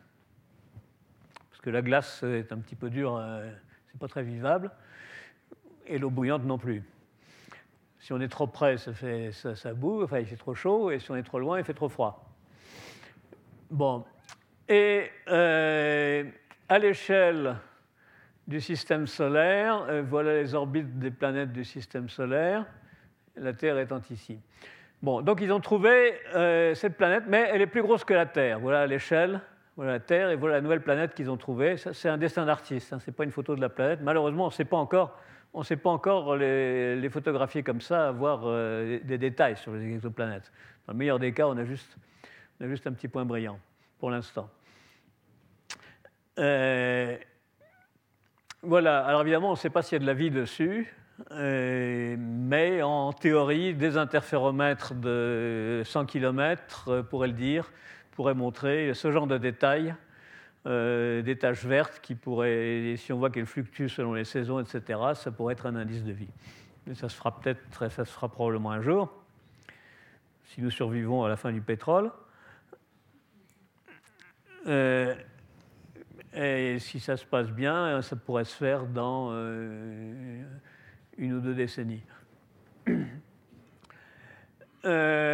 parce 1.50 1.62
que 1.62 1.70
la 1.70 1.82
glace 1.82 2.24
est 2.24 2.52
un 2.52 2.58
petit 2.58 2.76
peu 2.76 2.90
dure, 2.90 3.18
euh, 3.18 3.50
c'est 3.92 4.00
pas 4.00 4.08
très 4.08 4.24
vivable, 4.24 4.70
et 5.88 5.98
l'eau 5.98 6.10
bouillante 6.10 6.44
non 6.44 6.58
plus. 6.58 6.84
Si 8.02 8.14
on 8.14 8.20
est 8.20 8.28
trop 8.28 8.48
près, 8.48 8.78
ça, 8.78 8.94
fait, 8.94 9.32
boue, 9.76 10.04
enfin 10.04 10.18
il 10.18 10.26
fait 10.26 10.36
trop 10.36 10.56
chaud, 10.56 10.90
et 10.90 10.98
si 10.98 11.12
on 11.12 11.16
est 11.16 11.24
trop 11.24 11.38
loin, 11.38 11.60
il 11.60 11.64
fait 11.64 11.76
trop 11.76 11.88
froid. 11.88 12.26
Bon, 13.70 14.04
et 14.68 15.12
euh, 15.28 16.24
à 16.68 16.80
l'échelle 16.80 17.58
du 18.48 18.60
système 18.60 19.06
solaire, 19.06 19.86
euh, 19.88 20.02
voilà 20.02 20.34
les 20.34 20.56
orbites 20.56 20.98
des 20.98 21.12
planètes 21.12 21.54
du 21.54 21.64
système 21.64 22.10
solaire, 22.10 22.66
la 23.36 23.54
Terre 23.54 23.78
étant 23.78 24.02
ici. 24.10 24.40
Bon, 25.04 25.22
donc 25.22 25.40
ils 25.40 25.52
ont 25.52 25.60
trouvé 25.60 26.16
euh, 26.34 26.74
cette 26.74 26.98
planète, 26.98 27.26
mais 27.28 27.52
elle 27.54 27.62
est 27.62 27.68
plus 27.68 27.84
grosse 27.84 28.04
que 28.04 28.16
la 28.16 28.26
Terre. 28.26 28.60
Voilà 28.60 28.88
l'échelle, 28.88 29.42
voilà 29.76 29.92
la 29.92 30.00
Terre, 30.00 30.32
et 30.32 30.36
voilà 30.36 30.56
la 30.56 30.62
nouvelle 30.62 30.82
planète 30.82 31.14
qu'ils 31.14 31.30
ont 31.30 31.38
trouvée. 31.38 31.76
C'est 31.78 32.10
un 32.10 32.18
dessin 32.18 32.46
d'artiste, 32.46 32.94
hein, 32.94 33.00
ce 33.00 33.12
n'est 33.12 33.16
pas 33.16 33.26
une 33.26 33.32
photo 33.32 33.56
de 33.56 33.62
la 33.62 33.70
planète. 33.70 34.00
Malheureusement, 34.02 34.46
on 34.46 34.48
ne 34.48 34.54
sait 34.54 34.66
pas 34.66 34.78
encore, 34.78 35.20
on 35.54 35.64
sait 35.64 35.78
pas 35.78 35.90
encore 35.90 36.36
les, 36.36 37.10
photographier 37.10 37.64
comme 37.64 37.82
ça, 37.82 38.08
avoir 38.08 38.42
euh, 38.46 39.00
des 39.04 39.18
détails 39.18 39.58
sur 39.58 39.74
les 39.74 39.94
exoplanètes. 39.94 40.52
Dans 40.88 40.94
le 40.94 40.98
meilleur 40.98 41.20
des 41.20 41.34
cas, 41.34 41.48
on 41.48 41.58
a 41.58 41.66
juste, 41.66 41.98
un 42.60 42.94
petit 42.94 43.08
point 43.08 43.26
brillant, 43.26 43.60
pour 44.00 44.10
l'instant. 44.10 44.50
Euh, 46.40 47.18
voilà, 48.62 49.06
alors 49.06 49.22
évidemment, 49.22 49.50
on 49.50 49.54
ne 49.54 49.58
sait 49.58 49.70
pas 49.70 49.82
s'il 49.82 49.96
y 49.96 49.98
a 49.98 50.00
de 50.00 50.06
la 50.06 50.14
vie 50.14 50.32
dessus. 50.32 50.94
Euh, 51.32 52.16
mais 52.18 52.82
en 52.82 53.14
théorie, 53.14 53.76
des 53.76 53.98
interféromètres 53.98 54.96
de 54.96 55.84
100 55.86 56.06
km 56.06 57.02
pourraient 57.04 57.28
le 57.28 57.34
dire, 57.34 57.72
pourraient 58.12 58.34
montrer 58.34 58.94
ce 58.94 59.12
genre 59.12 59.28
de 59.28 59.38
détails, 59.38 59.94
euh, 60.66 61.22
des 61.22 61.38
taches 61.38 61.66
vertes 61.66 62.00
qui 62.02 62.16
pourraient, 62.16 62.96
si 62.98 63.12
on 63.12 63.18
voit 63.18 63.30
qu'elles 63.30 63.46
fluctuent 63.46 63.90
selon 63.90 64.14
les 64.14 64.26
saisons, 64.26 64.60
etc., 64.60 65.00
ça 65.16 65.32
pourrait 65.32 65.54
être 65.54 65.66
un 65.66 65.76
indice 65.76 66.04
de 66.04 66.12
vie. 66.12 66.30
Mais 66.86 66.96
ça 66.96 67.10
se 67.10 67.16
fera 67.16 67.40
peut-être, 67.40 67.90
ça 67.90 68.06
se 68.06 68.12
fera 68.12 68.30
probablement 68.30 68.72
un 68.72 68.82
jour, 68.82 69.12
si 70.46 70.62
nous 70.62 70.72
survivons 70.72 71.24
à 71.24 71.30
la 71.30 71.38
fin 71.38 71.52
du 71.52 71.62
pétrole. 71.62 72.12
et 76.34 76.78
si 76.80 77.00
ça 77.00 77.18
se 77.18 77.26
passe 77.26 77.50
bien, 77.52 78.02
ça 78.02 78.16
pourrait 78.16 78.46
se 78.46 78.56
faire 78.56 78.86
dans 78.86 79.32
une 81.18 81.34
ou 81.34 81.40
deux 81.40 81.54
décennies. 81.56 82.04
Euh, 84.84 85.31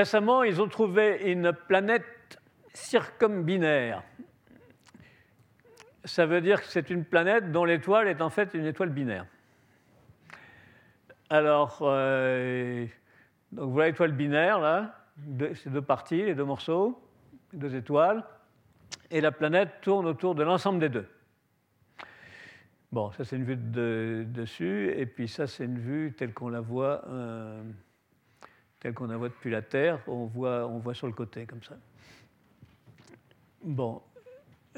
récemment, 0.00 0.42
ils 0.42 0.60
ont 0.62 0.68
trouvé 0.68 1.30
une 1.30 1.52
planète 1.52 2.38
circumbinaire. 2.72 4.02
Ça 6.04 6.24
veut 6.24 6.40
dire 6.40 6.60
que 6.62 6.66
c'est 6.68 6.88
une 6.88 7.04
planète 7.04 7.52
dont 7.52 7.66
l'étoile 7.66 8.08
est 8.08 8.22
en 8.22 8.30
fait 8.30 8.54
une 8.54 8.64
étoile 8.64 8.88
binaire. 8.88 9.26
Alors, 11.28 11.80
euh, 11.82 12.86
donc 13.52 13.72
voilà 13.72 13.90
l'étoile 13.90 14.12
binaire, 14.12 14.58
là, 14.58 14.96
ces 15.54 15.68
deux 15.68 15.82
parties, 15.82 16.24
les 16.24 16.34
deux 16.34 16.44
morceaux, 16.44 16.98
les 17.52 17.58
deux 17.58 17.74
étoiles 17.74 18.24
et 19.10 19.20
la 19.20 19.32
planète 19.32 19.80
tourne 19.82 20.06
autour 20.06 20.34
de 20.34 20.42
l'ensemble 20.42 20.78
des 20.78 20.88
deux. 20.88 21.06
Bon, 22.92 23.12
ça 23.12 23.24
c'est 23.24 23.36
une 23.36 23.44
vue 23.44 23.56
de, 23.56 24.24
dessus, 24.28 24.92
et 24.96 25.06
puis 25.06 25.28
ça 25.28 25.46
c'est 25.46 25.64
une 25.64 25.78
vue 25.78 26.14
telle 26.16 26.32
qu'on 26.32 26.48
la 26.48 26.60
voit, 26.60 27.02
euh, 27.08 27.62
telle 28.80 28.94
qu'on 28.94 29.06
la 29.06 29.16
voit 29.16 29.28
depuis 29.28 29.50
la 29.50 29.62
Terre. 29.62 30.00
On 30.06 30.26
voit, 30.26 30.94
sur 30.94 31.06
le 31.06 31.12
côté 31.12 31.46
comme 31.46 31.62
ça. 31.62 31.76
Bon, 33.62 34.00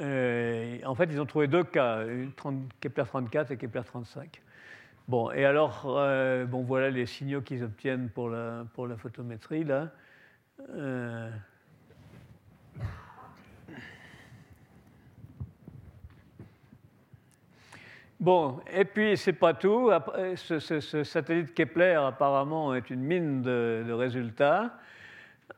euh, 0.01 0.79
en 0.85 0.95
fait 0.95 1.05
ils 1.05 1.21
ont 1.21 1.27
trouvé 1.27 1.47
deux 1.47 1.65
cas, 1.65 2.05
Kepler 2.81 3.05
34 3.05 3.53
et 3.53 3.57
Kepler 3.57 3.83
35. 3.85 4.43
Bon, 5.09 5.31
et 5.31 5.45
alors, 5.45 5.85
euh, 5.87 6.47
bon 6.47 6.63
voilà 6.63 6.91
les 6.91 7.07
signaux 7.07 7.43
qu'ils 7.43 7.63
obtiennent 7.63 8.09
pour 8.09 8.29
la, 8.29 8.65
pour 8.75 8.87
la 8.87 8.97
photométrie 8.97 9.65
là. 9.65 9.91
Bon, 18.23 18.61
et 18.73 18.85
puis 18.85 19.16
c'est 19.16 19.33
pas 19.33 19.53
tout. 19.53 19.91
Ce, 20.37 21.03
satellite 21.03 21.55
Kepler 21.55 21.95
apparemment 21.95 22.73
est 22.73 22.89
une 22.89 23.01
mine 23.01 23.43
de, 23.43 23.91
résultats. 23.91 24.79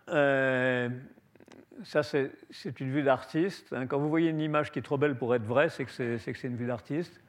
Euh, 0.09 0.89
ça, 1.83 2.03
c'est 2.03 2.81
une 2.81 2.91
vue 2.91 3.03
d'artiste. 3.03 3.75
Hein. 3.75 3.87
Quand 3.87 3.99
vous 3.99 4.09
voyez 4.09 4.31
une 4.31 4.41
image 4.41 4.73
qui 4.73 4.79
est 4.79 4.83
trop 4.83 4.97
belle 4.97 5.15
pour 5.15 5.35
être 5.35 5.45
vraie, 5.45 5.69
c'est 5.69 5.85
que 5.85 5.91
c'est 6.17 6.45
une 6.45 6.57
vue 6.57 6.67
d'artiste. 6.67 7.21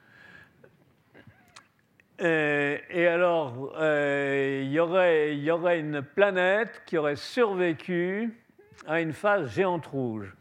Euh, 2.22 2.78
et, 2.90 3.06
alors, 3.06 3.74
euh, 3.78 4.62
il 4.64 4.72
y, 4.72 4.80
aurait, 4.80 5.80
une 5.82 6.02
planète 6.02 6.82
qui 6.86 6.98
aurait 6.98 7.18
survécu 7.18 8.42
à 8.88 9.02
une 9.02 9.12
phase 9.12 9.54
géante 9.54 9.86
rouge. 9.86 10.34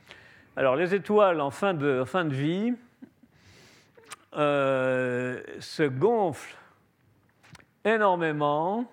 Alors, 0.55 0.77
les 0.77 0.95
étoiles 0.95 1.41
en 1.41 1.51
fin 1.51 1.75
de 1.75 2.07
vie, 2.29 2.75
euh, 4.37 5.43
se 5.61 5.83
gonfle 5.85 6.57
énormément. 7.85 8.91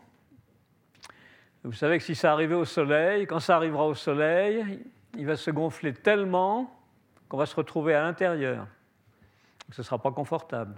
Vous 1.64 1.74
savez 1.74 1.98
que 1.98 2.04
si 2.04 2.16
ça 2.16 2.32
arrivait 2.32 2.56
au 2.56 2.66
Soleil, 2.66 3.28
quand 3.28 3.40
ça 3.40 3.56
arrivera 3.56 3.86
au 3.86 3.96
Soleil, 3.96 4.80
il 5.16 5.26
va 5.26 5.36
se 5.36 5.52
gonfler 5.52 5.94
tellement 5.94 6.74
qu'on 7.30 7.38
va 7.38 7.46
se 7.46 7.56
retrouver 7.56 7.94
à 7.96 8.02
l'intérieur. 8.02 8.68
Ce 9.72 9.82
ne 9.82 9.86
sera 9.86 10.00
pas 10.00 10.12
confortable. 10.12 10.76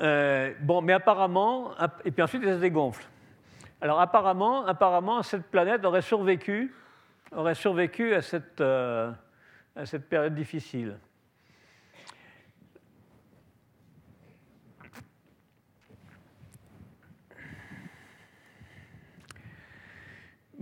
Euh, 0.00 0.52
bon, 0.60 0.82
mais 0.82 0.92
apparemment, 0.92 1.72
et 2.04 2.10
puis 2.10 2.22
ensuite, 2.22 2.42
il 2.44 2.50
se 2.50 2.60
dégonfle. 2.60 3.06
Alors 3.80 4.00
apparemment, 4.00 4.64
apparemment, 4.66 5.22
cette 5.22 5.46
planète 5.50 5.84
aurait 5.84 6.02
survécu, 6.02 6.74
aurait 7.32 7.54
survécu 7.54 8.14
à 8.14 8.22
cette, 8.22 8.60
euh, 8.60 9.12
à 9.76 9.86
cette 9.86 10.08
période 10.08 10.34
difficile. 10.34 10.96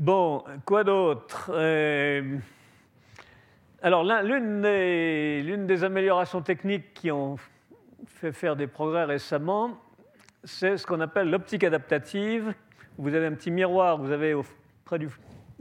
Bon, 0.03 0.43
quoi 0.65 0.83
d'autre 0.83 1.53
euh, 1.55 2.37
Alors, 3.83 4.03
l'une 4.03 4.61
des, 4.61 5.85
améliorations 5.85 6.43
techniques 6.43 6.93
qui 6.93 7.13
ont 7.13 7.37
fait 8.07 8.33
faire 8.33 8.57
des 8.57 8.67
progrès 8.67 9.05
récemment, 9.05 9.79
c'est 10.43 10.77
ce 10.77 10.89
qu'on 10.89 10.99
appelle 10.99 11.31
l'optique 11.31 11.63
adaptative. 11.63 12.53
Vous 12.99 13.15
avez 13.15 13.27
un 13.27 13.35
petit 13.35 13.53
miroir, 13.53 13.97
vous 13.97 14.11
avez 14.11 14.35
près 14.85 14.99
du, 14.99 15.09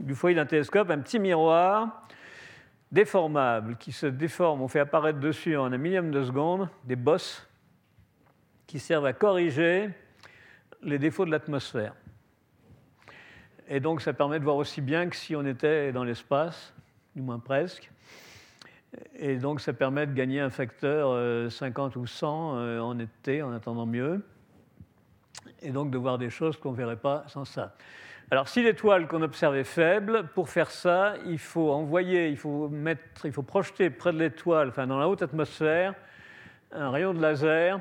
du 0.00 0.16
foyer 0.16 0.34
d'un 0.34 0.44
télescope 0.46 0.90
un 0.90 0.98
petit 0.98 1.20
miroir 1.20 2.02
déformable 2.90 3.76
qui 3.76 3.92
se 3.92 4.06
déforme. 4.06 4.60
On 4.60 4.66
fait 4.66 4.80
apparaître 4.80 5.20
dessus 5.20 5.56
en 5.56 5.72
un 5.72 5.78
millième 5.78 6.10
de 6.10 6.20
seconde 6.20 6.68
des 6.82 6.96
bosses 6.96 7.48
qui 8.66 8.80
servent 8.80 9.06
à 9.06 9.12
corriger 9.12 9.90
les 10.82 10.98
défauts 10.98 11.26
de 11.26 11.30
l'atmosphère. 11.30 11.94
Et 13.74 13.80
donc 13.80 14.02
ça 14.02 14.12
permet 14.12 14.38
de 14.38 14.44
voir 14.44 14.56
aussi 14.56 14.82
bien 14.82 15.08
que 15.08 15.16
si 15.16 15.34
on 15.34 15.46
était 15.46 15.92
dans 15.92 16.04
l'espace, 16.04 16.74
du 17.16 17.22
moins 17.22 17.38
presque. 17.38 17.90
Et 19.16 19.36
donc 19.36 19.62
ça 19.62 19.72
permet 19.72 20.06
de 20.06 20.12
gagner 20.12 20.40
un 20.40 20.50
facteur 20.50 21.50
50 21.50 21.96
euh, 21.96 22.00
ou 22.00 22.06
100 22.06 22.56
euh, 22.58 22.80
en 22.80 22.98
été, 22.98 23.42
en 23.42 23.50
attendant 23.50 23.86
mieux. 23.86 24.22
Et 25.62 25.70
donc 25.70 25.90
de 25.90 25.96
voir 25.96 26.18
des 26.18 26.28
choses 26.28 26.58
qu'on 26.58 26.72
ne 26.72 26.76
verrait 26.76 26.98
pas 26.98 27.24
sans 27.28 27.46
ça. 27.46 27.74
Alors 28.30 28.46
si 28.46 28.62
l'étoile 28.62 29.08
qu'on 29.08 29.22
observe 29.22 29.56
est 29.56 29.64
faible, 29.64 30.28
pour 30.34 30.50
faire 30.50 30.70
ça, 30.70 31.14
il 31.24 31.38
faut 31.38 31.70
envoyer, 31.70 32.28
il 32.28 32.36
faut, 32.36 32.68
mettre, 32.68 33.24
il 33.24 33.32
faut 33.32 33.42
projeter 33.42 33.88
près 33.88 34.12
de 34.12 34.18
l'étoile, 34.18 34.68
enfin 34.68 34.86
dans 34.86 34.98
la 34.98 35.08
haute 35.08 35.22
atmosphère, 35.22 35.94
un 36.72 36.90
rayon 36.90 37.14
de 37.14 37.22
laser 37.22 37.80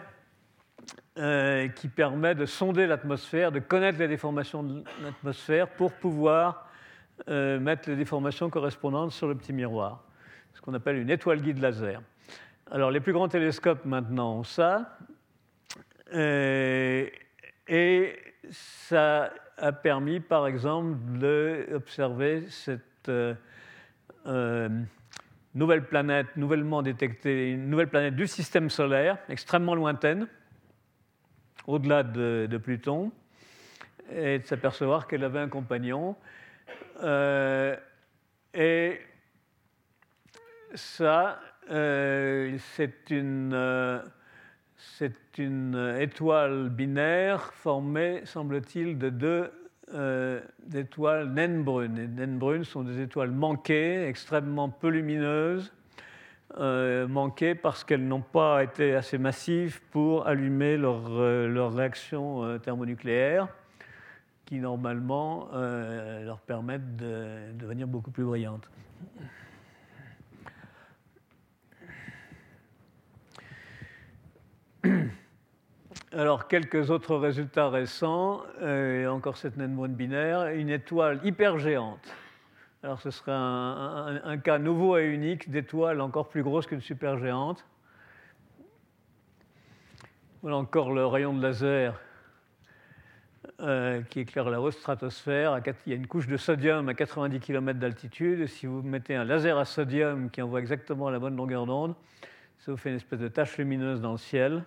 qui 1.15 1.87
permet 1.89 2.35
de 2.35 2.45
sonder 2.45 2.87
l'atmosphère, 2.87 3.51
de 3.51 3.59
connaître 3.59 3.99
les 3.99 4.07
déformations 4.07 4.63
de 4.63 4.83
l'atmosphère 5.03 5.67
pour 5.67 5.91
pouvoir 5.91 6.69
mettre 7.27 7.89
les 7.89 7.97
déformations 7.97 8.49
correspondantes 8.49 9.11
sur 9.11 9.27
le 9.27 9.35
petit 9.35 9.51
miroir, 9.51 10.05
ce 10.53 10.61
qu'on 10.61 10.73
appelle 10.73 10.97
une 10.97 11.09
étoile 11.09 11.41
guide 11.41 11.59
laser. 11.59 12.01
Alors 12.71 12.91
les 12.91 13.01
plus 13.01 13.11
grands 13.11 13.27
télescopes 13.27 13.83
maintenant 13.83 14.37
ont 14.37 14.43
ça, 14.43 14.97
et 16.13 17.11
ça 18.49 19.31
a 19.57 19.71
permis, 19.71 20.19
par 20.19 20.47
exemple, 20.47 20.97
d'observer 21.19 22.45
cette 22.49 23.09
euh, 23.09 23.33
euh, 24.25 24.69
nouvelle 25.53 25.85
planète, 25.85 26.27
nouvellement 26.35 26.81
détectée, 26.81 27.51
une 27.51 27.69
nouvelle 27.69 27.87
planète 27.87 28.15
du 28.15 28.27
système 28.27 28.69
solaire, 28.69 29.17
extrêmement 29.29 29.75
lointaine, 29.75 30.27
au-delà 31.67 32.03
de, 32.03 32.57
Pluton, 32.57 33.11
et 34.13 34.39
de 34.39 34.45
s'apercevoir 34.45 35.07
qu'elle 35.07 35.23
avait 35.23 35.39
un 35.39 35.47
compagnon. 35.47 36.15
Euh, 37.03 37.75
et 38.53 38.99
ça, 40.73 41.39
c'est 41.67 43.09
une 43.09 44.01
c'est 44.77 45.37
une 45.37 45.95
étoile 45.99 46.69
binaire 46.69 47.53
formée, 47.53 48.21
semble-t-il, 48.25 48.97
de 48.97 49.09
deux 49.09 49.51
euh, 49.93 50.41
étoiles 50.73 51.31
naines 51.31 51.63
brunes. 51.63 51.95
Les 51.95 52.07
naines 52.07 52.37
brunes 52.37 52.63
sont 52.63 52.83
des 52.83 53.01
étoiles 53.01 53.31
manquées, 53.31 54.07
extrêmement 54.07 54.69
peu 54.69 54.89
lumineuses, 54.89 55.71
euh, 56.57 57.07
manquées 57.07 57.55
parce 57.55 57.83
qu'elles 57.83 58.07
n'ont 58.07 58.21
pas 58.21 58.63
été 58.63 58.95
assez 58.95 59.17
massives 59.17 59.81
pour 59.91 60.27
allumer 60.27 60.77
leur, 60.77 61.01
euh, 61.09 61.69
réaction 61.73 62.59
thermonucléaire, 62.59 63.47
qui 64.45 64.59
normalement 64.59 65.49
leur 65.53 66.39
permettent 66.39 66.97
de 66.97 67.51
devenir 67.53 67.87
beaucoup 67.87 68.11
plus 68.11 68.25
brillantes. 68.25 68.69
Alors, 76.11 76.47
quelques 76.47 76.89
autres 76.89 77.15
résultats 77.15 77.69
récents, 77.69 78.41
euh, 78.61 79.07
encore 79.07 79.37
cette 79.37 79.57
naine 79.57 79.75
binaire, 79.87 80.47
une 80.47 80.69
étoile 80.69 81.19
hyper 81.23 81.57
géante. 81.57 82.13
Alors, 82.83 82.99
ce 82.99 83.11
serait 83.11 83.31
un, 83.31 84.37
cas 84.39 84.57
nouveau 84.57 84.97
et 84.97 85.05
unique 85.05 85.51
d'étoile 85.51 86.01
encore 86.01 86.29
plus 86.29 86.41
grosse 86.41 86.65
qu'une 86.65 86.81
supergéante. 86.81 87.63
Voilà 90.41 90.57
encore 90.57 90.91
le 90.91 91.05
rayon 91.05 91.35
de 91.35 91.41
laser 91.43 92.01
euh, 93.59 94.01
qui 94.01 94.21
éclaire 94.21 94.49
la 94.49 94.59
haute 94.59 94.73
stratosphère. 94.73 95.61
Il 95.85 95.91
y 95.91 95.93
a 95.93 95.95
une 95.95 96.07
couche 96.07 96.25
de 96.25 96.37
sodium 96.37 96.89
à 96.89 96.95
90 96.95 97.39
km 97.39 97.79
d'altitude. 97.79 98.47
Si 98.47 98.65
vous 98.65 98.81
mettez 98.81 99.13
un 99.13 99.25
laser 99.25 99.59
à 99.59 99.65
sodium 99.65 100.31
qui 100.31 100.41
envoie 100.41 100.59
exactement 100.59 101.11
la 101.11 101.19
bonne 101.19 101.35
longueur 101.35 101.67
d'onde, 101.67 101.93
ça 102.57 102.71
vous 102.71 102.77
fait 102.77 102.89
une 102.89 102.95
espèce 102.95 103.19
de 103.19 103.27
tache 103.27 103.59
lumineuse 103.59 104.01
dans 104.01 104.13
le 104.13 104.17
ciel 104.17 104.63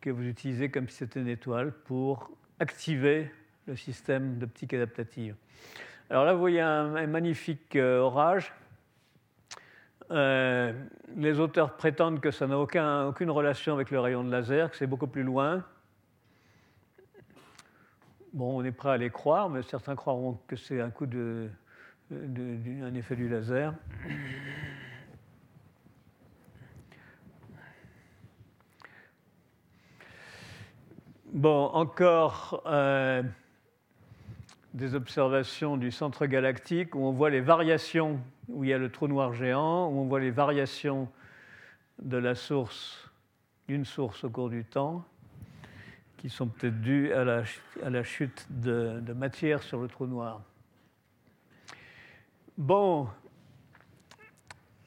que 0.00 0.10
vous 0.10 0.22
utilisez 0.22 0.70
comme 0.70 0.88
si 0.88 0.98
c'était 0.98 1.20
une 1.20 1.28
étoile 1.28 1.72
pour 1.72 2.30
activer 2.60 3.32
le 3.66 3.74
système 3.74 4.38
d'optique 4.38 4.72
adaptative. 4.74 5.34
Alors 6.10 6.24
là, 6.24 6.32
vous 6.32 6.40
voyez 6.40 6.62
un, 6.62 7.06
magnifique 7.06 7.76
euh, 7.76 7.98
orage. 8.00 8.54
Euh, 10.10 10.72
les 11.16 11.38
auteurs 11.38 11.76
prétendent 11.76 12.20
que 12.20 12.30
ça 12.30 12.46
n'a 12.46 12.58
aucune 12.58 13.30
relation 13.30 13.74
avec 13.74 13.90
le 13.90 14.00
rayon 14.00 14.24
de 14.24 14.30
laser, 14.30 14.70
que 14.70 14.76
c'est 14.78 14.86
beaucoup 14.86 15.06
plus 15.06 15.22
loin. 15.22 15.62
Bon, 18.32 18.58
on 18.58 18.64
est 18.64 18.72
prêt 18.72 18.90
à 18.90 18.96
les 18.96 19.10
croire, 19.10 19.50
mais 19.50 19.62
certains 19.62 19.96
croiront 19.96 20.38
que 20.46 20.56
c'est 20.56 20.80
un 20.80 20.88
coup 20.88 21.04
de, 21.04 21.50
effet 22.10 23.16
du 23.16 23.28
laser. 23.28 23.74
Bon, 31.26 31.66
encore 31.66 32.62
euh, 32.64 33.22
des 34.74 34.94
observations 34.94 35.76
du 35.76 35.90
centre 35.90 36.26
galactique 36.26 36.94
où 36.94 37.00
on 37.00 37.12
voit 37.12 37.30
les 37.30 37.40
variations, 37.40 38.20
où 38.48 38.64
il 38.64 38.70
y 38.70 38.72
a 38.72 38.78
le 38.78 38.90
trou 38.90 39.08
noir 39.08 39.32
géant, 39.32 39.88
où 39.88 39.98
on 39.98 40.06
voit 40.06 40.20
les 40.20 40.30
variations 40.30 41.08
de 42.02 42.16
la 42.16 42.34
source, 42.34 43.10
d'une 43.66 43.84
source 43.84 44.24
au 44.24 44.30
cours 44.30 44.50
du 44.50 44.64
temps, 44.64 45.04
qui 46.16 46.28
sont 46.28 46.48
peut-être 46.48 46.80
dues 46.80 47.12
à 47.12 47.24
la, 47.24 48.02
chute 48.02 48.46
de, 48.50 49.12
matière 49.14 49.62
sur 49.62 49.80
le 49.80 49.88
trou 49.88 50.06
noir. 50.06 50.42
Bon, 52.56 53.08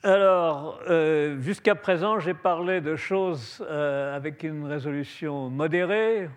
alors, 0.04 0.80
euh, 0.90 1.40
jusqu'à 1.42 1.76
présent, 1.76 2.20
j'ai 2.20 2.34
parlé 2.34 2.82
de 2.82 2.96
choses 2.96 3.64
euh, 3.70 4.16
avec 4.16 4.44
une 4.44 4.66
résolution 4.66 5.50
modérée, 5.50 6.28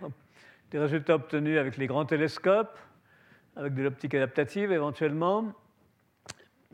des 0.71 0.79
résultats 0.79 1.15
obtenus 1.15 1.59
avec 1.59 1.77
les 1.77 1.87
grands 1.87 2.05
télescopes, 2.05 2.77
avec 3.55 3.73
de 3.73 3.83
l'optique 3.83 4.13
adaptative 4.13 4.71
éventuellement. 4.71 5.53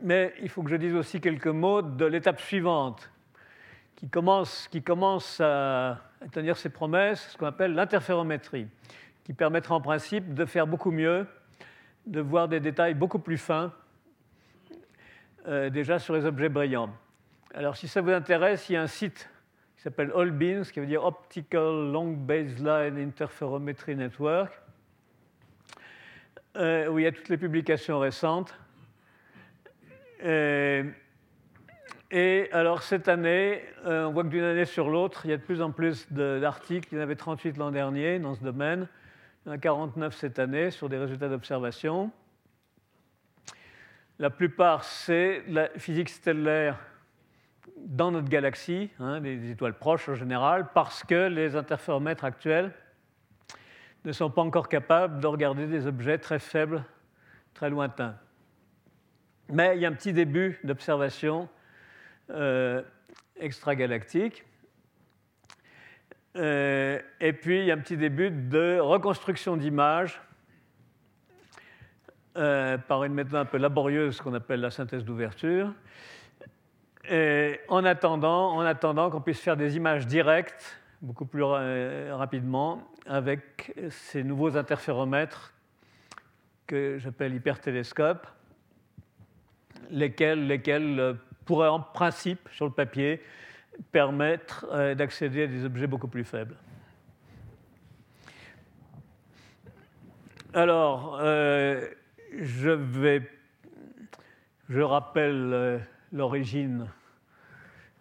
Mais 0.02 0.34
il 0.40 0.48
faut 0.48 0.62
que 0.62 0.70
je 0.70 0.76
dise 0.76 0.94
aussi 0.94 1.20
quelques 1.20 1.46
mots 1.46 1.82
de 1.82 2.04
l'étape 2.04 2.40
suivante, 2.40 3.10
qui 3.94 4.08
commence, 4.08 5.40
à 5.40 6.00
tenir 6.32 6.56
ses 6.56 6.70
promesses, 6.70 7.30
ce 7.32 7.38
qu'on 7.38 7.46
appelle 7.46 7.74
l'interférométrie, 7.74 8.66
qui 9.22 9.32
permettra 9.32 9.76
en 9.76 9.80
principe 9.80 10.34
de 10.34 10.44
faire 10.44 10.66
beaucoup 10.66 10.90
mieux, 10.90 11.26
de 12.06 12.20
voir 12.20 12.48
des 12.48 12.58
détails 12.58 12.94
beaucoup 12.94 13.20
plus 13.20 13.38
fins 13.38 13.72
euh, 15.46 15.70
déjà 15.70 16.00
sur 16.00 16.14
les 16.14 16.24
objets 16.24 16.48
brillants. 16.48 16.90
Alors, 17.54 17.76
si 17.76 17.86
ça 17.86 18.00
vous 18.00 18.10
intéresse, 18.10 18.68
il 18.68 18.72
y 18.72 18.76
a 18.76 18.82
un 18.82 18.88
site 18.88 19.28
qui 19.76 19.82
s'appelle 19.82 20.10
AllBeams, 20.16 20.64
qui 20.64 20.80
veut 20.80 20.86
dire 20.86 21.04
Optical 21.04 21.92
Long 21.92 22.12
Baseline 22.12 22.98
Interferometry 22.98 23.94
Network, 23.94 24.52
euh, 26.56 26.88
où 26.88 26.98
il 26.98 27.04
y 27.04 27.06
a 27.06 27.12
toutes 27.12 27.28
les 27.28 27.38
publications 27.38 27.98
récentes. 27.98 28.54
Euh, 30.24 30.84
et 32.10 32.48
alors, 32.52 32.82
cette 32.82 33.08
année, 33.08 33.62
on 33.84 34.10
voit 34.10 34.22
que 34.22 34.28
d'une 34.28 34.44
année 34.44 34.66
sur 34.66 34.90
l'autre, 34.90 35.22
il 35.24 35.30
y 35.30 35.34
a 35.34 35.38
de 35.38 35.42
plus 35.42 35.62
en 35.62 35.70
plus 35.70 36.06
d'articles. 36.12 36.88
Il 36.92 36.96
y 36.96 36.98
en 36.98 37.02
avait 37.02 37.16
38 37.16 37.56
l'an 37.56 37.70
dernier 37.70 38.18
dans 38.18 38.34
ce 38.34 38.42
domaine. 38.44 38.86
Il 39.44 39.48
y 39.48 39.50
en 39.50 39.54
a 39.54 39.58
49 39.58 40.14
cette 40.14 40.38
année 40.38 40.70
sur 40.70 40.88
des 40.88 40.98
résultats 40.98 41.28
d'observation. 41.28 42.12
La 44.18 44.30
plupart, 44.30 44.84
c'est 44.84 45.42
la 45.48 45.68
physique 45.70 46.08
stellaire 46.08 46.78
dans 47.78 48.10
notre 48.10 48.28
galaxie, 48.28 48.90
hein, 49.00 49.20
des 49.20 49.50
étoiles 49.50 49.76
proches 49.76 50.08
en 50.08 50.14
général, 50.14 50.68
parce 50.74 51.02
que 51.02 51.28
les 51.28 51.56
interféromètres 51.56 52.24
actuels 52.24 52.72
ne 54.04 54.12
sont 54.12 54.30
pas 54.30 54.42
encore 54.42 54.68
capables 54.68 55.20
de 55.20 55.26
regarder 55.26 55.66
des 55.66 55.86
objets 55.86 56.18
très 56.18 56.38
faibles, 56.38 56.84
très 57.54 57.70
lointains. 57.70 58.16
Mais 59.48 59.76
il 59.76 59.82
y 59.82 59.86
a 59.86 59.88
un 59.88 59.92
petit 59.92 60.12
début 60.12 60.58
d'observation 60.64 61.48
euh, 62.30 62.82
extragalactique. 63.36 64.44
Euh, 66.36 66.98
et 67.20 67.32
puis, 67.32 67.60
il 67.60 67.66
y 67.66 67.70
a 67.70 67.74
un 67.74 67.78
petit 67.78 67.96
début 67.96 68.30
de 68.30 68.78
reconstruction 68.80 69.56
d'images 69.56 70.20
euh, 72.38 72.78
par 72.78 73.04
une 73.04 73.12
méthode 73.12 73.34
un 73.34 73.44
peu 73.44 73.58
laborieuse 73.58 74.20
qu'on 74.20 74.32
appelle 74.32 74.60
la 74.60 74.70
synthèse 74.70 75.04
d'ouverture. 75.04 75.72
en 77.68 77.84
attendant, 77.84 78.54
en 78.54 78.60
attendant 78.60 79.10
qu'on 79.10 79.20
puisse 79.20 79.40
faire 79.40 79.56
des 79.56 79.76
images 79.76 80.06
directes 80.06 80.80
beaucoup 81.02 81.26
plus 81.26 81.42
rapidement 81.42 82.91
avec 83.06 83.74
ces 83.90 84.22
nouveaux 84.22 84.56
interféromètres 84.56 85.52
que 86.66 86.98
j'appelle 86.98 87.34
hypertélescopes, 87.34 88.26
lesquels, 89.90 90.46
lesquels 90.46 91.00
euh, 91.00 91.14
pourraient 91.44 91.68
en 91.68 91.80
principe, 91.80 92.48
sur 92.52 92.64
le 92.64 92.72
papier, 92.72 93.22
permettre 93.90 94.66
euh, 94.70 94.94
d'accéder 94.94 95.44
à 95.44 95.46
des 95.46 95.64
objets 95.64 95.86
beaucoup 95.86 96.08
plus 96.08 96.24
faibles. 96.24 96.56
Alors, 100.54 101.18
je 102.38 102.70
vais, 102.70 103.22
je 104.68 104.80
rappelle 104.80 105.50
euh, 105.52 105.78
l'origine 106.12 106.88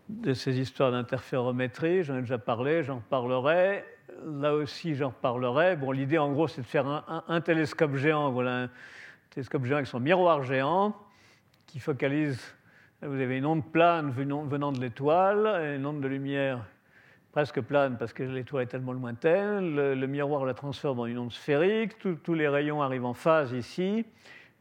de 0.09 0.33
ces 0.33 0.59
histoires 0.59 0.91
d'interférométrie. 0.91 2.03
J'en 2.03 2.17
ai 2.17 2.21
déjà 2.21 2.37
parlé, 2.37 2.83
j'en 2.83 2.99
parlerai. 2.99 3.85
Là 4.24 4.53
aussi, 4.53 4.95
j'en 4.95 5.12
parlerai. 5.12 5.76
Bon, 5.76 5.91
l'idée, 5.91 6.18
en 6.18 6.32
gros, 6.32 6.47
c'est 6.47 6.62
de 6.62 6.68
faire 6.68 6.88
un, 7.28 7.41
télescope 7.41 7.95
géant. 7.95 8.32
Voilà, 8.32 8.64
un 8.64 8.70
télescope 9.30 9.66
géant 9.66 9.78
avec 9.78 9.88
son 9.88 9.99
miroir 9.99 10.43
géant 10.43 10.95
qui 11.68 11.80
focalise. 11.80 12.39
Vous 13.01 13.20
avez 13.20 13.38
une 13.38 13.45
onde 13.45 13.72
plane 13.72 14.12
venant 14.12 14.72
de 14.72 14.80
l'étoile, 14.80 15.76
une 15.76 15.86
onde 15.86 16.01
de 16.01 16.07
lumière 16.07 16.64
presque 17.32 17.62
plane 17.62 17.97
parce 17.97 18.14
que 18.14 18.24
l'étoile 18.24 18.64
est 18.64 18.68
tellement 18.68 18.93
lointaine. 18.93 19.76
Le, 19.76 20.07
miroir 20.07 20.45
la 20.45 20.53
transforme 20.53 20.99
en 20.99 21.05
une 21.05 21.18
onde 21.18 21.32
sphérique. 21.32 21.97
tous 21.99 22.34
les 22.34 22.47
rayons 22.47 22.82
arrivent 22.82 23.05
en 23.05 23.14
phase 23.14 23.53
ici 23.53 24.05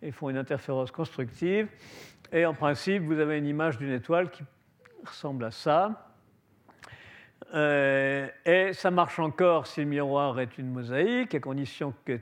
et 0.03 0.13
font 0.13 0.31
une 0.31 0.37
interférence 0.37 0.91
constructive. 0.91 1.69
Et 2.33 2.47
en 2.47 2.55
principe, 2.55 3.03
vous 3.03 3.19
avez 3.19 3.39
une 3.39 3.47
image 3.47 3.79
d'une 3.79 3.93
étoile 3.93 4.31
qui 4.31 4.45
ressemble 5.05 5.45
à 5.45 5.51
ça. 5.51 6.10
Euh, 7.55 8.29
et 8.45 8.73
ça 8.73 8.91
marche 8.91 9.19
encore 9.19 9.67
si 9.67 9.81
le 9.81 9.87
miroir 9.87 10.39
est 10.41 10.59
une 10.59 10.71
mosaïque, 10.71 11.35
à 11.35 11.41
condition 11.41 11.95
que, 12.05 12.21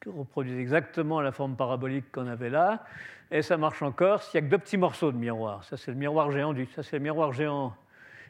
que 0.00 0.10
reproduise 0.10 0.58
exactement 0.58 1.20
la 1.20 1.32
forme 1.32 1.56
parabolique 1.56 2.10
qu'on 2.12 2.26
avait 2.26 2.50
là. 2.50 2.84
Et 3.30 3.42
ça 3.42 3.56
marche 3.56 3.82
encore 3.82 4.22
s'il 4.22 4.40
n'y 4.40 4.46
a 4.46 4.48
que 4.48 4.54
deux 4.54 4.62
petits 4.62 4.76
morceaux 4.76 5.12
de 5.12 5.16
miroir. 5.16 5.64
Ça, 5.64 5.76
c'est 5.76 5.90
le 5.90 5.96
miroir 5.96 6.30
géant 6.30 6.52
du, 6.52 6.66
ça, 6.66 6.82
c'est 6.82 6.96
le 6.96 7.02
miroir 7.02 7.32
géant, 7.32 7.74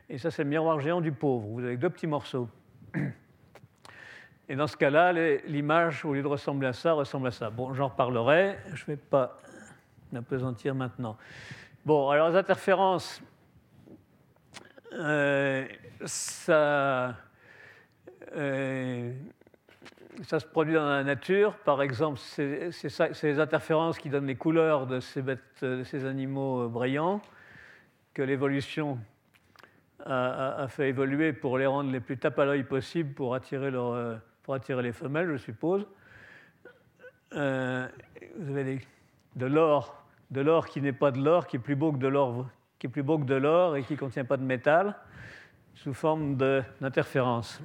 et 0.08 0.18
ça, 0.18 0.30
c'est 0.30 0.42
le 0.42 0.48
miroir 0.48 0.80
géant 0.80 1.00
du 1.00 1.12
pauvre. 1.12 1.46
Vous 1.48 1.64
avez 1.64 1.76
deux 1.76 1.90
petits 1.90 2.06
morceaux. 2.06 2.48
Et 4.48 4.56
dans 4.56 4.66
ce 4.66 4.76
cas-là, 4.78 5.12
l'image, 5.46 6.04
au 6.06 6.14
lieu 6.14 6.22
de 6.22 6.26
ressembler 6.26 6.68
à 6.68 6.72
ça, 6.72 6.94
ressemble 6.94 7.28
à 7.28 7.30
ça. 7.30 7.50
Bon, 7.50 7.74
j'en 7.74 7.88
reparlerai. 7.88 8.56
Je 8.72 8.82
ne 8.84 8.86
vais 8.86 8.96
pas 8.96 9.38
m'apesantir 10.10 10.74
maintenant. 10.74 11.18
Bon, 11.84 12.08
alors 12.08 12.30
les 12.30 12.36
interférences, 12.36 13.22
euh, 14.92 15.66
ça, 16.04 17.14
euh, 18.34 19.12
ça 20.22 20.40
se 20.40 20.46
produit 20.46 20.74
dans 20.74 20.88
la 20.88 21.04
nature. 21.04 21.54
Par 21.58 21.82
exemple, 21.82 22.18
c'est 22.18 22.70
les 23.22 23.40
interférences 23.40 23.98
qui 23.98 24.08
donnent 24.08 24.26
les 24.26 24.36
couleurs 24.36 24.86
de 24.86 25.00
ces, 25.00 26.04
animaux 26.04 26.62
euh, 26.62 26.68
brillants 26.68 27.20
que 28.14 28.22
l'évolution 28.22 28.98
a, 30.04 30.66
fait 30.68 30.88
évoluer 30.88 31.32
pour 31.32 31.58
les 31.58 31.66
rendre 31.66 31.90
les 31.90 32.00
plus 32.00 32.16
tape 32.16 32.38
à 32.38 32.44
l'œil 32.44 32.64
possible 32.64 33.12
pour 33.12 33.34
attirer, 33.34 33.70
leur, 33.70 34.20
pour 34.42 34.54
attirer 34.54 34.82
les 34.82 34.92
femelles, 34.92 35.30
je 35.32 35.36
suppose. 35.36 35.86
vous 37.32 37.38
avez 38.56 38.80
de 39.36 39.46
l'or, 39.46 40.02
de 40.30 40.40
l'or 40.40 40.66
qui 40.66 40.80
n'est 40.80 40.92
pas 40.92 41.10
de 41.10 41.18
l'or, 41.18 41.46
qui 41.46 41.56
est 41.56 41.60
plus 41.60 41.76
beau 41.76 41.92
que 41.92 41.98
de 41.98 42.08
l'or, 42.08 42.46
qui 42.78 42.86
est 42.86 42.90
plus 42.90 43.02
beau 43.02 43.18
que 43.18 43.24
de 43.24 43.34
l'or 43.34 43.76
et 43.76 43.82
qui 43.82 43.94
ne 43.94 43.98
contient 43.98 44.24
pas 44.24 44.36
de 44.36 44.44
métal 44.44 44.94
sous 45.74 45.94
forme 45.94 46.36
d'interférence. 46.36 47.60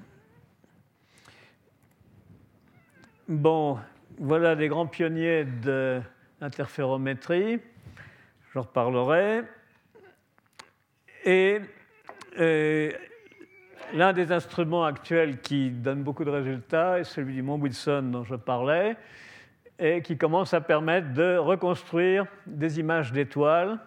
Bon, 3.28 3.80
voilà 4.18 4.56
des 4.56 4.68
grands 4.68 4.86
pionniers 4.86 5.46
de 5.46 6.02
l'interférométrie, 6.42 7.60
j'en 8.54 8.62
reparlerai. 8.62 9.42
Et, 11.26 11.62
l'un 13.94 14.12
des 14.14 14.32
instruments 14.32 14.86
actuels 14.86 15.40
qui 15.40 15.70
donne 15.70 16.04
beaucoup 16.04 16.26
de 16.26 16.32
résultats 16.32 17.00
est 17.00 17.04
celui 17.04 17.36
du 17.36 17.42
Mont 17.42 17.60
Wilson 17.60 18.10
dont 18.12 18.24
je 18.24 18.36
parlais, 18.36 18.98
et 19.80 20.02
qui 20.02 20.18
commence 20.18 20.54
à 20.54 20.62
permettre 20.62 21.14
de 21.14 21.38
reconstruire 21.38 22.26
des 22.46 22.80
images 22.80 23.12
d'étoiles. 23.12 23.80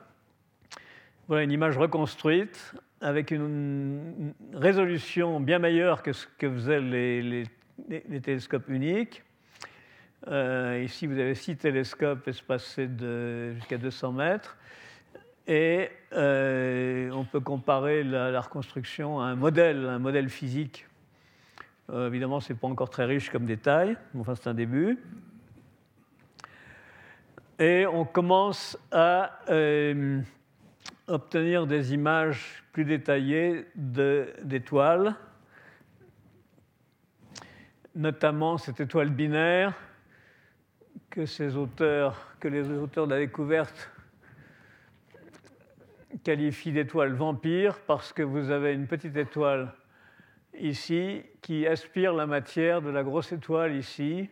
Voilà 1.29 1.43
une 1.43 1.51
image 1.51 1.77
reconstruite 1.77 2.73
avec 3.01 3.33
une 3.33 4.33
résolution 4.55 5.41
bien 5.41 5.59
meilleure 5.59 6.05
que 6.05 6.13
ce 6.13 6.25
que 6.39 6.49
faisaient 6.49 6.81
les, 6.81 7.43
télescopes 8.23 8.69
uniques. 8.69 9.25
Euh, 10.29 10.81
ici, 10.85 11.09
vous 11.09 11.19
avez 11.19 11.35
six 11.35 11.57
télescopes 11.57 12.29
espacés 12.29 12.89
jusqu'à 13.57 13.77
200 13.77 14.13
mètres. 14.13 14.57
Et 15.49 15.91
euh, 16.13 17.11
on 17.11 17.25
peut 17.25 17.41
comparer 17.41 18.05
la, 18.05 18.41
reconstruction 18.41 19.21
à 19.21 19.25
un 19.25 19.35
modèle, 19.35 19.85
un 19.85 19.99
modèle 19.99 20.29
physique. 20.29 20.87
Euh, 21.91 22.07
évidemment, 22.07 22.39
ce 22.39 22.53
n'est 22.53 22.59
pas 22.59 22.69
encore 22.69 22.91
très 22.91 23.05
riche 23.05 23.31
comme 23.31 23.47
détail, 23.47 23.97
mais 24.15 24.21
enfin, 24.21 24.37
c'est 24.37 24.49
un 24.49 24.55
début. 24.55 24.97
Et 27.59 27.85
on 27.85 28.05
commence 28.05 28.79
à 28.93 29.41
obtenir 31.09 31.67
des 31.67 31.95
images 31.95 32.65
plus 32.73 32.85
détaillées 32.85 33.67
d'étoiles, 33.75 35.15
notamment 37.95 38.59
cette 38.59 38.81
étoile 38.81 39.11
binaire 39.11 39.73
que, 41.11 41.25
que 42.41 42.49
les 42.49 42.71
auteurs 42.71 43.07
de 43.07 43.15
la 43.15 43.19
découverte 43.21 43.91
qualifient 46.25 46.73
d'étoile 46.73 47.13
vampire 47.13 47.79
parce 47.87 48.13
que 48.13 48.23
vous 48.23 48.51
avez 48.51 48.73
une 48.73 48.87
petite 48.87 49.17
étoile 49.17 49.73
ici 50.59 51.23
qui 51.43 51.67
aspire 51.67 52.13
la 52.15 52.27
matière 52.27 52.83
de 52.83 52.91
la 52.91 53.03
grosse 53.03 53.33
étoile 53.33 53.77
ici 53.77 54.29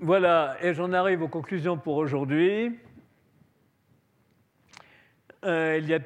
Voilà, 0.00 0.56
et 0.60 0.74
j'en 0.74 0.92
arrive 0.92 1.22
aux 1.22 1.28
conclusions 1.28 1.78
pour 1.78 1.96
aujourd'hui. 1.98 2.76
Euh, 5.44 5.78
il 5.80 5.88
y 5.88 5.94
a 5.94 6.00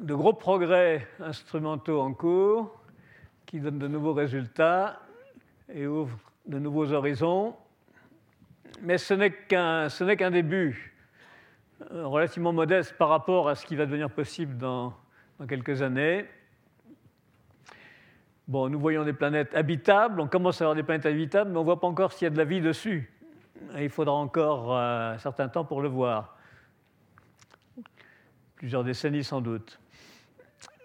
de 0.00 0.14
gros 0.14 0.32
progrès 0.32 1.06
instrumentaux 1.20 2.00
en 2.00 2.12
cours 2.12 2.82
qui 3.46 3.60
donnent 3.60 3.78
de 3.78 3.86
nouveaux 3.86 4.12
résultats 4.12 5.00
et 5.72 5.86
ouvrent 5.86 6.18
de 6.46 6.58
nouveaux 6.58 6.92
horizons. 6.92 7.54
Mais 8.82 8.98
ce 8.98 9.14
n'est 9.14 9.30
qu'un 9.30 10.30
début 10.32 10.92
euh, 11.92 12.08
relativement 12.08 12.52
modeste 12.52 12.96
par 12.98 13.08
rapport 13.08 13.48
à 13.48 13.54
ce 13.54 13.64
qui 13.66 13.76
va 13.76 13.86
devenir 13.86 14.10
possible 14.10 14.58
dans, 14.58 14.92
dans 15.38 15.46
quelques 15.46 15.80
années. 15.80 16.26
Bon, 18.48 18.68
nous 18.68 18.78
voyons 18.78 19.04
des 19.04 19.12
planètes 19.12 19.52
habitables, 19.56 20.20
on 20.20 20.28
commence 20.28 20.60
à 20.60 20.64
avoir 20.66 20.76
des 20.76 20.84
planètes 20.84 21.06
habitables, 21.06 21.50
mais 21.50 21.56
on 21.56 21.62
ne 21.62 21.64
voit 21.64 21.80
pas 21.80 21.88
encore 21.88 22.12
s'il 22.12 22.26
y 22.26 22.28
a 22.28 22.30
de 22.30 22.38
la 22.38 22.44
vie 22.44 22.60
dessus. 22.60 23.10
il 23.76 23.90
faudra 23.90 24.14
encore 24.14 24.72
euh, 24.72 25.14
un 25.14 25.18
certain 25.18 25.48
temps 25.48 25.64
pour 25.64 25.82
le 25.82 25.88
voir. 25.88 26.36
Plusieurs 28.54 28.84
décennies 28.84 29.24
sans 29.24 29.40
doute. 29.40 29.80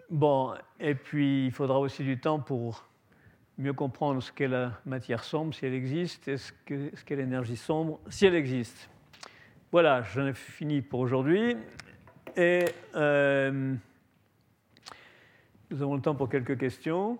Bon, 0.10 0.56
et 0.80 0.96
puis 0.96 1.46
il 1.46 1.52
faudra 1.52 1.80
aussi 1.80 2.04
du 2.04 2.20
temps 2.20 2.40
pour 2.40 2.84
mieux 3.60 3.74
comprendre 3.74 4.24
ce 4.24 4.32
qu'est 4.32 4.48
la 4.48 4.72
matière 4.88 5.24
sombre, 5.24 5.54
si 5.54 5.64
elle 5.68 5.76
existe, 5.76 6.28
et 6.28 6.38
ce 6.38 6.52
qu'est 6.66 7.16
l'énergie 7.16 7.58
sombre, 7.58 8.00
si 8.10 8.26
elle 8.26 8.34
existe. 8.34 8.90
Voilà, 9.72 10.02
j'en 10.02 10.26
ai 10.26 10.34
fini 10.34 10.82
pour 10.82 11.00
aujourd'hui. 11.00 11.56
Et 12.36 12.66
euh, 12.96 13.76
nous 15.70 15.82
avons 15.84 15.96
le 15.96 16.02
temps 16.02 16.16
pour 16.16 16.28
quelques 16.28 16.58
questions. 16.58 17.20